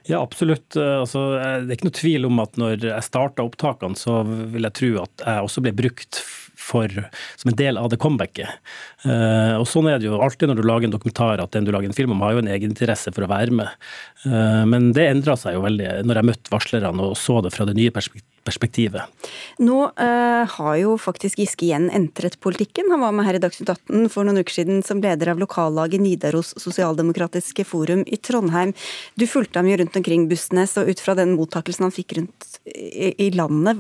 Ja, 0.08 0.22
absolutt. 0.22 0.74
Altså, 0.78 1.36
det 1.36 1.74
er 1.74 1.76
ikke 1.76 1.90
noe 1.90 2.00
tvil 2.00 2.28
om 2.30 2.40
at 2.42 2.56
når 2.58 2.88
jeg 2.88 3.06
starta 3.06 3.46
opptakene, 3.46 4.00
så 4.00 4.22
vil 4.26 4.66
jeg 4.66 4.78
tro 4.80 4.94
at 5.04 5.26
jeg 5.26 5.50
også 5.50 5.64
ble 5.66 5.76
brukt 5.78 6.24
for, 6.70 6.94
som 7.40 7.52
en 7.52 7.58
del 7.60 7.80
av 7.82 7.90
det 7.92 8.00
comebacket. 8.02 8.60
Uh, 9.06 9.58
og 9.60 9.68
sånn 9.70 9.90
er 9.92 10.00
det 10.00 10.10
jo 10.10 10.20
alltid 10.20 10.52
når 10.52 10.60
du 10.60 10.68
lager 10.68 10.90
en 10.90 10.96
dokumentar, 10.96 11.42
at 11.42 11.56
den 11.56 11.68
du 11.68 11.74
lager 11.76 11.90
en 11.90 11.98
film 11.98 12.16
om, 12.16 12.24
har 12.26 12.36
jo 12.36 12.44
en 12.44 12.52
egeninteresse 12.52 13.14
for 13.16 13.26
å 13.26 13.32
være 13.32 13.56
med. 13.62 13.90
Uh, 14.26 14.66
men 14.70 14.92
det 14.96 15.10
endra 15.10 15.38
seg 15.40 15.58
jo 15.58 15.66
veldig 15.66 16.02
når 16.08 16.22
jeg 16.22 16.30
møtte 16.32 16.54
varslerne 16.54 17.10
og 17.10 17.18
så 17.20 17.40
det 17.46 17.54
fra 17.56 17.68
det 17.70 17.78
nye 17.78 17.94
perspektivet. 17.94 19.30
Nå 19.64 19.78
uh, 19.90 20.44
har 20.58 20.76
jo 20.82 20.96
faktisk 21.02 21.40
Giske 21.40 21.68
igjen 21.68 21.88
entret 21.96 22.40
politikken. 22.44 22.92
Han 22.94 23.04
var 23.04 23.16
med 23.16 23.28
her 23.28 23.40
i 23.40 23.44
Dagsnytt 23.44 23.72
18 23.72 24.10
for 24.14 24.28
noen 24.28 24.42
uker 24.44 24.60
siden 24.60 24.84
som 24.86 25.04
leder 25.04 25.34
av 25.34 25.42
lokallaget 25.42 26.04
Nidaros 26.04 26.54
sosialdemokratiske 26.60 27.66
forum 27.68 28.04
i 28.08 28.20
Trondheim. 28.20 28.76
Du 29.20 29.28
fulgte 29.30 29.62
ham 29.62 29.70
jo 29.72 29.80
rundt 29.80 29.96
omkring 30.00 30.28
Bussnes, 30.32 30.76
og 30.80 30.92
ut 30.92 31.04
fra 31.04 31.16
den 31.20 31.36
mottakelsen 31.40 31.88
han 31.88 31.96
fikk 31.96 32.18
rundt 32.20 32.60
i, 32.66 33.14
i 33.28 33.32
landet, 33.36 33.80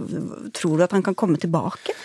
tror 0.56 0.78
du 0.78 0.86
at 0.88 0.96
han 0.96 1.06
kan 1.06 1.18
komme 1.18 1.40
tilbake? 1.42 1.96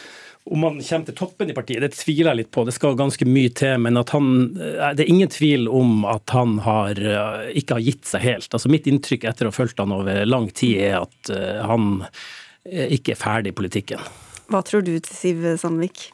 Om 0.45 0.63
han 0.67 0.81
kommer 0.85 1.09
til 1.09 1.17
toppen 1.17 1.49
i 1.49 1.57
partiet, 1.57 1.81
det 1.81 1.95
tviler 1.97 2.33
jeg 2.33 2.43
litt 2.43 2.51
på. 2.53 2.67
Det 2.69 2.75
skal 2.77 2.99
ganske 2.99 3.25
mye 3.25 3.53
til. 3.57 3.79
Men 3.81 3.97
at 3.97 4.13
han, 4.13 4.27
eh, 4.61 4.91
det 4.97 5.07
er 5.07 5.13
ingen 5.13 5.33
tvil 5.33 5.69
om 5.73 6.05
at 6.05 6.35
han 6.37 6.59
har, 6.67 7.01
eh, 7.01 7.53
ikke 7.61 7.79
har 7.79 7.87
gitt 7.87 8.05
seg 8.05 8.27
helt. 8.27 8.51
Altså 8.51 8.69
Mitt 8.69 8.89
inntrykk 8.91 9.25
etter 9.25 9.49
å 9.49 9.55
ha 9.55 9.57
fulgt 9.57 9.81
han 9.81 9.95
over 9.95 10.27
lang 10.29 10.51
tid, 10.51 10.83
er 10.91 11.01
at 11.03 11.33
han 11.65 12.07
ikke 12.65 13.13
er 13.13 13.21
ferdig 13.21 13.53
i 13.53 13.57
politikken. 13.57 14.01
Hva 14.49 14.63
tror 14.65 14.85
du 14.85 14.95
til 14.99 15.17
Siv 15.17 15.43
Sandvik? 15.61 16.11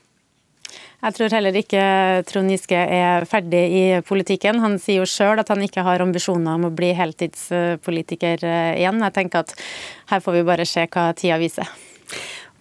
Jeg 1.01 1.17
tror 1.17 1.33
heller 1.33 1.57
ikke 1.57 1.83
Trond 2.29 2.53
Giske 2.53 2.77
er 2.77 3.25
ferdig 3.29 3.63
i 3.73 3.85
politikken. 4.05 4.61
Han 4.61 4.77
sier 4.81 5.01
jo 5.01 5.09
sjøl 5.09 5.41
at 5.41 5.49
han 5.49 5.63
ikke 5.65 5.85
har 5.87 6.03
ambisjoner 6.05 6.59
om 6.59 6.67
å 6.69 6.75
bli 6.77 6.91
heltidspolitiker 6.99 8.45
eh, 8.45 8.75
igjen. 8.83 9.01
Jeg 9.07 9.17
tenker 9.17 9.47
at 9.47 9.55
her 10.13 10.21
får 10.21 10.37
vi 10.37 10.43
bare 10.51 10.69
se 10.69 10.85
hva 10.93 11.07
tida 11.17 11.41
viser. 11.41 11.71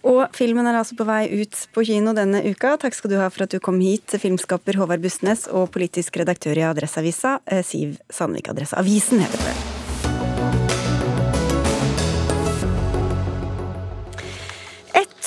Og 0.06 0.22
filmen 0.36 0.66
er 0.66 0.78
altså 0.80 0.96
på 0.96 1.06
vei 1.08 1.24
ut 1.42 1.64
på 1.74 1.84
kino 1.84 2.14
denne 2.16 2.42
uka. 2.46 2.76
Takk 2.80 2.96
skal 2.96 3.12
du 3.12 3.18
ha 3.20 3.28
for 3.32 3.44
at 3.44 3.52
du 3.52 3.60
kom 3.62 3.80
hit, 3.84 4.16
filmskaper 4.20 4.80
Håvard 4.80 5.04
Bustnes 5.04 5.46
og 5.48 5.68
politisk 5.74 6.16
redaktør 6.22 6.60
i 6.60 6.64
Adresseavisa, 6.70 7.38
eh, 7.46 7.64
Siv 7.66 7.98
Sandvik. 8.08 8.48
Adresseavisen 8.48 9.20
heter 9.20 9.50
det. 9.50 9.69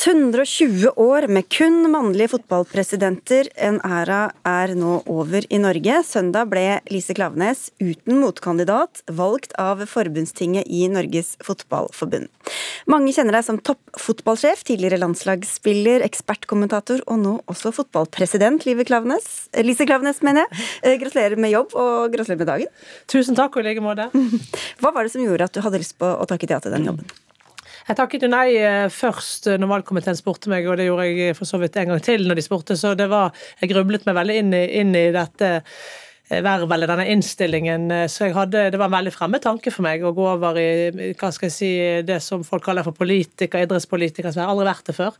120 0.03 0.89
år 0.99 1.29
med 1.31 1.45
kun 1.47 1.85
mannlige 1.91 2.33
fotballpresidenter. 2.33 3.47
En 3.55 3.77
æra 3.87 4.33
er 4.43 4.73
nå 4.75 4.97
over 5.07 5.45
i 5.47 5.59
Norge. 5.63 6.01
Søndag 6.03 6.49
ble 6.51 6.63
Lise 6.91 7.15
Klavenes, 7.15 7.69
uten 7.79 8.19
motkandidat, 8.19 8.99
valgt 9.07 9.55
av 9.61 9.85
forbundstinget 9.87 10.67
i 10.67 10.89
Norges 10.91 11.37
Fotballforbund. 11.47 12.27
Mange 12.91 13.15
kjenner 13.15 13.37
deg 13.37 13.47
som 13.47 13.61
toppfotballsjef, 13.63 14.65
tidligere 14.67 14.99
landslagsspiller, 14.99 16.03
ekspertkommentator 16.03 17.05
og 17.07 17.23
nå 17.23 17.37
også 17.47 17.71
fotballpresident, 17.79 18.67
Live 18.67 18.83
Klavenes. 18.91 19.47
Lise 19.63 19.87
Klavenes, 19.87 20.19
mener 20.25 20.43
jeg. 20.43 20.63
Eh, 20.83 20.99
gratulerer 20.99 21.39
med 21.39 21.55
jobb, 21.55 21.77
og 21.79 22.09
gratulerer 22.11 22.43
med 22.43 22.51
dagen. 22.51 22.79
Tusen 23.07 23.39
takk, 23.39 23.55
og 23.55 23.63
i 23.63 23.71
like 23.71 23.85
måte. 23.85 24.11
Hva 24.83 24.91
var 24.91 25.07
det 25.07 25.15
som 25.15 25.23
gjorde 25.23 25.47
at 25.47 25.55
du 25.55 25.63
hadde 25.63 25.79
lyst 25.79 25.95
på 25.95 26.11
å 26.11 26.27
takke 26.27 26.51
ja 26.51 26.59
til 26.59 26.75
den 26.75 26.91
jobben? 26.91 27.22
Jeg 27.83 27.99
takket 27.99 28.23
jo 28.23 28.29
nei 28.31 28.53
eh, 28.55 28.85
først 28.93 29.49
når 29.59 29.71
valgkomiteen 29.73 30.15
spurte 30.15 30.51
meg, 30.51 30.67
og 30.69 30.79
det 30.79 30.87
gjorde 30.87 31.09
jeg 31.09 31.35
for 31.35 31.49
så 31.49 31.59
vidt 31.59 31.75
en 31.81 31.93
gang 31.93 32.03
til 32.03 32.23
når 32.29 32.39
de 32.39 32.45
spurte, 32.45 32.77
så 32.79 32.93
det 32.95 33.09
var 33.11 33.35
Jeg 33.59 33.73
grublet 33.73 34.07
meg 34.07 34.15
veldig 34.15 34.39
inn 34.39 34.55
i, 34.55 34.63
inn 34.79 34.95
i 34.95 35.09
dette. 35.15 35.49
Eh, 35.59 36.02
verv 36.29 36.71
eller 36.71 36.87
denne 36.87 37.05
innstillingen. 37.11 37.89
Eh, 37.91 38.05
så 38.07 38.27
jeg 38.27 38.35
hadde, 38.37 38.69
det 38.71 38.79
var 38.79 38.89
en 38.89 38.95
veldig 38.95 39.13
fremmed 39.13 39.43
tanke 39.43 39.71
for 39.73 39.85
meg 39.85 40.03
å 40.03 40.13
gå 40.15 40.25
over 40.35 40.57
i 40.59 41.11
hva 41.19 41.31
skal 41.33 41.49
jeg 41.49 41.55
si, 41.55 41.71
det 42.07 42.19
som 42.23 42.45
folk 42.47 42.63
kaller 42.65 42.85
for 42.85 42.95
politiker, 42.95 43.63
idrettspolitiker. 43.65 44.31
som 44.31 44.41
jeg 44.41 44.47
har 44.47 44.53
aldri 44.53 44.67
vært 44.69 44.87
det 44.87 44.95
før. 44.97 45.17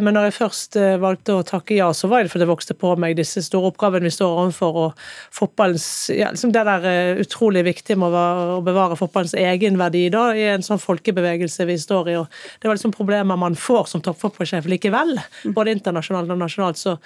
Men 0.00 0.16
når 0.16 0.28
jeg 0.28 0.36
først 0.38 0.78
eh, 0.80 0.96
valgte 1.00 1.36
å 1.36 1.46
takke 1.46 1.76
ja, 1.76 1.90
så 1.96 2.08
var 2.10 2.24
det 2.24 2.32
fordi 2.32 2.46
det 2.46 2.52
vokste 2.52 2.78
på 2.78 2.94
meg 3.00 3.18
disse 3.18 3.42
store 3.44 3.72
oppgavene 3.72 4.08
vi 4.08 4.14
står 4.14 4.38
overfor. 4.44 4.78
og 4.80 5.04
fotballens, 5.34 6.10
ja, 6.14 6.30
liksom 6.30 6.52
Det 6.52 6.64
der 6.64 7.20
utrolig 7.20 7.64
viktige 7.64 7.98
med 8.00 8.14
å 8.14 8.60
bevare 8.64 8.96
fotballens 8.98 9.34
egenverdi 9.34 10.08
da, 10.10 10.30
i 10.34 10.48
en 10.54 10.64
sånn 10.64 10.80
folkebevegelse 10.80 11.66
vi 11.68 11.78
står 11.78 12.10
i. 12.10 12.16
og 12.16 12.26
Det 12.60 12.68
var 12.68 12.76
liksom 12.78 12.96
problemer 12.96 13.36
man 13.36 13.54
får 13.54 13.92
som 13.92 14.00
toppfotballsjef 14.00 14.66
likevel, 14.66 15.18
både 15.54 15.76
internasjonalt 15.76 16.30
og 16.30 16.40
nasjonalt. 16.40 16.78
så 16.80 16.96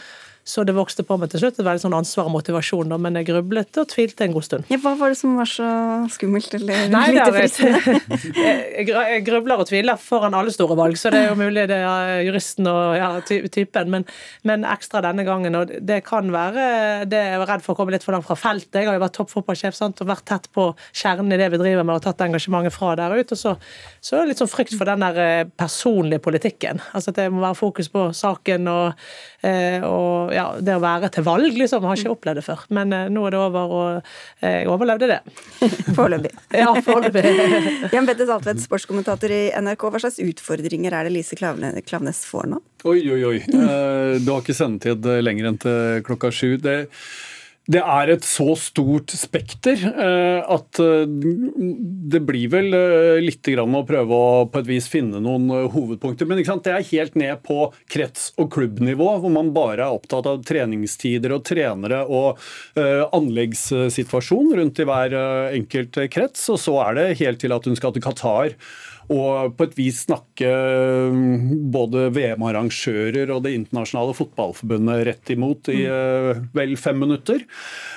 så 0.45 0.65
det 0.69 0.75
vokste 0.77 1.05
på 1.09 1.17
meg 1.21 1.31
til 1.33 1.41
slutt. 1.41 1.57
Det 1.57 1.65
var 1.65 1.79
et 1.79 1.83
sånn 1.83 1.95
ansvar 1.97 2.29
og 2.29 2.35
motivasjon, 2.35 2.91
da, 2.93 2.99
men 3.01 3.17
jeg 3.17 3.31
grublet 3.31 3.79
og 3.81 3.89
tvilte 3.89 4.27
en 4.27 4.35
god 4.35 4.45
stund. 4.45 4.67
Ja, 4.69 4.77
hva 4.83 4.93
var 5.01 5.15
det 5.15 5.17
som 5.17 5.39
var 5.39 5.49
så 5.49 5.69
skummelt 6.13 6.53
eller 6.59 6.91
Nei, 6.93 7.05
lite 7.17 7.33
fristende? 7.33 7.95
jeg, 8.77 8.91
jeg 8.93 9.23
grubler 9.25 9.63
og 9.63 9.69
tviler 9.71 10.01
foran 10.01 10.37
alle 10.37 10.53
store 10.53 10.77
valg, 10.77 11.01
så 11.01 11.13
det 11.15 11.23
er 11.23 11.33
jo 11.33 11.39
mulig 11.41 11.65
det 11.71 11.79
er 11.81 12.21
juristen 12.27 12.69
og 12.69 12.97
ja, 12.99 13.09
typen, 13.25 13.93
men, 13.95 14.05
men, 14.45 14.67
ekstra 14.69 15.01
denne 15.05 15.25
gangen. 15.25 15.57
Og 15.57 15.73
det 15.81 16.03
kan 16.07 16.29
være 16.33 16.69
det 17.09 17.23
Jeg 17.25 17.41
var 17.41 17.51
redd 17.55 17.65
for 17.65 17.75
å 17.75 17.79
komme 17.79 17.95
litt 17.95 18.05
for 18.05 18.17
langt 18.17 18.29
fra 18.29 18.37
feltet. 18.39 18.83
Jeg 18.83 18.91
har 18.91 18.99
jo 18.99 19.05
vært 19.05 19.17
toppfotballsjef 19.17 19.81
og 19.85 20.05
vært 20.09 20.27
tett 20.29 20.51
på 20.55 20.69
kjernen 20.93 21.33
i 21.33 21.41
det 21.41 21.49
vi 21.55 21.61
driver 21.61 21.87
med 21.87 21.97
og 21.97 22.05
tatt 22.05 22.21
engasjementet 22.27 22.75
fra 22.75 22.93
der 23.01 23.17
ut. 23.17 23.33
Og 23.33 23.41
så, 23.41 23.57
så 24.05 24.23
litt 24.29 24.41
sånn 24.43 24.53
frykt 24.53 24.77
for 24.77 24.89
den 24.89 25.05
der 25.05 25.21
eh, 25.25 25.49
personlige 25.57 26.23
politikken. 26.25 26.83
Altså 26.93 27.15
at 27.15 27.21
det 27.23 27.31
må 27.33 27.43
være 27.45 27.59
fokus 27.59 27.91
på 27.93 28.09
saken 28.17 28.69
og, 28.71 28.87
eh, 28.93 29.25
og 29.85 30.33
ja, 30.35 30.47
det 30.63 30.77
å 30.79 30.83
være 30.83 31.11
til 31.13 31.27
valg, 31.27 31.57
liksom. 31.59 31.85
Har 31.85 31.99
ikke 31.99 32.15
opplevd 32.15 32.41
det 32.41 32.45
før. 32.47 32.65
Men 32.75 32.95
uh, 32.95 33.07
nå 33.13 33.27
er 33.29 33.35
det 33.35 33.41
over, 33.41 33.75
og 33.79 33.99
uh, 33.99 34.47
jeg 34.47 34.71
overlevde 34.71 35.11
det. 35.11 35.21
Foreløpig. 35.99 36.33
ja, 36.63 36.71
foreløpig. 36.87 37.25
Jan 37.95 38.09
Petter 38.09 38.29
Saltvedt, 38.31 38.63
sportskommentator 38.65 39.35
i 39.35 39.43
NRK. 39.61 39.87
Hva 39.91 40.03
slags 40.05 40.21
utfordringer 40.25 40.97
er 40.97 41.09
det 41.09 41.15
Lise 41.17 41.39
Klaveness 41.39 42.25
får 42.29 42.51
nå? 42.55 42.63
Oi, 42.85 42.99
oi, 43.15 43.21
oi. 43.25 43.39
Du 43.49 44.29
har 44.29 44.43
ikke 44.43 44.57
sendetid 44.57 45.07
lenger 45.25 45.49
enn 45.49 45.61
til 45.63 46.03
klokka 46.05 46.29
sju. 46.35 46.59
Det 46.61 46.83
det 47.65 47.81
er 47.81 48.11
et 48.13 48.27
så 48.29 48.53
stort 48.61 49.15
spekter 49.17 49.81
eh, 49.89 50.41
at 50.53 50.81
eh, 50.83 51.07
det 52.13 52.21
blir 52.29 52.51
vel 52.53 52.77
eh, 52.77 53.23
litt 53.25 53.49
å 53.55 53.85
prøve 53.89 54.19
å 54.19 54.45
på 54.53 54.61
et 54.61 54.69
vis 54.69 54.89
finne 54.91 55.21
noen 55.25 55.49
hovedpunkter. 55.73 56.29
Men 56.29 56.41
det 56.41 56.73
er 56.73 56.87
helt 56.91 57.17
ned 57.17 57.41
på 57.45 57.71
krets- 57.91 58.33
og 58.41 58.51
klubbnivå, 58.53 59.09
hvor 59.23 59.33
man 59.33 59.53
bare 59.57 59.87
er 59.87 59.97
opptatt 59.97 60.29
av 60.29 60.43
treningstider 60.45 61.33
og 61.37 61.45
trenere 61.49 62.03
og 62.05 62.41
anleggssituasjon 62.77 64.55
rundt 64.59 64.81
i 64.81 64.89
hver 64.89 65.17
enkelt 65.57 65.99
krets. 66.13 66.47
Og 66.53 66.61
så 66.61 66.77
er 66.87 66.99
det 66.99 67.07
helt 67.21 67.43
til 67.45 67.55
at 67.57 67.69
hun 67.69 67.77
skal 67.79 67.95
til 67.95 68.05
Qatar 68.05 68.57
og 69.13 69.55
på 69.59 69.67
et 69.67 69.75
vis 69.77 70.01
snakke 70.07 70.49
mm, 71.13 71.71
både 71.75 72.07
VM-arrangører 72.15 73.33
og 73.35 73.43
det 73.45 73.55
internasjonale 73.59 74.15
fotballforbundet 74.17 75.03
rett 75.09 75.33
imot 75.35 75.69
i 75.73 75.83
mm. 75.83 75.97
eh, 75.97 76.43
vel 76.57 76.75
fem 76.81 77.01
minutter. 77.03 77.45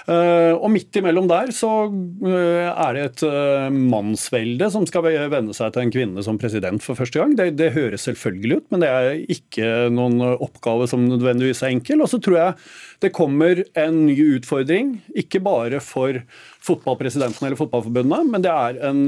Eh, 0.07 0.53
og 0.55 0.67
midt 0.73 0.99
imellom 0.99 1.29
der 1.29 1.53
så 1.55 1.71
eh, 1.87 2.67
er 2.67 2.97
det 2.97 3.05
et 3.07 3.25
mannsvelde 3.71 4.69
som 4.73 4.87
skal 4.89 5.07
venne 5.31 5.55
seg 5.55 5.73
til 5.73 5.85
en 5.85 5.93
kvinne 5.93 6.25
som 6.25 6.39
president 6.41 6.83
for 6.83 6.99
første 6.99 7.21
gang. 7.21 7.37
Det, 7.39 7.53
det 7.59 7.73
høres 7.77 8.07
selvfølgelig 8.09 8.59
ut, 8.59 8.67
men 8.73 8.83
det 8.83 8.91
er 8.91 9.21
ikke 9.37 9.71
noen 9.93 10.19
oppgave 10.35 10.89
som 10.91 11.05
nødvendigvis 11.07 11.63
er 11.63 11.75
enkel. 11.75 12.03
Og 12.03 12.11
så 12.11 12.19
tror 12.23 12.39
jeg 12.41 12.57
det 13.05 13.13
kommer 13.15 13.63
en 13.77 14.03
ny 14.09 14.17
utfordring, 14.39 14.97
ikke 15.15 15.41
bare 15.45 15.79
for 15.83 16.19
fotballpresidenten 16.67 17.45
eller 17.45 17.59
fotballforbundet, 17.59 18.27
men 18.27 18.43
det 18.43 18.51
er 18.51 18.81
en 18.89 19.05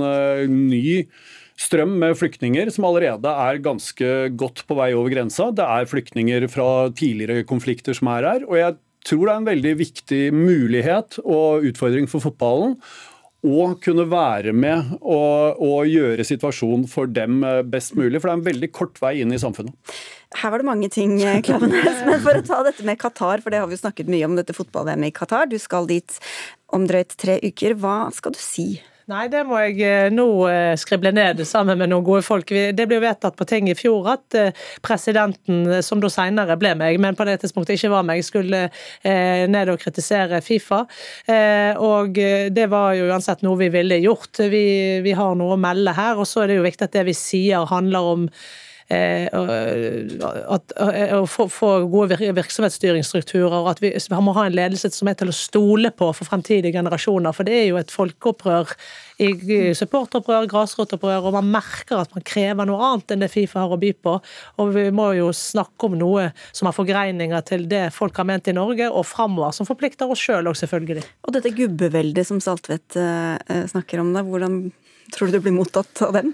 ny 0.69 1.01
strøm 1.59 1.97
med 2.01 2.17
flyktninger 2.19 2.71
som 2.73 2.87
allerede 2.87 3.31
er 3.47 3.63
ganske 3.63 4.11
godt 4.39 4.63
på 4.67 4.77
vei 4.79 4.91
over 4.95 5.11
grensa. 5.13 5.49
Det 5.55 5.65
er 5.65 5.89
flyktninger 5.89 6.47
fra 6.51 6.89
tidligere 6.95 7.47
konflikter 7.47 7.97
som 7.97 8.11
er 8.15 8.31
her. 8.33 8.47
og 8.47 8.57
jeg 8.59 8.77
tror 9.07 9.25
det 9.25 9.31
er 9.31 9.39
en 9.39 9.47
veldig 9.47 9.77
viktig 9.79 10.23
mulighet 10.35 11.21
og 11.23 11.63
utfordring 11.69 12.09
for 12.11 12.23
fotballen 12.23 12.75
å 13.47 13.69
kunne 13.79 14.03
være 14.11 14.51
med 14.51 14.97
og, 14.99 15.61
og, 15.63 15.87
gjøre 15.87 16.25
situasjonen 16.27 16.83
for 16.91 17.07
dem 17.07 17.39
best 17.71 17.95
mulig. 17.95 18.19
For 18.19 18.27
det 18.27 18.33
er 18.33 18.39
en 18.41 18.47
veldig 18.49 18.69
kort 18.75 18.99
vei 18.99 19.13
inn 19.21 19.31
i 19.31 19.39
samfunnet. 19.39 19.71
Her 20.35 20.51
var 20.51 20.61
det 20.61 20.67
mange 20.67 20.89
ting, 20.91 21.15
Klaveness. 21.47 22.03
Men 22.03 22.19
for 22.25 22.35
å 22.35 22.43
ta 22.45 22.59
dette 22.67 22.83
med 22.87 22.99
Qatar, 22.99 23.43
for 23.45 23.55
det 23.55 23.63
har 23.63 23.71
vi 23.71 23.77
jo 23.77 23.83
snakket 23.85 24.11
mye 24.11 24.27
om, 24.27 24.35
dette 24.39 24.55
fotball-VM 24.57 25.07
i 25.07 25.13
Qatar. 25.15 25.47
Du 25.47 25.55
skal 25.61 25.87
dit 25.89 26.19
om 26.75 26.83
drøyt 26.89 27.15
tre 27.19 27.39
uker. 27.45 27.79
Hva 27.79 28.09
skal 28.15 28.35
du 28.35 28.41
si? 28.43 28.73
Nei, 29.09 29.23
det 29.25 29.39
må 29.49 29.57
jeg 29.57 29.79
eh, 29.81 30.07
nå 30.13 30.25
eh, 30.45 30.75
skrible 30.77 31.09
ned 31.15 31.39
sammen 31.47 31.79
med 31.81 31.89
noen 31.89 32.05
gode 32.05 32.21
folk. 32.21 32.51
Det 32.77 32.85
ble 32.85 32.99
jo 32.99 33.01
vedtatt 33.01 33.33
på 33.39 33.47
ting 33.49 33.65
i 33.71 33.73
fjor 33.73 34.05
at 34.11 34.37
eh, 34.37 34.67
presidenten, 34.85 35.63
som 35.85 36.03
da 36.03 36.11
senere 36.13 36.57
ble 36.61 36.75
meg, 36.77 36.99
men 37.01 37.17
på 37.17 37.25
det 37.25 37.39
tidspunktet 37.41 37.79
ikke 37.79 37.93
var 37.95 38.05
meg, 38.05 38.21
skulle 38.25 38.67
ned 39.01 39.71
og 39.71 39.81
kritisere 39.81 40.41
Fifa. 40.45 40.83
Og 41.81 42.17
det 42.53 42.65
var 42.69 42.93
jo 42.97 43.07
uansett 43.09 43.41
noe 43.45 43.57
vi 43.63 43.71
ville 43.73 43.97
gjort. 44.03 44.43
Vi, 44.51 44.63
vi 45.05 45.13
har 45.17 45.37
noe 45.39 45.55
å 45.55 45.61
melde 45.61 45.95
her, 45.97 46.19
og 46.19 46.27
så 46.29 46.43
er 46.43 46.51
det 46.51 46.59
jo 46.59 46.67
viktig 46.67 46.85
at 46.85 46.97
det 46.99 47.07
vi 47.09 47.17
sier 47.17 47.65
handler 47.69 48.13
om 48.13 48.27
å 48.89 51.25
få, 51.29 51.69
gode 51.91 52.17
virksomhetsstyringsstrukturer, 52.17 53.59
og 53.61 53.69
at 53.75 53.81
vi, 53.83 53.91
må 54.17 54.33
ha 54.33 54.47
en 54.47 54.57
ledelse 54.57 54.89
som 54.95 55.11
er 55.11 55.19
til 55.19 55.29
å 55.29 55.35
stole 55.35 55.91
på 55.93 56.09
for 56.17 56.25
fremtidige 56.25 56.73
generasjoner. 56.73 57.35
For 57.35 57.45
det 57.45 57.59
er 57.59 57.67
jo 57.69 57.77
et 57.81 57.93
folkeopprør 57.93 58.73
i 59.19 59.29
supporteropprør, 59.77 60.47
grasrotopprør, 60.49 61.27
og 61.27 61.37
man 61.37 61.51
merker 61.53 62.01
at 62.01 62.15
man 62.15 62.25
krever 62.25 62.69
noe 62.69 62.81
annet 62.89 63.13
enn 63.13 63.25
det 63.25 63.31
Fifa 63.33 63.61
har 63.61 63.75
å 63.75 63.79
by 63.79 63.93
på. 63.99 64.15
Og 64.63 64.73
vi 64.73 64.87
må 64.95 65.11
jo 65.19 65.29
snakke 65.35 65.89
om 65.89 65.99
noe 65.99 66.29
som 66.49 66.69
har 66.69 66.77
forgreininger 66.77 67.45
til 67.45 67.67
det 67.69 67.89
folk 67.95 68.17
har 68.17 68.29
ment 68.31 68.49
i 68.49 68.57
Norge, 68.57 68.89
og 68.89 69.05
framover, 69.05 69.53
som 69.55 69.69
forplikter 69.69 70.09
oss 70.09 70.23
sjøl 70.23 70.49
òg, 70.49 70.57
selvfølgelig. 70.57 71.05
Og 71.27 71.35
dette 71.35 71.53
gubbeveldet 71.53 72.27
som 72.27 72.41
Saltvedt 72.41 72.97
eh, 72.97 73.65
snakker 73.69 74.01
om, 74.01 74.13
da, 74.15 74.25
hvordan 74.25 74.63
tror 75.13 75.29
du 75.29 75.37
det 75.37 75.43
blir 75.45 75.57
mottatt 75.57 76.05
av 76.05 76.15
dem? 76.15 76.33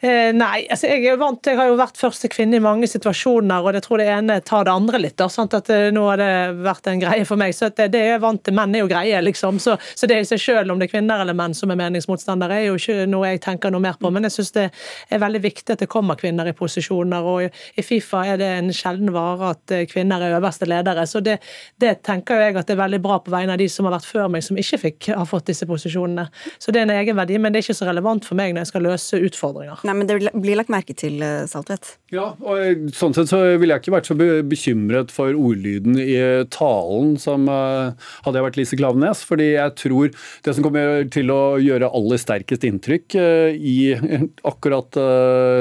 Eh, 0.00 0.32
nei, 0.34 0.64
altså 0.68 0.88
jeg, 0.90 1.04
er 1.08 1.18
vant, 1.20 1.46
jeg 1.46 1.56
har 1.56 1.68
jo 1.70 1.76
vært 1.78 1.98
første 2.00 2.28
kvinne 2.32 2.58
i 2.58 2.62
mange 2.62 2.88
situasjoner, 2.90 3.64
og 3.64 3.76
jeg 3.76 3.84
tror 3.86 4.00
det 4.02 4.08
ene 4.10 4.36
tar 4.44 4.66
det 4.66 4.74
andre 4.74 5.00
litt. 5.00 5.16
da, 5.20 5.28
sant? 5.32 5.54
at 5.54 5.70
eh, 5.72 5.90
Nå 5.94 6.02
har 6.08 6.20
det 6.20 6.30
vært 6.64 6.90
en 6.90 7.00
greie 7.00 7.24
for 7.28 7.40
meg. 7.40 7.54
så 7.56 7.70
det, 7.70 7.88
det 7.94 8.00
er 8.02 8.10
jeg 8.14 8.22
vant 8.24 8.42
til. 8.44 8.56
Menn 8.58 8.74
er 8.74 8.82
jo 8.82 8.90
greie, 8.90 9.20
liksom. 9.24 9.60
Så, 9.62 9.76
så 9.94 10.08
det 10.10 10.18
i 10.20 10.26
seg 10.28 10.42
selv, 10.42 10.74
om 10.74 10.80
det 10.80 10.88
er 10.88 10.94
kvinner 10.96 11.22
eller 11.22 11.36
menn 11.38 11.54
som 11.56 11.72
er 11.72 11.78
meningsmotstandere, 11.80 12.58
er 12.58 12.68
jo 12.68 12.80
ikke 12.80 13.06
noe 13.10 13.30
jeg 13.30 13.42
tenker 13.46 13.72
noe 13.72 13.84
mer 13.84 13.96
på. 14.00 14.10
Men 14.12 14.28
jeg 14.28 14.36
syns 14.36 14.52
det 14.56 14.66
er 15.08 15.22
veldig 15.22 15.42
viktig 15.44 15.76
at 15.76 15.84
det 15.84 15.90
kommer 15.92 16.18
kvinner 16.20 16.50
i 16.50 16.56
posisjoner. 16.56 17.24
og 17.24 17.78
I 17.78 17.86
Fifa 17.86 18.24
er 18.32 18.42
det 18.42 18.50
en 18.58 18.72
sjelden 18.74 19.14
vare 19.14 19.54
at 19.54 19.76
eh, 19.76 19.86
kvinner 19.90 20.22
er 20.24 20.36
øverste 20.40 20.68
ledere. 20.68 21.06
Så 21.08 21.22
det, 21.24 21.38
det 21.80 21.96
tenker 22.04 22.42
jeg 22.42 22.58
at 22.58 22.68
det 22.68 22.76
er 22.76 22.82
veldig 22.82 23.02
bra 23.04 23.20
på 23.24 23.32
vegne 23.32 23.56
av 23.56 23.62
de 23.62 23.70
som 23.72 23.88
har 23.88 23.96
vært 23.96 24.10
før 24.10 24.28
meg, 24.34 24.44
som 24.44 24.58
ikke 24.60 24.82
fikk 24.88 25.10
har 25.14 25.28
fått 25.30 25.48
disse 25.52 25.68
posisjonene. 25.70 26.28
Så 26.58 26.74
det 26.74 26.82
er 26.82 26.90
en 26.90 26.96
egenverdi, 26.98 27.38
men 27.40 27.54
det 27.54 27.62
er 27.62 27.68
ikke 27.68 27.80
så 27.80 27.88
relevant 27.88 28.26
for 28.26 28.36
meg 28.36 28.52
når 28.52 28.66
jeg 28.66 28.74
skal 28.74 28.88
løse 28.90 29.24
utfordringer. 29.30 29.83
Nei, 29.84 29.92
men 29.92 30.08
det 30.08 30.16
blir 30.32 30.56
lagt 30.56 30.72
merke 30.72 30.94
til, 30.96 31.18
eh, 31.22 31.44
Saltvedt. 31.50 31.98
Ja, 32.14 32.30
og 32.40 32.88
sånn 32.96 33.14
sett 33.14 33.28
så 33.28 33.40
ville 33.60 33.74
jeg 33.74 33.82
ikke 33.82 33.94
vært 33.94 34.08
så 34.08 34.16
bekymret 34.48 35.12
for 35.12 35.36
ordlyden 35.36 35.98
i 36.00 36.16
talen 36.48 37.18
som 37.20 37.48
hadde 37.48 38.38
jeg 38.38 38.46
vært 38.46 38.56
Lise 38.56 38.78
Klaveness, 38.78 39.24
fordi 39.26 39.50
jeg 39.54 39.74
tror 39.76 40.14
det 40.46 40.54
som 40.54 40.64
kommer 40.64 41.04
til 41.12 41.32
å 41.34 41.56
gjøre 41.60 41.90
aller 41.92 42.20
sterkest 42.22 42.64
inntrykk 42.64 43.16
i 43.58 43.76
akkurat 44.52 44.96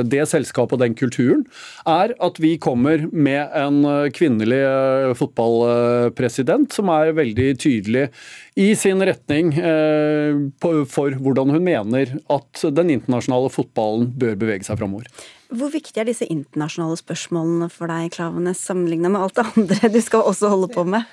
det 0.08 0.24
selskapet 0.30 0.78
og 0.78 0.84
den 0.84 0.96
kulturen, 0.96 1.44
er 1.90 2.14
at 2.24 2.40
vi 2.40 2.56
kommer 2.62 3.08
med 3.12 3.50
en 3.58 3.82
kvinnelig 4.16 4.62
fotballpresident 5.20 6.72
som 6.76 6.92
er 6.94 7.16
veldig 7.18 7.50
tydelig 7.60 8.08
i 8.60 8.72
sin 8.78 9.02
retning 9.02 9.54
for 10.62 11.16
hvordan 11.18 11.54
hun 11.56 11.64
mener 11.66 12.12
at 12.34 12.66
den 12.78 12.92
internasjonale 12.94 13.50
fotballen 13.54 14.12
bør 14.20 14.36
bevege 14.38 14.68
seg 14.68 14.78
framover. 14.82 15.08
Hvor 15.54 15.70
viktig 15.74 16.00
er 16.02 16.08
disse 16.10 16.26
internasjonale 16.30 16.98
spørsmålene 16.98 17.70
for 17.74 17.90
deg, 17.92 18.12
Klavenes, 18.16 18.62
sammenligna 18.62 19.12
med 19.14 19.26
alt 19.26 19.38
det 19.38 19.48
andre 19.54 19.90
du 19.94 20.00
skal 20.02 20.26
også 20.30 20.50
holde 20.54 20.70
på 20.74 20.86
med? 20.86 21.06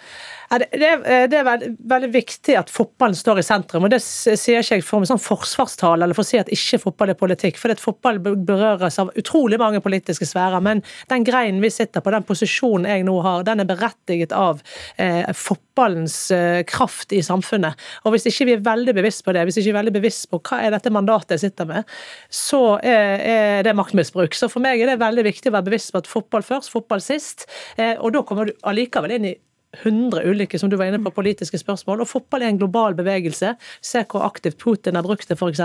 Det, 0.51 0.67
er, 0.83 1.29
det 1.31 1.37
er 1.39 1.45
veldig, 1.47 1.69
veldig, 1.87 2.09
viktig 2.11 2.57
at 2.59 2.71
fotballen 2.75 3.15
står 3.15 3.39
i 3.39 3.45
sentrum. 3.47 3.85
og 3.87 3.93
Det 3.93 4.01
sier 4.03 4.59
ikke 4.59 4.81
jeg 4.81 4.83
for 4.83 4.99
en 4.99 5.11
sånn 5.13 5.23
forsvarstale 5.23 6.03
eller 6.03 6.17
for 6.17 6.27
å 6.27 6.27
si 6.27 6.41
at 6.41 6.49
ikke 6.51 6.81
fotball 6.83 7.13
er 7.13 7.19
politikk. 7.19 7.59
For 7.61 7.71
fotball 7.79 8.19
berøres 8.19 8.99
av 8.99 9.13
utrolig 9.21 9.61
mange 9.63 9.79
politiske 9.85 10.27
sfærer. 10.27 10.59
Men 10.67 10.83
den 11.13 11.27
greinen 11.29 11.63
vi 11.63 11.71
sitter 11.71 12.03
på, 12.03 12.11
den 12.11 12.27
posisjonen 12.27 12.89
jeg 12.91 13.05
nå 13.07 13.15
har, 13.23 13.45
den 13.47 13.63
er 13.63 13.69
berettiget 13.69 14.35
av 14.35 14.59
eh, 14.99 15.31
fotballens 15.39 16.17
eh, 16.35 16.65
kraft 16.67 17.15
i 17.15 17.21
samfunnet. 17.23 17.79
Og 18.03 18.17
Hvis 18.17 18.27
ikke 18.33 18.49
vi 18.49 18.57
er 18.57 18.65
veldig 18.67 18.95
bevisst 18.97 19.23
på 19.27 19.35
det, 19.37 19.45
hvis 19.47 19.61
ikke 19.61 19.69
vi 19.69 19.75
er 19.77 19.79
veldig 19.85 19.95
bevisst 20.01 20.27
på 20.33 20.41
hva 20.49 20.59
er 20.65 20.75
dette 20.75 20.91
mandatet 20.91 21.37
jeg 21.37 21.45
sitter 21.45 21.69
med, 21.69 21.95
så 22.27 22.75
er, 22.83 23.23
er 23.37 23.63
det 23.69 23.77
maktmisbruk. 23.79 24.35
Så 24.35 24.51
for 24.51 24.67
meg 24.67 24.83
er 24.83 24.91
det 24.91 24.99
veldig 25.05 25.29
viktig 25.31 25.53
å 25.53 25.55
være 25.61 25.69
bevisst 25.71 25.95
på 25.95 26.03
at 26.03 26.11
fotball 26.11 26.43
først, 26.43 26.75
fotball 26.75 27.07
sist. 27.07 27.47
Eh, 27.79 27.95
og 28.01 28.17
da 28.19 28.25
kommer 28.27 28.51
du 28.51 28.57
allikevel 28.67 29.15
inn 29.15 29.31
i 29.31 29.37
100 29.79 30.23
ulike 30.27 30.59
som 30.59 30.71
du 30.71 30.77
var 30.77 30.91
inne 30.91 30.99
på, 30.99 31.13
politiske 31.15 31.59
spørsmål. 31.61 32.03
Og 32.03 32.09
fotball 32.11 32.43
er 32.43 32.51
en 32.51 32.59
global 32.59 32.97
bevegelse. 32.99 33.53
Se 33.85 34.03
hvor 34.11 34.25
aktivt 34.27 34.59
Putin 34.59 34.99
har 34.99 35.07
brukt 35.07 35.29
det, 35.31 35.37
f.eks. 35.39 35.63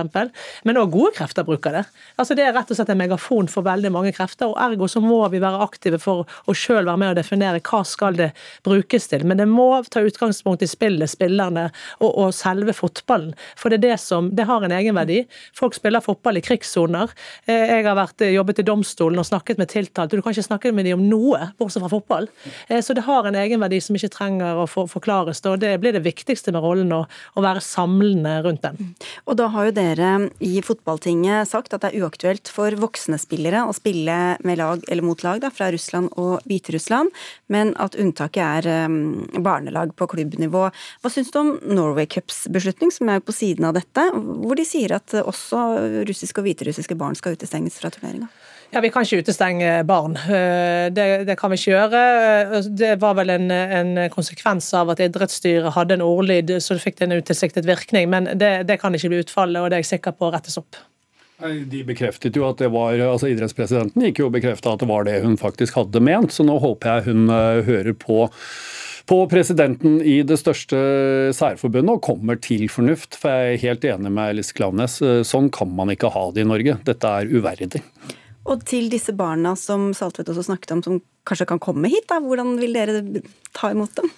Men 0.68 0.80
òg 0.80 0.92
gode 0.94 1.16
krefter 1.18 1.46
bruker 1.48 1.80
det. 1.80 1.84
Altså 2.22 2.38
Det 2.38 2.46
er 2.46 2.54
rett 2.54 2.70
og 2.70 2.78
slett 2.78 2.92
en 2.94 3.02
megafon 3.02 3.50
for 3.50 3.66
veldig 3.66 3.92
mange 3.94 4.14
krefter. 4.16 4.52
og 4.52 4.60
Ergo 4.62 4.88
så 4.92 5.02
må 5.02 5.24
vi 5.34 5.42
være 5.42 5.64
aktive 5.66 6.00
for 6.02 6.30
å 6.46 6.54
sjøl 6.54 6.86
være 6.86 7.02
med 7.02 7.16
å 7.16 7.18
definere 7.18 7.64
hva 7.66 7.82
skal 7.88 8.20
det 8.20 8.30
brukes 8.68 9.10
til. 9.10 9.26
Men 9.26 9.42
det 9.42 9.50
må 9.50 9.82
ta 9.90 10.06
utgangspunkt 10.06 10.62
i 10.62 10.70
spillet, 10.70 11.10
spillerne 11.10 11.72
og, 12.00 12.12
og 12.12 12.30
selve 12.38 12.78
fotballen. 12.78 13.34
For 13.58 13.74
det 13.74 13.82
er 13.82 13.88
det 13.90 14.00
som 14.04 14.30
det 14.38 14.46
har 14.46 14.66
en 14.66 14.76
egenverdi. 14.76 15.24
Folk 15.58 15.74
spiller 15.78 16.06
fotball 16.06 16.38
i 16.38 16.46
krigssoner. 16.46 17.10
Eh, 17.50 17.74
jeg 17.74 17.88
har 17.90 17.98
vært, 17.98 18.22
jobbet 18.36 18.62
i 18.62 18.68
domstolen 18.70 19.20
og 19.22 19.26
snakket 19.26 19.58
med 19.62 19.74
tiltalte. 19.74 20.14
Du 20.14 20.22
kan 20.22 20.36
ikke 20.36 20.46
snakke 20.46 20.74
med 20.76 20.86
dem 20.86 21.02
om 21.02 21.10
noe, 21.10 21.50
bortsett 21.58 21.82
fra 21.82 21.92
fotball. 21.92 22.30
Eh, 22.70 22.82
så 22.86 22.94
det 22.94 23.08
har 23.10 23.26
en 23.26 23.42
egenverdi 23.42 23.82
som 23.82 23.95
ikke 23.98 24.14
trenger 24.14 24.62
å 24.62 24.68
forklares. 24.68 25.42
Og 25.50 25.60
det 25.62 25.74
blir 25.82 25.96
det 25.96 26.04
viktigste 26.06 26.54
med 26.56 26.64
rollen, 26.64 26.94
å, 26.96 27.04
å 27.08 27.44
være 27.44 27.64
samlende 27.64 28.38
rundt 28.46 28.64
den. 28.66 28.94
Og 29.26 29.38
da 29.40 29.50
har 29.54 29.70
jo 29.70 29.76
dere 29.76 30.12
i 30.44 30.60
fotballtinget 30.66 31.50
sagt 31.50 31.76
at 31.76 31.84
det 31.84 31.94
er 31.94 32.06
uaktuelt 32.06 32.52
for 32.52 32.76
voksne 32.80 33.20
spillere 33.22 33.66
å 33.66 33.76
spille 33.76 34.18
med 34.46 34.60
lag, 34.62 34.84
eller 34.90 35.06
mot 35.06 35.24
lag 35.26 35.42
da, 35.44 35.52
fra 35.54 35.72
Russland 35.74 36.12
og 36.22 36.46
Hviterussland, 36.50 37.14
men 37.54 37.74
at 37.82 37.98
unntaket 38.00 38.66
er 38.66 38.88
um, 38.90 39.26
barnelag 39.46 39.94
på 39.98 40.10
klubbnivå. 40.16 40.68
Hva 41.02 41.12
syns 41.12 41.32
du 41.34 41.40
om 41.42 41.54
Norway 41.66 42.10
Cups 42.10 42.46
beslutning, 42.52 42.94
som 42.94 43.12
er 43.12 43.24
på 43.24 43.36
siden 43.36 43.68
av 43.70 43.78
dette, 43.78 44.10
hvor 44.16 44.58
de 44.58 44.68
sier 44.68 44.96
at 44.96 45.16
også 45.22 45.66
russiske 46.08 46.42
og 46.42 46.50
hviterussiske 46.50 46.98
barn 47.00 47.18
skal 47.18 47.38
utestenges 47.38 47.80
fra 47.82 47.94
turneringa? 47.94 48.30
Ja, 48.74 48.82
Vi 48.82 48.90
kan 48.92 49.06
ikke 49.06 49.22
utestenge 49.24 49.84
barn. 49.88 50.18
Eh, 50.18 50.88
det, 50.94 51.06
det, 51.30 51.38
kan 51.40 51.54
vi 51.54 51.60
ikke 51.60 51.76
gjøre. 51.76 52.02
Eh, 52.56 52.70
det 52.82 52.96
var 53.02 53.16
vel 53.20 53.32
en, 53.36 53.52
en 53.52 53.94
konsekvens 54.14 54.72
av 54.76 54.92
at 54.94 55.04
idrettsstyret 55.06 55.76
hadde 55.78 55.98
en 55.98 56.06
ordlyd 56.06 56.58
så 56.64 56.76
det 56.76 56.84
fikk 56.84 57.06
en 57.06 57.16
utilsiktet 57.16 57.68
virkning. 57.68 58.10
Men 58.12 58.34
det, 58.34 58.68
det 58.70 58.80
kan 58.82 58.96
ikke 58.96 59.14
bli 59.14 59.24
utfallet, 59.24 59.62
og 59.62 59.72
det 59.72 59.80
er 59.80 59.86
jeg 59.86 59.96
sikker 59.96 60.18
på 60.18 60.30
å 60.30 60.36
rettes 60.36 60.60
opp. 60.62 60.80
De 61.46 61.82
bekreftet 61.84 62.38
jo 62.38 62.46
at 62.48 62.62
det 62.62 62.70
var, 62.72 62.96
altså 63.04 63.28
Idrettspresidenten 63.28 64.06
gikk 64.08 64.22
jo 64.22 64.30
og 64.30 64.38
bekrefta 64.38 64.72
at 64.72 64.84
det 64.84 64.88
var 64.88 65.04
det 65.04 65.20
hun 65.26 65.36
faktisk 65.40 65.76
hadde 65.76 66.00
ment, 66.00 66.32
så 66.32 66.46
nå 66.48 66.56
håper 66.64 66.94
jeg 66.94 67.10
hun 67.12 67.30
eh, 67.30 67.62
hører 67.68 67.96
på 68.00 68.26
på 69.06 69.20
presidenten 69.30 70.00
i 70.02 70.16
det 70.26 70.40
største 70.42 70.78
særforbundet 71.38 71.94
og 71.94 72.06
kommer 72.08 72.40
til 72.42 72.64
fornuft. 72.74 73.14
For 73.22 73.30
jeg 73.30 73.52
er 73.52 73.62
helt 73.62 73.86
enig 73.86 74.10
med 74.10 74.32
Alice 74.32 74.56
Klaveness. 74.58 74.96
Sånn 75.30 75.52
kan 75.54 75.70
man 75.78 75.94
ikke 75.94 76.10
ha 76.10 76.24
det 76.34 76.42
i 76.42 76.48
Norge. 76.50 76.80
Dette 76.88 77.12
er 77.20 77.30
uverdig. 77.30 77.84
Og 78.46 78.62
til 78.70 78.92
disse 78.94 79.14
barna 79.18 79.56
som 79.58 79.90
Saltvedt 79.98 80.30
også 80.34 80.48
snakket 80.50 80.76
om, 80.76 80.84
som 80.86 81.00
kanskje 81.26 81.48
kan 81.50 81.62
komme 81.64 81.90
hit, 81.90 82.06
da, 82.12 82.20
hvordan 82.22 82.56
vil 82.62 82.78
dere 82.78 83.02
ta 83.58 83.72
imot 83.74 83.96
dem? 83.98 84.12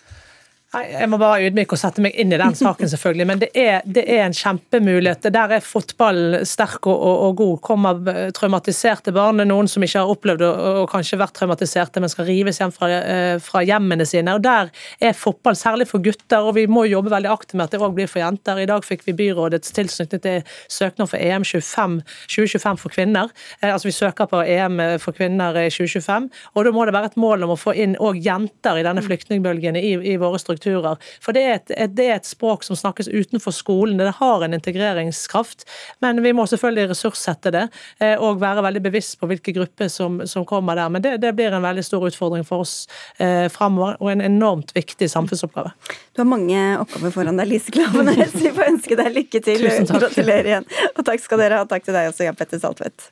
Jeg 0.76 1.07
må 1.07 1.15
bare 1.15 1.45
ydmyke 1.47 1.78
og 1.78 1.80
sette 1.80 2.03
meg 2.03 2.15
inn 2.20 2.34
i 2.36 2.38
den 2.39 2.55
saken, 2.57 2.89
selvfølgelig. 2.91 3.26
Men 3.30 3.39
det 3.39 3.47
er, 3.55 3.86
det 3.88 4.01
er 4.11 4.26
en 4.26 4.34
kjempemulighet. 4.36 5.30
Der 5.32 5.53
er 5.55 5.63
fotballen 5.63 6.43
sterk 6.45 6.89
og, 6.91 6.97
og, 6.97 7.22
og, 7.24 7.36
god. 7.39 7.53
Kommer 7.63 8.32
traumatiserte 8.36 9.13
barn, 9.15 9.39
noen 9.47 9.72
som 9.72 9.86
ikke 9.86 10.01
har 10.03 10.11
opplevd 10.11 10.43
og, 10.43 10.65
og 10.82 10.89
kanskje 10.91 11.22
vært 11.22 11.38
traumatiserte, 11.39 12.03
men 12.03 12.11
skal 12.11 12.28
rives 12.28 12.59
hjem 12.59 12.74
fra, 12.76 12.89
eh, 12.97 13.36
fra, 13.43 13.61
hjemmene 13.63 14.03
sine. 14.09 14.34
Og 14.36 14.43
Der 14.43 14.68
er 14.99 15.15
fotball, 15.15 15.55
særlig 15.55 15.88
for 15.88 16.03
gutter, 16.03 16.43
og 16.43 16.57
vi 16.59 16.65
må 16.68 16.84
jobbe 16.91 17.15
veldig 17.15 17.32
aktivt 17.32 17.61
med 17.61 17.70
at 17.70 17.78
det 17.78 17.82
òg 17.88 17.95
blir 17.95 18.11
for 18.11 18.26
jenter. 18.26 18.59
I 18.59 18.68
dag 18.68 18.84
fikk 18.84 19.07
vi 19.07 19.15
byrådets 19.24 19.72
tilknytning 19.72 20.26
til 20.28 20.43
søknad 20.68 21.13
for 21.13 21.24
EM 21.24 21.47
25, 21.47 22.01
2025 22.28 22.84
for 22.84 22.97
kvinner. 22.97 23.32
Eh, 23.61 23.72
altså 23.72 23.88
Vi 23.88 23.95
søker 23.95 24.28
på 24.28 24.43
EM 24.43 24.84
for 24.99 25.15
kvinner 25.15 25.55
i 25.63 25.70
2025, 25.72 26.28
og 26.59 26.68
da 26.68 26.76
må 26.76 26.84
det 26.84 26.97
være 26.99 27.13
et 27.13 27.20
mål 27.24 27.47
om 27.47 27.55
å 27.55 27.59
få 27.59 27.72
inn 27.80 27.95
òg 28.03 28.20
jenter 28.20 28.82
i 28.82 28.84
denne 28.84 29.05
flyktningbølgen 29.05 29.80
i, 29.80 29.95
i 30.11 30.20
våre 30.20 30.36
strukturer 30.36 30.57
strukturer. 30.58 30.97
For 31.24 31.36
det 31.36 31.43
er, 31.43 31.60
et, 31.60 31.95
det 31.95 32.08
er 32.08 32.16
et 32.18 32.28
språk 32.28 32.66
som 32.66 32.78
snakkes 32.78 33.08
utenfor 33.08 33.55
skolen. 33.55 33.97
Det 33.97 34.16
har 34.20 34.43
en 34.43 34.53
integreringskraft. 34.58 35.66
Men 36.03 36.22
vi 36.24 36.34
må 36.34 36.47
selvfølgelig 36.47 36.91
ressurssette 36.91 37.53
det, 37.53 37.66
eh, 37.99 38.16
og 38.18 38.41
være 38.41 38.66
veldig 38.66 38.84
bevisst 38.89 39.20
på 39.20 39.30
hvilke 39.30 39.53
grupper 39.55 39.91
som, 39.91 40.22
som 40.28 40.45
kommer 40.47 40.78
der. 40.80 40.89
Men 40.93 41.05
det, 41.05 41.18
det, 41.24 41.34
blir 41.38 41.53
en 41.53 41.66
veldig 41.66 41.86
stor 41.86 42.08
utfordring 42.10 42.45
for 42.47 42.66
oss 42.66 42.88
eh, 43.20 43.45
framover, 43.53 43.99
og 44.01 44.12
en 44.12 44.26
enormt 44.26 44.74
viktig 44.76 45.10
samfunnsoppgave. 45.12 45.74
Du 46.16 46.24
har 46.24 46.30
mange 46.30 46.64
oppgaver 46.82 47.14
foran 47.14 47.39
deg, 47.39 47.51
Lise 47.51 47.74
Klavenes. 47.74 48.36
Vi 48.38 48.53
får 48.55 48.74
ønske 48.74 48.99
deg 48.99 49.14
lykke 49.22 49.43
til. 49.43 49.64
Tusen 49.68 49.89
takk. 49.89 50.08
Gratulerer 50.08 50.51
igjen. 50.53 50.68
Og 50.95 51.05
takk 51.05 51.24
skal 51.24 51.45
dere 51.45 51.62
ha. 51.62 51.70
Takk 51.70 51.88
til 51.88 51.97
deg 51.97 52.12
også, 52.12 52.28
Jan 52.28 52.38
Petter 52.39 52.62
Saltvedt. 52.62 53.12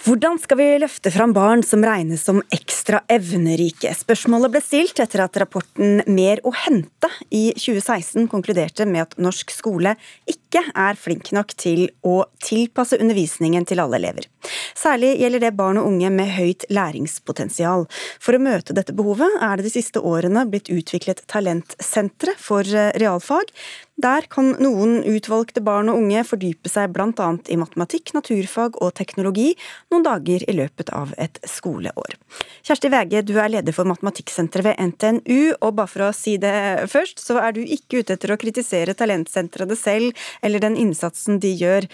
Hvordan 0.00 0.38
skal 0.40 0.56
vi 0.56 0.66
løfte 0.80 1.10
fram 1.12 1.34
barn 1.36 1.60
som 1.66 1.82
regnes 1.84 2.22
som 2.24 2.38
ekstra 2.56 3.02
evnerike? 3.12 3.90
Spørsmålet 3.92 4.54
ble 4.54 4.62
stilt 4.64 5.02
etter 5.02 5.20
at 5.26 5.36
rapporten 5.42 6.00
Mer 6.08 6.40
å 6.40 6.54
hente 6.56 7.10
i 7.28 7.50
2016 7.52 8.24
konkluderte 8.32 8.86
med 8.88 9.04
at 9.04 9.18
norsk 9.20 9.52
skole 9.52 9.92
ikke 10.24 10.39
ikke 10.50 10.66
er 10.74 10.98
flink 10.98 11.30
nok 11.32 11.54
til 11.54 11.86
å 12.02 12.24
tilpasse 12.42 12.98
undervisningen 12.98 13.66
til 13.68 13.80
alle 13.82 14.00
elever. 14.00 14.26
Særlig 14.74 15.12
gjelder 15.20 15.44
det 15.44 15.52
barn 15.58 15.78
og 15.78 15.86
unge 15.90 16.10
med 16.10 16.32
høyt 16.34 16.66
læringspotensial. 16.72 17.86
For 18.22 18.34
å 18.34 18.42
møte 18.42 18.74
dette 18.74 18.94
behovet 18.96 19.38
er 19.38 19.58
det 19.58 19.68
de 19.68 19.74
siste 19.76 20.02
årene 20.02 20.46
blitt 20.50 20.72
utviklet 20.72 21.22
talentsentre 21.30 22.34
for 22.40 22.66
eh, 22.66 22.90
realfag. 22.98 23.52
Der 24.00 24.24
kan 24.32 24.54
noen 24.62 25.02
utvalgte 25.04 25.60
barn 25.60 25.90
og 25.92 25.98
unge 26.00 26.22
fordype 26.24 26.70
seg 26.72 26.94
bl.a. 26.94 27.26
i 27.52 27.58
matematikk, 27.60 28.14
naturfag 28.16 28.78
og 28.80 28.94
teknologi 28.96 29.50
noen 29.92 30.06
dager 30.06 30.44
i 30.48 30.54
løpet 30.56 30.92
av 30.96 31.12
et 31.20 31.36
skoleår. 31.44 32.16
Kjersti 32.64 32.88
Wege, 32.92 33.20
du 33.26 33.34
er 33.42 33.52
leder 33.52 33.76
for 33.76 33.88
Matematikksenteret 33.90 34.70
ved 34.70 34.80
NTNU, 34.92 35.58
og 35.60 35.74
bare 35.76 35.90
for 35.90 36.06
å 36.06 36.10
si 36.16 36.38
det 36.40 36.88
først, 36.88 37.20
så 37.20 37.40
er 37.42 37.56
du 37.56 37.60
ikke 37.60 38.00
ute 38.00 38.16
etter 38.16 38.32
å 38.32 38.38
kritisere 38.40 38.96
talentsentrene 38.96 39.76
selv 39.76 40.30
eller 40.42 40.62
den 40.62 40.76
innsatsen 40.80 41.40
de 41.42 41.52
gjør. 41.54 41.88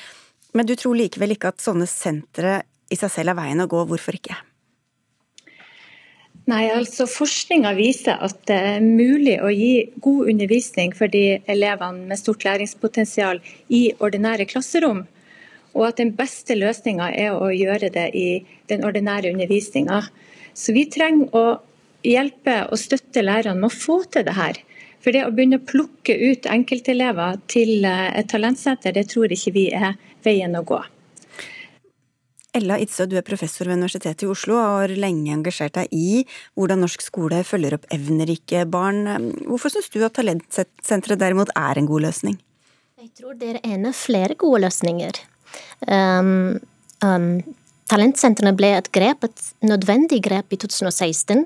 Men 0.57 0.68
du 0.68 0.74
tror 0.78 0.97
likevel 0.99 1.36
ikke 1.36 1.53
at 1.53 1.64
sånne 1.64 1.88
sentre 1.90 2.62
i 2.92 2.99
seg 2.99 3.12
selv 3.12 3.34
er 3.34 3.40
veien 3.40 3.64
å 3.64 3.68
gå. 3.70 3.82
Hvorfor 3.90 4.16
ikke? 4.18 4.36
Nei, 6.47 6.68
altså 6.70 7.09
Forskninga 7.11 7.72
viser 7.74 8.20
at 8.22 8.38
det 8.47 8.57
er 8.68 8.84
mulig 8.84 9.34
å 9.42 9.51
gi 9.51 9.88
god 9.99 10.28
undervisning 10.30 10.92
for 10.94 11.11
de 11.11 11.40
elevene 11.51 12.07
med 12.07 12.20
stort 12.20 12.47
læringspotensial 12.47 13.40
i 13.66 13.88
ordinære 13.99 14.47
klasserom. 14.53 15.03
Og 15.74 15.88
at 15.88 15.99
den 15.99 16.12
beste 16.16 16.55
løsninga 16.55 17.11
er 17.18 17.34
å 17.34 17.51
gjøre 17.51 17.90
det 17.92 18.07
i 18.14 18.28
den 18.70 18.86
ordinære 18.86 19.34
undervisninga. 19.34 20.05
Så 20.55 20.72
vi 20.76 20.86
trenger 20.86 21.34
å 21.34 21.44
hjelpe 22.07 22.61
og 22.70 22.78
støtte 22.78 23.26
lærerne 23.26 23.59
med 23.59 23.72
å 23.72 23.80
få 23.82 23.99
til 24.07 24.24
det 24.28 24.36
her. 24.38 24.62
For 25.07 25.14
det 25.14 25.22
å 25.22 25.30
begynne 25.30 25.61
å 25.61 25.62
plukke 25.62 26.16
ut 26.18 26.48
enkeltelever 26.50 27.36
til 27.46 27.84
eh, 27.86 28.09
et 28.18 28.26
talentsenter, 28.26 28.90
det 28.90 29.04
tror 29.12 29.30
ikke 29.30 29.52
vi 29.54 29.68
er 29.70 29.92
veien 30.26 30.57
å 30.59 30.64
gå. 30.66 30.80
Ella 32.59 32.80
Itzø, 32.82 33.04
du 33.07 33.14
er 33.14 33.22
professor 33.22 33.68
ved 33.68 33.78
Universitetet 33.78 34.24
i 34.24 34.30
Oslo 34.32 34.57
og 34.57 34.64
har 34.80 34.94
lenge 34.98 35.30
engasjert 35.30 35.76
deg 35.76 35.92
i 35.94 36.24
hvordan 36.59 36.82
norsk 36.82 37.04
skole 37.04 37.44
følger 37.46 37.76
opp 37.76 37.86
evnerike 37.94 38.64
barn. 38.66 39.30
Hvorfor 39.46 39.70
syns 39.76 39.92
du 39.94 40.00
at 40.02 40.16
Talentsenteret 40.18 41.20
derimot 41.20 41.52
er 41.54 41.78
en 41.78 41.86
god 41.86 42.09
løsning? 42.09 42.40
Jeg 42.98 43.12
tror 43.20 43.36
det 43.38 43.52
er 43.52 43.61
en 43.76 43.86
av 43.86 43.94
flere 43.94 44.34
gode 44.40 44.64
løsninger. 44.64 45.20
Um, 45.86 46.57
um, 47.04 47.28
talentsentrene 47.92 48.57
ble 48.59 48.72
et 48.80 48.90
grep, 48.90 49.28
et 49.28 49.44
nødvendig 49.62 50.18
grep 50.26 50.57
i 50.57 50.59
2016. 50.64 51.44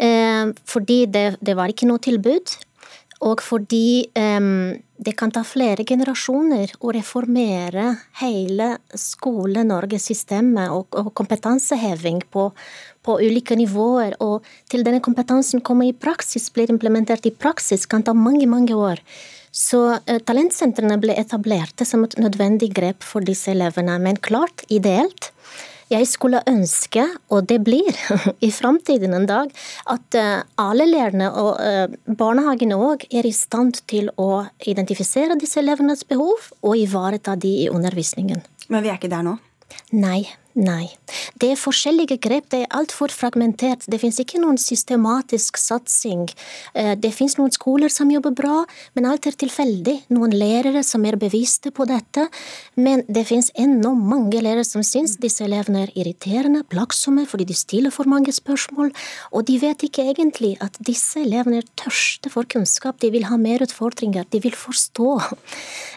Um, 0.00 0.56
fordi 0.66 1.04
det, 1.12 1.36
det 1.44 1.54
var 1.54 1.70
ikke 1.70 1.86
noe 1.86 2.02
tilbud. 2.02 2.56
Og 3.20 3.42
fordi 3.44 4.08
um, 4.16 4.78
det 4.96 5.12
kan 5.20 5.32
ta 5.32 5.42
flere 5.44 5.84
generasjoner 5.84 6.72
å 6.80 6.92
reformere 6.96 7.86
hele 8.20 8.70
Skole-Norge-systemet 8.96 10.72
og, 10.72 10.96
og, 10.96 11.10
kompetanseheving 11.16 12.22
på, 12.32 12.46
på, 13.04 13.18
ulike 13.20 13.58
nivåer. 13.60 14.16
Og 14.24 14.46
til 14.72 14.86
denne 14.86 15.02
kompetansen 15.04 15.60
kommer 15.60 15.90
i 15.90 15.96
praksis, 15.96 16.48
blir 16.54 16.72
implementert 16.72 17.28
i 17.28 17.34
praksis, 17.34 17.84
kan 17.84 18.06
ta 18.06 18.16
mange, 18.16 18.48
mange 18.48 18.76
år. 18.76 19.04
Så 19.52 19.82
uh, 19.98 20.18
talentsentrene 20.24 20.96
ble 21.02 21.16
etablert 21.20 21.84
som 21.84 22.06
et 22.08 22.16
nødvendig 22.20 22.72
grep 22.80 23.04
for 23.04 23.20
disse 23.26 23.52
elevene. 23.52 23.98
Men 24.00 24.20
klart, 24.24 24.64
ideelt 24.72 25.28
jeg 25.90 26.06
skulle 26.06 26.42
ønske, 26.48 27.04
og 27.34 27.48
det 27.50 27.60
blir 27.66 27.90
i 28.46 28.50
framtiden 28.54 29.14
en 29.16 29.26
dag, 29.28 29.50
at 29.90 30.18
eh, 30.18 30.42
alle 30.60 30.86
lærerne 30.88 31.30
og 31.30 31.52
eh, 31.64 31.86
barnehagene 32.06 32.78
òg 32.78 33.06
er 33.10 33.26
i 33.26 33.34
stand 33.34 33.82
til 33.90 34.10
å 34.20 34.46
identifisere 34.70 35.38
disse 35.40 35.60
elevenes 35.62 36.06
behov 36.06 36.50
og 36.62 36.78
ivareta 36.78 37.36
de 37.40 37.54
i 37.64 37.70
undervisningen. 37.72 38.44
Men 38.70 38.86
vi 38.86 38.92
er 38.92 39.00
ikke 39.00 39.12
der 39.12 39.26
nå? 39.26 39.36
Nei, 39.94 40.24
Nei. 40.58 40.88
Det 41.38 41.52
er 41.52 41.58
forskjellige 41.58 42.16
grep, 42.24 42.48
det 42.50 42.64
er 42.64 42.72
altfor 42.74 43.12
fragmentert. 43.14 43.84
Det 43.86 44.00
finnes 44.02 44.18
ikke 44.18 44.40
noen 44.42 44.56
systematisk 44.58 45.58
satsing. 45.60 46.24
Eh, 46.74 46.96
det 46.98 47.12
finnes 47.14 47.36
noen 47.38 47.52
skoler 47.54 47.92
som 47.92 48.10
jobber 48.10 48.34
bra, 48.34 48.56
men 48.98 49.06
alt 49.06 49.28
er 49.30 49.36
tilfeldig. 49.38 49.94
Noen 50.10 50.34
lærere 50.34 50.82
som 50.86 51.06
er 51.06 51.18
bevisste 51.20 51.70
på 51.70 51.86
dette. 51.86 52.26
Men 52.74 53.04
det 53.06 53.28
finnes 53.28 53.52
ennå 53.54 53.92
mange 53.94 54.42
lærere 54.42 54.66
som 54.66 54.82
syns 54.86 55.16
disse 55.22 55.44
elevene 55.46 55.84
er 55.84 55.92
irriterende, 55.94 56.64
plagsomme, 56.66 57.28
fordi 57.30 57.46
de 57.46 57.54
stiller 57.54 57.94
for 57.94 58.10
mange 58.10 58.34
spørsmål. 58.34 58.90
Og 59.30 59.46
de 59.46 59.60
vet 59.62 59.86
ikke 59.86 60.08
egentlig 60.10 60.56
at 60.66 60.80
disse 60.82 61.22
elevene 61.22 61.62
er 61.62 61.70
tørste 61.78 62.32
for 62.34 62.48
kunnskap. 62.50 62.98
De 62.98 63.12
vil 63.14 63.28
ha 63.30 63.38
mer 63.38 63.62
utfordringer, 63.62 64.26
de 64.30 64.42
vil 64.42 64.58
forstå. 64.58 65.10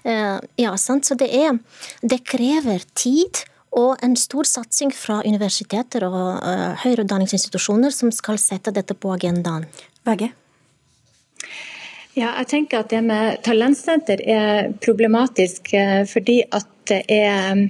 Eh, 0.04 0.40
ja, 0.60 0.74
sant? 0.76 1.06
Så 1.08 1.16
det 1.16 1.30
er 1.32 1.60
Det 2.02 2.26
krever 2.28 2.84
tid 2.94 3.46
og 3.80 3.98
en 4.06 4.16
stor 4.20 4.48
satsing 4.48 4.94
fra 4.96 5.22
universiteter 5.26 6.06
og 6.08 6.16
uh, 6.46 6.74
høyere 6.84 7.06
utdanningsinstitusjoner 7.08 7.94
som 7.94 8.14
skal 8.14 8.40
sette 8.42 8.74
dette 8.76 8.96
på 8.98 9.14
agendaen. 9.16 9.66
Begge? 10.06 10.32
Ja, 12.14 12.36
jeg 12.38 12.50
tenker 12.52 12.84
at 12.84 12.92
det 12.94 13.02
med 13.02 13.40
talentsenter 13.46 14.22
er 14.30 14.68
problematisk 14.84 15.72
eh, 15.74 16.04
fordi 16.06 16.44
at 16.46 16.68
det 16.86 17.00
er 17.10 17.56
mm, 17.58 17.64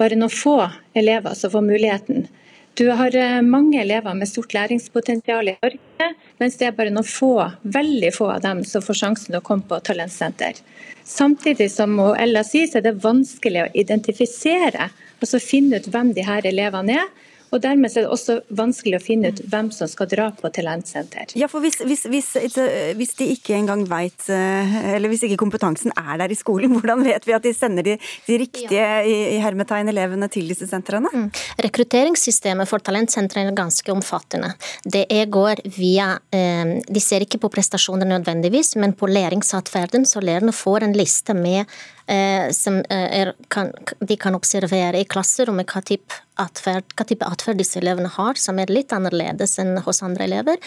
bare 0.00 0.18
noen 0.18 0.32
få 0.34 0.56
elever 0.98 1.36
som 1.38 1.52
får 1.52 1.62
muligheten. 1.62 2.26
Du 2.74 2.88
har 2.98 3.14
eh, 3.14 3.38
mange 3.46 3.78
elever 3.78 4.16
med 4.18 4.26
stort 4.26 4.56
læringspotensial 4.56 5.52
i 5.52 5.54
Norge, 5.62 6.08
mens 6.42 6.58
det 6.58 6.66
er 6.66 6.74
bare 6.74 6.90
noen 6.90 7.06
få, 7.06 7.36
veldig 7.62 8.10
få 8.16 8.32
av 8.34 8.42
dem 8.42 8.64
som 8.66 8.82
får 8.82 8.98
sjansen 8.98 9.30
til 9.30 9.38
å 9.38 9.44
komme 9.46 9.68
på 9.70 9.78
talentsenter. 9.86 10.58
Samtidig 11.06 11.70
som 11.70 11.94
Ella 12.18 12.42
sier, 12.42 12.66
så 12.66 12.80
er 12.80 12.88
det 12.88 12.96
vanskelig 13.04 13.62
å 13.62 13.72
identifisere 13.78 14.88
og 15.24 15.30
så 15.30 15.40
finne 15.42 15.80
ut 15.80 15.88
hvem 15.88 16.12
de 16.16 16.26
her 16.26 16.44
elevene 16.48 17.00
er. 17.00 17.12
Og 17.54 17.60
Dermed 17.62 17.92
er 17.92 18.02
det 18.02 18.10
også 18.10 18.40
vanskelig 18.56 18.98
å 18.98 19.02
finne 19.02 19.30
ut 19.30 19.40
hvem 19.50 19.68
som 19.74 19.86
skal 19.90 20.08
dra 20.10 20.24
på 20.34 20.48
talentsenter. 20.50 21.36
Ja, 21.38 21.46
for 21.50 21.62
hvis, 21.62 21.78
hvis, 21.86 22.02
hvis, 22.10 22.32
hvis 22.98 23.14
de 23.20 23.28
ikke 23.36 23.54
engang 23.54 23.84
veit, 23.86 24.26
eh, 24.32 24.74
eller 24.96 25.12
hvis 25.12 25.22
ikke 25.28 25.38
kompetansen 25.44 25.94
er 25.94 26.18
der 26.24 26.34
i 26.34 26.38
skolen, 26.38 26.72
hvordan 26.74 27.04
vet 27.06 27.28
vi 27.28 27.36
at 27.36 27.46
de 27.46 27.54
sender 27.54 27.86
de, 27.86 27.96
de 28.26 28.40
riktige 28.42 28.82
ja. 28.82 28.98
i, 29.06 29.36
i 29.36 29.38
hermetegn 29.44 29.92
elevene 29.92 30.26
til 30.34 30.50
disse 30.50 30.66
sentrene? 30.70 31.12
Mm. 31.14 31.28
Rekrutteringssystemet 31.68 32.70
for 32.70 32.82
talentsentrene 32.82 33.54
er 33.54 33.60
ganske 33.62 33.94
omfattende. 33.94 34.50
Det 34.82 35.06
går 35.30 35.62
via 35.78 36.16
eh, 36.34 36.80
De 36.90 37.02
ser 37.02 37.22
ikke 37.22 37.44
på 37.44 37.52
prestasjoner 37.54 38.16
nødvendigvis, 38.16 38.74
men 38.82 38.98
på 38.98 39.06
læringsatferden, 39.06 40.08
så 40.10 40.24
lærerne 40.24 40.54
får 40.54 40.88
en 40.88 40.98
liste 40.98 41.38
med 41.38 41.62
Eh, 41.62 41.93
som 42.52 42.82
eh, 42.92 43.08
er, 43.20 43.32
kan, 43.48 43.70
de 44.00 44.16
kan 44.20 44.36
observere 44.36 45.00
i 45.00 45.06
klasserommet 45.08 45.70
hva 45.72 45.80
type 45.86 46.18
atferd, 46.40 46.86
hva 46.98 47.06
type 47.08 47.24
atferd 47.24 47.60
disse 47.60 47.78
elevene 47.80 48.10
har, 48.12 48.36
som 48.40 48.58
er 48.60 48.72
litt 48.72 48.92
annerledes 48.92 49.56
enn 49.62 49.78
hos 49.86 50.02
andre 50.04 50.26
elever. 50.26 50.60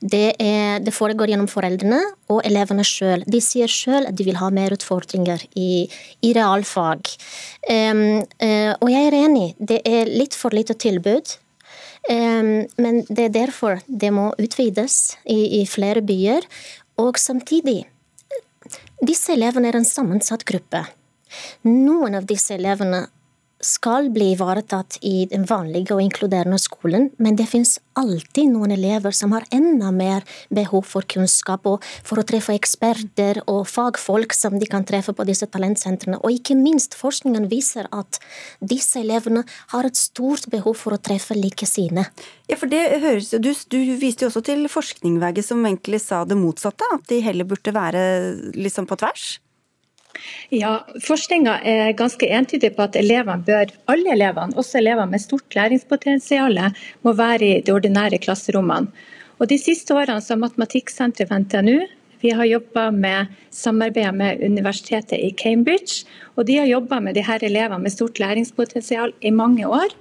Det, 0.00 0.36
er, 0.38 0.82
det 0.84 0.94
foregår 0.94 1.32
gjennom 1.32 1.50
foreldrene 1.50 2.00
og 2.30 2.44
elevene 2.46 2.84
sjøl. 2.86 3.24
De 3.26 3.40
sier 3.42 3.70
sjøl 3.70 4.06
at 4.10 4.18
de 4.18 4.28
vil 4.28 4.38
ha 4.38 4.50
mer 4.54 4.76
utfordringer 4.76 5.46
i, 5.58 5.86
i 6.22 6.34
realfag. 6.36 7.10
Um, 7.64 8.20
uh, 8.42 8.72
og 8.76 8.90
jeg 8.92 9.08
er 9.08 9.16
enig, 9.24 9.48
det 9.58 9.80
er 9.88 10.10
litt 10.10 10.36
for 10.36 10.54
lite 10.54 10.76
tilbud. 10.76 11.38
Um, 12.04 12.68
men 12.76 13.00
det 13.08 13.30
er 13.30 13.36
derfor 13.38 13.80
det 13.88 14.12
må 14.12 14.28
utvides 14.36 15.16
i, 15.24 15.62
i 15.62 15.64
flere 15.66 16.04
byer. 16.04 16.44
Og 17.00 17.18
samtidig 17.18 17.86
disse 19.02 19.32
elevene 19.34 19.70
er 19.70 19.78
en 19.80 19.88
sammensatt 19.88 20.44
gruppe. 20.48 20.84
Noen 21.66 22.14
av 22.14 22.26
disse 22.30 22.54
elevene 22.54 23.06
skal 23.64 24.10
bli 24.14 24.32
ivaretatt 24.34 24.98
i 25.02 25.24
den 25.30 25.46
vanlige 25.48 25.94
og 25.96 26.02
inkluderende 26.04 26.58
skolen, 26.60 27.10
men 27.18 27.36
det 27.38 27.48
finnes 27.50 27.78
alltid 27.98 28.50
noen 28.52 28.74
elever 28.74 29.14
som 29.14 29.32
har 29.34 29.46
enda 29.54 29.90
mer 29.94 30.24
behov 30.54 30.86
for 30.90 31.06
kunnskap 31.10 31.66
og 31.70 31.84
for 32.04 32.20
å 32.20 32.26
treffe 32.26 32.56
eksperter 32.56 33.40
og 33.50 33.64
fagfolk 33.70 34.34
som 34.36 34.58
de 34.60 34.68
kan 34.70 34.86
treffe 34.86 35.14
på 35.16 35.26
disse 35.28 35.48
talentsentrene. 35.50 36.18
Og 36.22 36.38
ikke 36.38 36.56
minst, 36.58 36.96
forskningen 36.98 37.48
viser 37.52 37.88
at 37.94 38.18
disse 38.60 39.00
elevene 39.02 39.44
har 39.72 39.88
et 39.88 39.98
stort 39.98 40.48
behov 40.52 40.76
for 40.80 40.96
å 40.96 41.00
treffe 41.00 41.36
like 41.38 41.68
sine. 41.68 42.06
Ja, 42.50 42.58
for 42.60 42.70
det 42.70 42.82
høres 43.00 43.30
Du, 43.40 43.50
du 43.50 43.78
viste 43.98 44.26
jo 44.26 44.30
også 44.30 44.44
til 44.44 44.66
forskning, 44.68 45.20
som 45.42 45.64
egentlig 45.64 46.02
sa 46.04 46.24
det 46.28 46.36
motsatte, 46.38 46.84
at 46.92 47.08
de 47.08 47.22
heller 47.24 47.48
burde 47.48 47.72
være 47.74 48.02
liksom 48.54 48.86
på 48.90 48.98
tvers? 49.00 49.38
Ja, 50.54 50.76
Forskninga 51.04 51.58
er 51.64 51.96
ganske 51.98 52.28
entydig 52.28 52.74
på 52.76 52.86
at 52.86 52.96
elevene 53.00 53.44
bør, 53.46 53.72
alle 53.90 54.14
elevene, 54.14 54.56
også 54.56 54.78
elever 54.80 55.08
med 55.10 55.22
stort 55.22 55.56
læringspotensial, 55.56 56.60
må 57.02 57.12
være 57.12 57.42
i 57.44 57.60
de 57.64 57.74
ordinære 57.74 58.22
klasserommene. 58.22 58.92
Og 59.38 59.48
De 59.50 59.58
siste 59.58 59.94
årene 59.94 60.22
så 60.22 60.34
har 60.34 60.44
Matematikksenteret 60.44 61.30
ved 61.30 61.46
NTNU 61.46 61.78
vi 62.24 62.30
har 62.32 62.46
jobba 62.48 62.90
med 62.90 63.26
samarbeid 63.52 64.14
med 64.16 64.40
universitetet 64.40 65.18
i 65.18 65.34
Cambridge. 65.36 66.06
og 66.36 66.46
De 66.46 66.56
har 66.56 66.66
jobba 66.66 67.00
med 67.00 67.14
de 67.14 67.24
her 67.26 67.42
elevene 67.44 67.82
med 67.82 67.92
stort 67.92 68.18
læringspotensial 68.18 69.12
i 69.20 69.30
mange 69.30 69.68
år. 69.68 69.92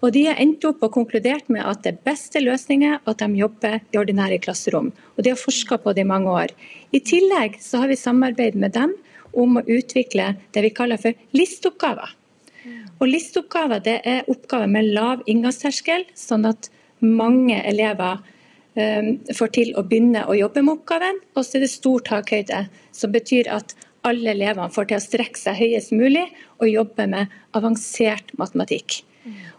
Og 0.00 0.12
De 0.12 0.22
har 0.24 0.40
endt 0.40 0.64
opp 0.64 0.80
og 0.82 0.94
konkludert 0.94 1.50
med 1.52 1.60
at 1.68 1.82
det 1.84 1.98
beste 2.00 2.40
løsningen 2.40 2.94
er 2.94 3.04
at 3.04 3.20
de 3.20 3.28
jobber 3.36 3.76
i 3.92 3.98
ordinære 4.00 4.38
klasserom. 4.40 4.88
Og 5.16 5.24
De 5.24 5.34
har 5.34 5.36
forska 5.36 5.76
på 5.76 5.92
det 5.92 6.06
i 6.06 6.08
mange 6.08 6.30
år. 6.30 6.56
I 6.92 7.00
tillegg 7.00 7.60
så 7.60 7.84
har 7.84 7.92
vi 7.92 8.00
samarbeid 8.00 8.56
med 8.56 8.72
dem 8.72 8.96
om 9.36 9.60
å 9.60 9.64
utvikle 9.64 10.34
det 10.54 10.64
vi 10.64 10.72
kaller 10.74 11.00
for 11.00 11.16
listeoppgaver. 11.36 12.14
Og 12.96 13.10
Listeoppgaver 13.10 13.82
det 13.84 13.98
er 14.08 14.30
oppgaver 14.32 14.70
med 14.70 14.88
lav 14.96 15.22
inngangsterskel, 15.28 16.06
sånn 16.16 16.48
at 16.48 16.70
mange 17.04 17.58
elever 17.68 18.22
um, 18.78 19.10
får 19.36 19.52
til 19.52 19.74
å 19.76 19.84
begynne 19.84 20.24
å 20.24 20.36
jobbe 20.38 20.64
med 20.64 20.78
oppgaven. 20.78 21.20
Og 21.36 21.44
så 21.44 21.58
er 21.58 21.66
det 21.66 21.72
stor 21.74 22.06
takhøyde, 22.08 22.64
som 22.96 23.12
betyr 23.12 23.50
at 23.52 23.76
alle 24.06 24.32
elevene 24.32 24.72
får 24.72 24.88
til 24.88 24.98
å 24.98 25.04
strekke 25.04 25.40
seg 25.40 25.60
høyest 25.60 25.92
mulig 25.92 26.24
og 26.62 26.70
jobbe 26.70 27.08
med 27.10 27.36
avansert 27.58 28.32
matematikk. 28.40 29.02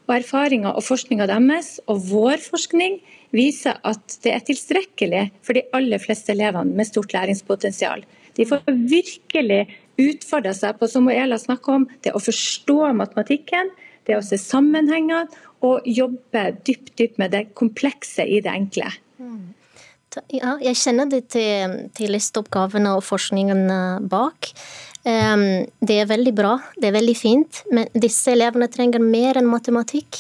Og 0.07 0.13
Erfaringer 0.15 0.77
og 0.79 0.85
forskninga 0.87 1.27
deres 1.27 1.73
og 1.91 2.05
vår 2.07 2.39
forskning 2.39 3.01
viser 3.35 3.75
at 3.85 4.15
det 4.23 4.31
er 4.31 4.45
tilstrekkelig 4.47 5.23
for 5.43 5.57
de 5.57 5.65
aller 5.75 5.99
fleste 5.99 6.31
elevene 6.31 6.71
med 6.77 6.87
stort 6.87 7.11
læringspotensial. 7.11 8.05
De 8.37 8.45
får 8.47 8.63
virkelig 8.67 9.63
utfordre 9.97 10.53
seg 10.53 10.77
på 10.79 10.89
som 10.91 11.09
Ela 11.09 11.39
snakker 11.41 11.79
om, 11.79 11.87
det 12.05 12.13
å 12.15 12.21
forstå 12.21 12.93
matematikken, 12.97 13.71
det 14.07 14.17
å 14.17 14.23
se 14.23 14.39
sammenhengene 14.39 15.25
og 15.65 15.85
jobbe 15.89 16.43
dypt, 16.67 16.93
dypt 16.99 17.17
med 17.21 17.33
det 17.33 17.47
komplekse 17.57 18.23
i 18.23 18.39
det 18.45 18.53
enkle. 18.53 18.91
Ja, 20.33 20.55
jeg 20.63 20.77
kjenner 20.79 21.09
det 21.11 21.27
til, 21.33 21.73
til 21.97 22.13
listeoppgavene 22.15 22.95
og 22.97 23.03
forskningen 23.05 23.65
eh, 23.69 24.05
bak. 24.09 24.53
Det 25.07 25.95
er 26.01 26.09
veldig 26.09 26.33
bra, 26.35 26.57
det 26.75 26.89
er 26.89 26.97
veldig 26.97 27.13
fint, 27.15 27.61
men 27.71 27.87
disse 27.95 28.33
elevene 28.33 28.67
trenger 28.67 28.99
mer 28.99 29.37
enn 29.39 29.47
matematikk. 29.47 30.17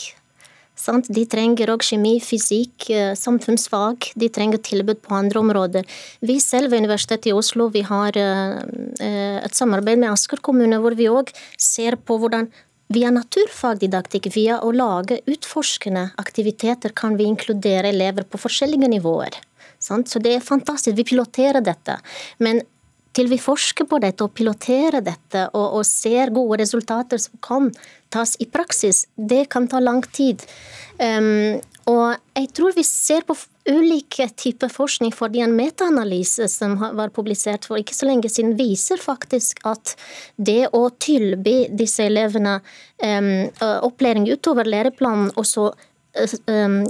De 0.85 1.23
trenger 1.25 1.71
òg 1.73 1.81
kjemi, 1.83 2.19
fysikk, 2.21 2.89
eh, 2.93 3.15
samfunnsfag. 3.17 4.11
De 4.15 4.29
trenger 4.29 4.61
tilbud 4.61 5.01
på 5.01 5.15
andre 5.15 5.39
områder. 5.39 5.85
Vi 6.21 6.39
selv 6.39 6.71
ved 6.71 6.85
Universitetet 6.85 7.27
i 7.27 7.33
Oslo 7.33 7.69
vi 7.69 7.81
har 7.81 8.15
eh, 8.15 8.61
eh, 9.01 9.37
et 9.43 9.57
samarbeid 9.57 9.97
med 9.97 10.11
Asker 10.11 10.37
kommune, 10.37 10.79
hvor 10.79 10.95
vi 10.95 11.09
òg 11.09 11.33
ser 11.57 11.97
på 11.97 12.19
hvordan 12.19 12.49
Via 12.87 13.09
naturfagdidaktikk, 13.11 14.29
via 14.31 14.61
å 14.63 14.69
lage 14.71 15.17
utforskende 15.27 16.05
aktiviteter, 16.15 16.93
kan 16.95 17.17
vi 17.19 17.25
inkludere 17.27 17.89
elever 17.91 18.23
på 18.23 18.39
forskjellige 18.39 18.87
nivåer. 18.87 19.35
Så 19.79 20.21
det 20.23 20.37
er 20.37 20.45
fantastisk. 20.45 20.95
Vi 20.95 21.03
piloterer 21.03 21.59
dette. 21.59 21.97
Men 22.39 22.61
til 23.17 23.27
vi 23.31 23.39
forsker 23.41 23.87
på 23.89 23.99
dette 23.99 24.23
og 24.23 24.33
piloterer 24.37 25.01
dette 25.03 25.47
og, 25.49 25.79
og 25.79 25.85
ser 25.89 26.31
gode 26.35 26.61
resultater 26.61 27.21
som 27.21 27.39
kan 27.43 27.71
tas 28.13 28.35
i 28.39 28.47
praksis, 28.49 29.05
det 29.15 29.47
kan 29.53 29.67
ta 29.67 29.81
lang 29.83 30.03
tid. 30.15 30.43
Um, 30.97 31.59
og 31.87 32.17
jeg 32.35 32.49
tror 32.57 32.73
vi 32.75 32.83
ser 32.83 33.23
på 33.27 33.35
ulike 33.67 34.27
typer 34.35 34.71
forskning, 34.71 35.13
fordi 35.15 35.39
en 35.43 35.55
metaanalyse 35.55 36.47
som 36.51 36.75
var 36.79 37.13
publisert 37.15 37.67
for 37.67 37.79
ikke 37.79 37.95
så 37.95 38.09
lenge 38.09 38.31
siden, 38.31 38.57
viser 38.59 38.99
faktisk 38.99 39.61
at 39.67 39.95
det 40.35 40.67
å 40.75 40.87
tilby 40.99 41.69
disse 41.71 42.03
elevene 42.07 42.57
um, 43.03 43.31
opplæring 43.87 44.27
utover 44.31 44.67
læreplanen, 44.67 45.31
og 45.35 45.47
så 45.47 45.69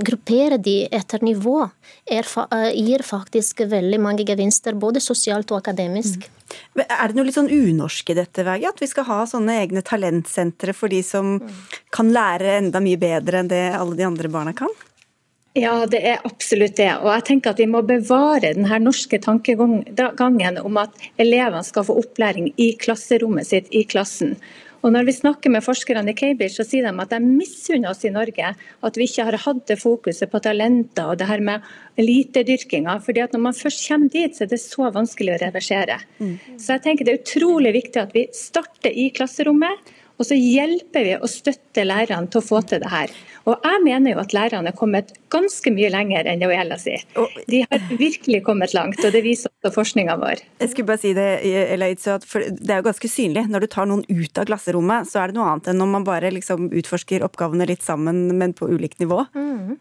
gruppere 0.07 0.57
de 0.57 0.87
etter 0.91 1.23
nivå, 1.25 1.69
er, 2.05 2.27
uh, 2.37 2.71
gir 2.71 3.03
faktisk 3.03 3.61
veldig 3.67 3.99
mange 3.99 4.25
gevinster, 4.27 4.77
både 4.79 5.01
sosialt 5.03 5.51
og 5.51 5.61
akademisk. 5.61 6.27
Mm. 6.27 6.83
Er 6.85 7.07
det 7.07 7.17
noe 7.17 7.27
litt 7.27 7.35
sånn 7.35 7.51
unorsk 7.51 8.13
i 8.13 8.17
dette, 8.17 8.45
Vege? 8.47 8.69
At 8.71 8.81
vi 8.81 8.87
skal 8.87 9.07
ha 9.09 9.21
sånne 9.27 9.59
egne 9.63 9.83
talentsentre 9.85 10.75
for 10.77 10.91
de 10.91 11.01
som 11.03 11.37
mm. 11.41 11.55
kan 11.95 12.11
lære 12.13 12.59
enda 12.61 12.83
mye 12.83 12.99
bedre 13.01 13.41
enn 13.41 13.51
det 13.51 13.65
alle 13.75 13.97
de 13.99 14.07
andre 14.07 14.31
barna 14.31 14.55
kan? 14.55 14.71
Ja, 15.57 15.87
det 15.89 16.03
er 16.05 16.21
absolutt 16.27 16.77
det. 16.77 16.91
Og 17.01 17.09
jeg 17.15 17.23
tenker 17.31 17.53
at 17.53 17.59
Vi 17.61 17.65
må 17.69 17.81
bevare 17.81 18.53
den 18.53 18.67
norske 18.83 19.17
tankegangen 19.23 20.59
om 20.61 20.77
at 20.77 21.07
elevene 21.17 21.63
skal 21.65 21.87
få 21.87 21.97
opplæring 22.03 22.51
i 22.61 22.73
klasserommet 22.77 23.49
sitt, 23.49 23.71
i 23.73 23.81
klassen. 23.83 24.35
Og 24.85 24.93
når 24.93 25.07
vi 25.07 25.15
snakker 25.17 25.51
med 25.53 25.65
forskerne 25.65 26.11
i 26.11 26.17
Cambridge, 26.17 26.55
så 26.57 26.65
sier 26.67 26.85
de 26.85 27.03
at 27.03 27.13
de 27.13 27.19
misunner 27.23 27.91
oss 27.91 28.05
i 28.05 28.13
Norge 28.13 28.53
at 28.53 28.99
vi 28.99 29.07
ikke 29.09 29.25
har 29.27 29.39
hatt 29.47 29.63
det 29.69 29.79
fokuset 29.81 30.31
på 30.31 30.41
talenter 30.43 31.11
og 31.11 31.19
det 31.19 31.29
her 31.29 31.43
med 31.43 31.65
elitedyrkinga. 31.97 32.99
fordi 33.03 33.23
at 33.25 33.33
når 33.33 33.43
man 33.47 33.57
først 33.57 33.87
kommer 33.87 34.09
dit, 34.09 34.35
så 34.35 34.45
er 34.45 34.53
det 34.53 34.61
så 34.61 34.91
vanskelig 34.93 35.35
å 35.35 35.41
reversere. 35.45 35.99
Mm. 36.19 36.35
Så 36.57 36.77
jeg 36.77 36.83
tenker 36.85 37.05
det 37.05 37.13
er 37.15 37.23
utrolig 37.23 37.73
viktig 37.73 38.01
at 38.01 38.13
vi 38.13 38.27
starter 38.33 38.93
i 38.93 39.09
klasserommet. 39.09 39.95
Og 40.17 40.25
så 40.25 40.37
hjelper 40.37 41.05
vi 41.05 41.15
og 41.17 41.29
støtter 41.29 41.85
lærerne 41.85 42.29
til 42.31 42.41
å 42.41 42.45
få 42.45 42.61
til 42.65 42.81
det 42.81 42.89
her. 42.89 43.11
Og 43.47 43.63
jeg 43.63 43.81
mener 43.85 44.11
jo 44.11 44.19
at 44.19 44.33
lærerne 44.35 44.73
er 44.73 44.75
kommet 44.75 45.13
ganske 45.31 45.71
mye 45.71 45.91
lenger 45.93 46.27
enn 46.27 46.41
det 46.41 46.49
Ella 46.51 46.75
sier. 46.81 47.05
De 47.47 47.61
har 47.63 47.85
virkelig 47.93 48.41
kommet 48.43 48.73
langt, 48.75 48.99
og 48.99 49.13
det 49.13 49.21
viser 49.23 49.53
også 49.53 49.71
forskninga 49.77 50.17
vår. 50.19 50.41
Jeg 50.59 50.73
skulle 50.73 50.89
bare 50.89 51.03
si 51.03 51.13
det, 51.15 51.27
Elaitse, 51.77 52.17
for 52.27 52.43
det 52.43 52.73
er 52.73 52.81
jo 52.81 52.89
ganske 52.89 53.11
synlig. 53.11 53.45
Når 53.53 53.63
du 53.63 53.69
tar 53.71 53.87
noen 53.87 54.03
ut 54.09 54.41
av 54.41 54.49
klasserommet, 54.49 55.07
så 55.07 55.21
er 55.21 55.31
det 55.31 55.39
noe 55.39 55.47
annet 55.53 55.71
enn 55.71 55.79
når 55.79 55.91
man 55.93 56.07
bare 56.07 56.33
liksom 56.35 56.71
utforsker 56.75 57.23
oppgavene 57.27 57.69
litt 57.69 57.85
sammen, 57.85 58.25
men 58.35 58.57
på 58.57 58.67
ulikt 58.67 58.99
nivå. 59.03 59.23
Mm. 59.37 59.77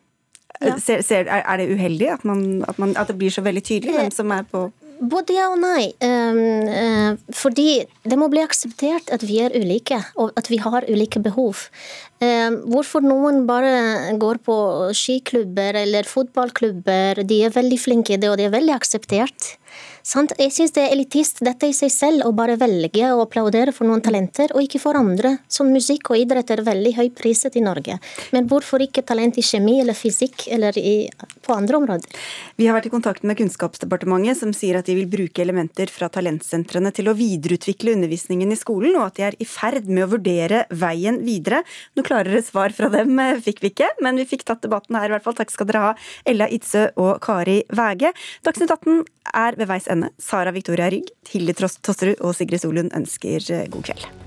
Ja. 0.60 0.76
Ser, 0.80 1.02
ser, 1.04 1.26
er 1.28 1.58
det 1.60 1.68
uheldig 1.68 2.12
at, 2.14 2.22
man, 2.24 2.62
at, 2.68 2.78
man, 2.80 2.94
at, 2.96 3.10
det 3.10 3.18
blir 3.20 3.32
så 3.34 3.42
veldig 3.44 3.64
tydelig 3.66 3.96
hvem 3.96 4.12
som 4.14 4.30
er 4.32 4.46
på 4.48 4.68
både 5.00 5.36
ja 5.36 5.48
og 5.52 5.60
nei. 5.62 5.90
Um, 6.04 6.38
uh, 6.68 7.34
fordi 7.36 7.84
det 8.06 8.18
må 8.18 8.28
bli 8.32 8.42
akseptert 8.44 9.10
at 9.14 9.24
vi 9.26 9.40
er 9.44 9.54
ulike, 9.56 9.98
og 10.20 10.32
at 10.38 10.50
vi 10.52 10.60
har 10.62 10.86
ulike 10.88 11.22
behov. 11.24 11.66
Um, 12.22 12.62
hvorfor 12.72 13.04
noen 13.04 13.44
bare 13.48 14.14
går 14.20 14.40
på 14.46 14.56
skiklubber 14.96 15.76
eller 15.82 16.08
fotballklubber, 16.08 17.22
de 17.28 17.42
er 17.44 17.54
veldig 17.54 17.80
flinke 17.80 18.16
i 18.16 18.20
det, 18.20 18.32
og 18.32 18.40
det 18.40 18.48
er 18.48 18.56
veldig 18.56 18.76
akseptert. 18.76 19.54
Sant? 20.06 20.30
Jeg 20.38 20.52
syns 20.54 20.70
det 20.70 20.84
er 20.84 20.92
elitist, 20.94 21.40
dette 21.42 21.66
i 21.66 21.72
seg 21.74 21.90
selv, 21.90 22.22
å 22.28 22.34
bare 22.36 22.54
velge 22.60 23.08
å 23.10 23.24
applaudere 23.24 23.72
for 23.74 23.88
noen 23.88 24.04
talenter, 24.04 24.52
og 24.54 24.62
ikke 24.62 24.78
for 24.78 24.94
andre. 24.94 25.32
Som 25.50 25.72
musikk 25.74 26.12
og 26.12 26.20
idrett 26.20 26.52
er 26.54 26.62
veldig 26.62 26.92
høy 26.94 27.08
priset 27.18 27.56
i 27.58 27.62
Norge. 27.64 27.96
Men 28.30 28.46
hvorfor 28.46 28.84
ikke 28.84 29.02
talent 29.08 29.34
i 29.34 29.42
kjemi 29.42 29.80
eller 29.82 29.98
fysikk 29.98 30.44
eller 30.54 30.78
i, 30.78 31.08
på 31.42 31.56
andre 31.56 31.80
områder? 31.80 32.20
Vi 32.54 32.68
har 32.68 32.78
vært 32.78 32.86
i 32.86 32.92
kontakt 32.92 33.26
med 33.26 33.40
Kunnskapsdepartementet, 33.40 34.38
som 34.38 34.52
sier 34.54 34.78
at 34.78 34.86
de 34.86 34.94
vil 34.94 35.08
bruke 35.10 35.42
elementer 35.42 35.90
fra 35.90 36.06
talentsentrene 36.14 36.94
til 36.94 37.10
å 37.10 37.16
videreutvikle 37.18 37.96
undervisningen 37.98 38.54
i 38.54 38.60
skolen, 38.62 38.94
og 39.00 39.08
at 39.08 39.18
de 39.18 39.26
er 39.32 39.38
i 39.42 39.48
ferd 39.50 39.90
med 39.90 40.06
å 40.06 40.12
vurdere 40.14 40.62
veien 40.70 41.18
videre. 41.26 41.64
Noe 41.98 42.06
klarere 42.06 42.44
svar 42.46 42.70
fra 42.78 42.92
dem 42.94 43.18
eh, 43.24 43.42
fikk 43.42 43.64
vi 43.64 43.74
ikke, 43.74 43.90
men 44.06 44.22
vi 44.22 44.30
fikk 44.36 44.46
tatt 44.46 44.62
debatten 44.62 45.02
her 45.02 45.10
i 45.10 45.16
hvert 45.16 45.26
fall. 45.26 45.34
Takk 45.42 45.50
skal 45.50 45.72
dere 45.72 45.84
ha, 45.88 45.92
Ella 46.22 46.46
Itzøe 46.46 46.92
og 46.94 47.16
Kari 47.26 47.64
Væge. 47.74 48.14
Dagsnytt 48.46 48.70
18 48.70 49.02
er 49.34 49.58
ved 49.58 49.66
veis 49.66 49.90
ende. 49.90 49.95
Sara 50.18 50.52
Victoria 50.54 50.90
Rygg, 50.92 51.12
Hilde 51.32 51.56
Tosterud 51.56 52.20
og 52.20 52.36
Sigrid 52.36 52.64
Solund 52.64 52.94
ønsker 52.96 53.52
eh, 53.54 53.68
god 53.72 53.90
kveld. 53.90 54.25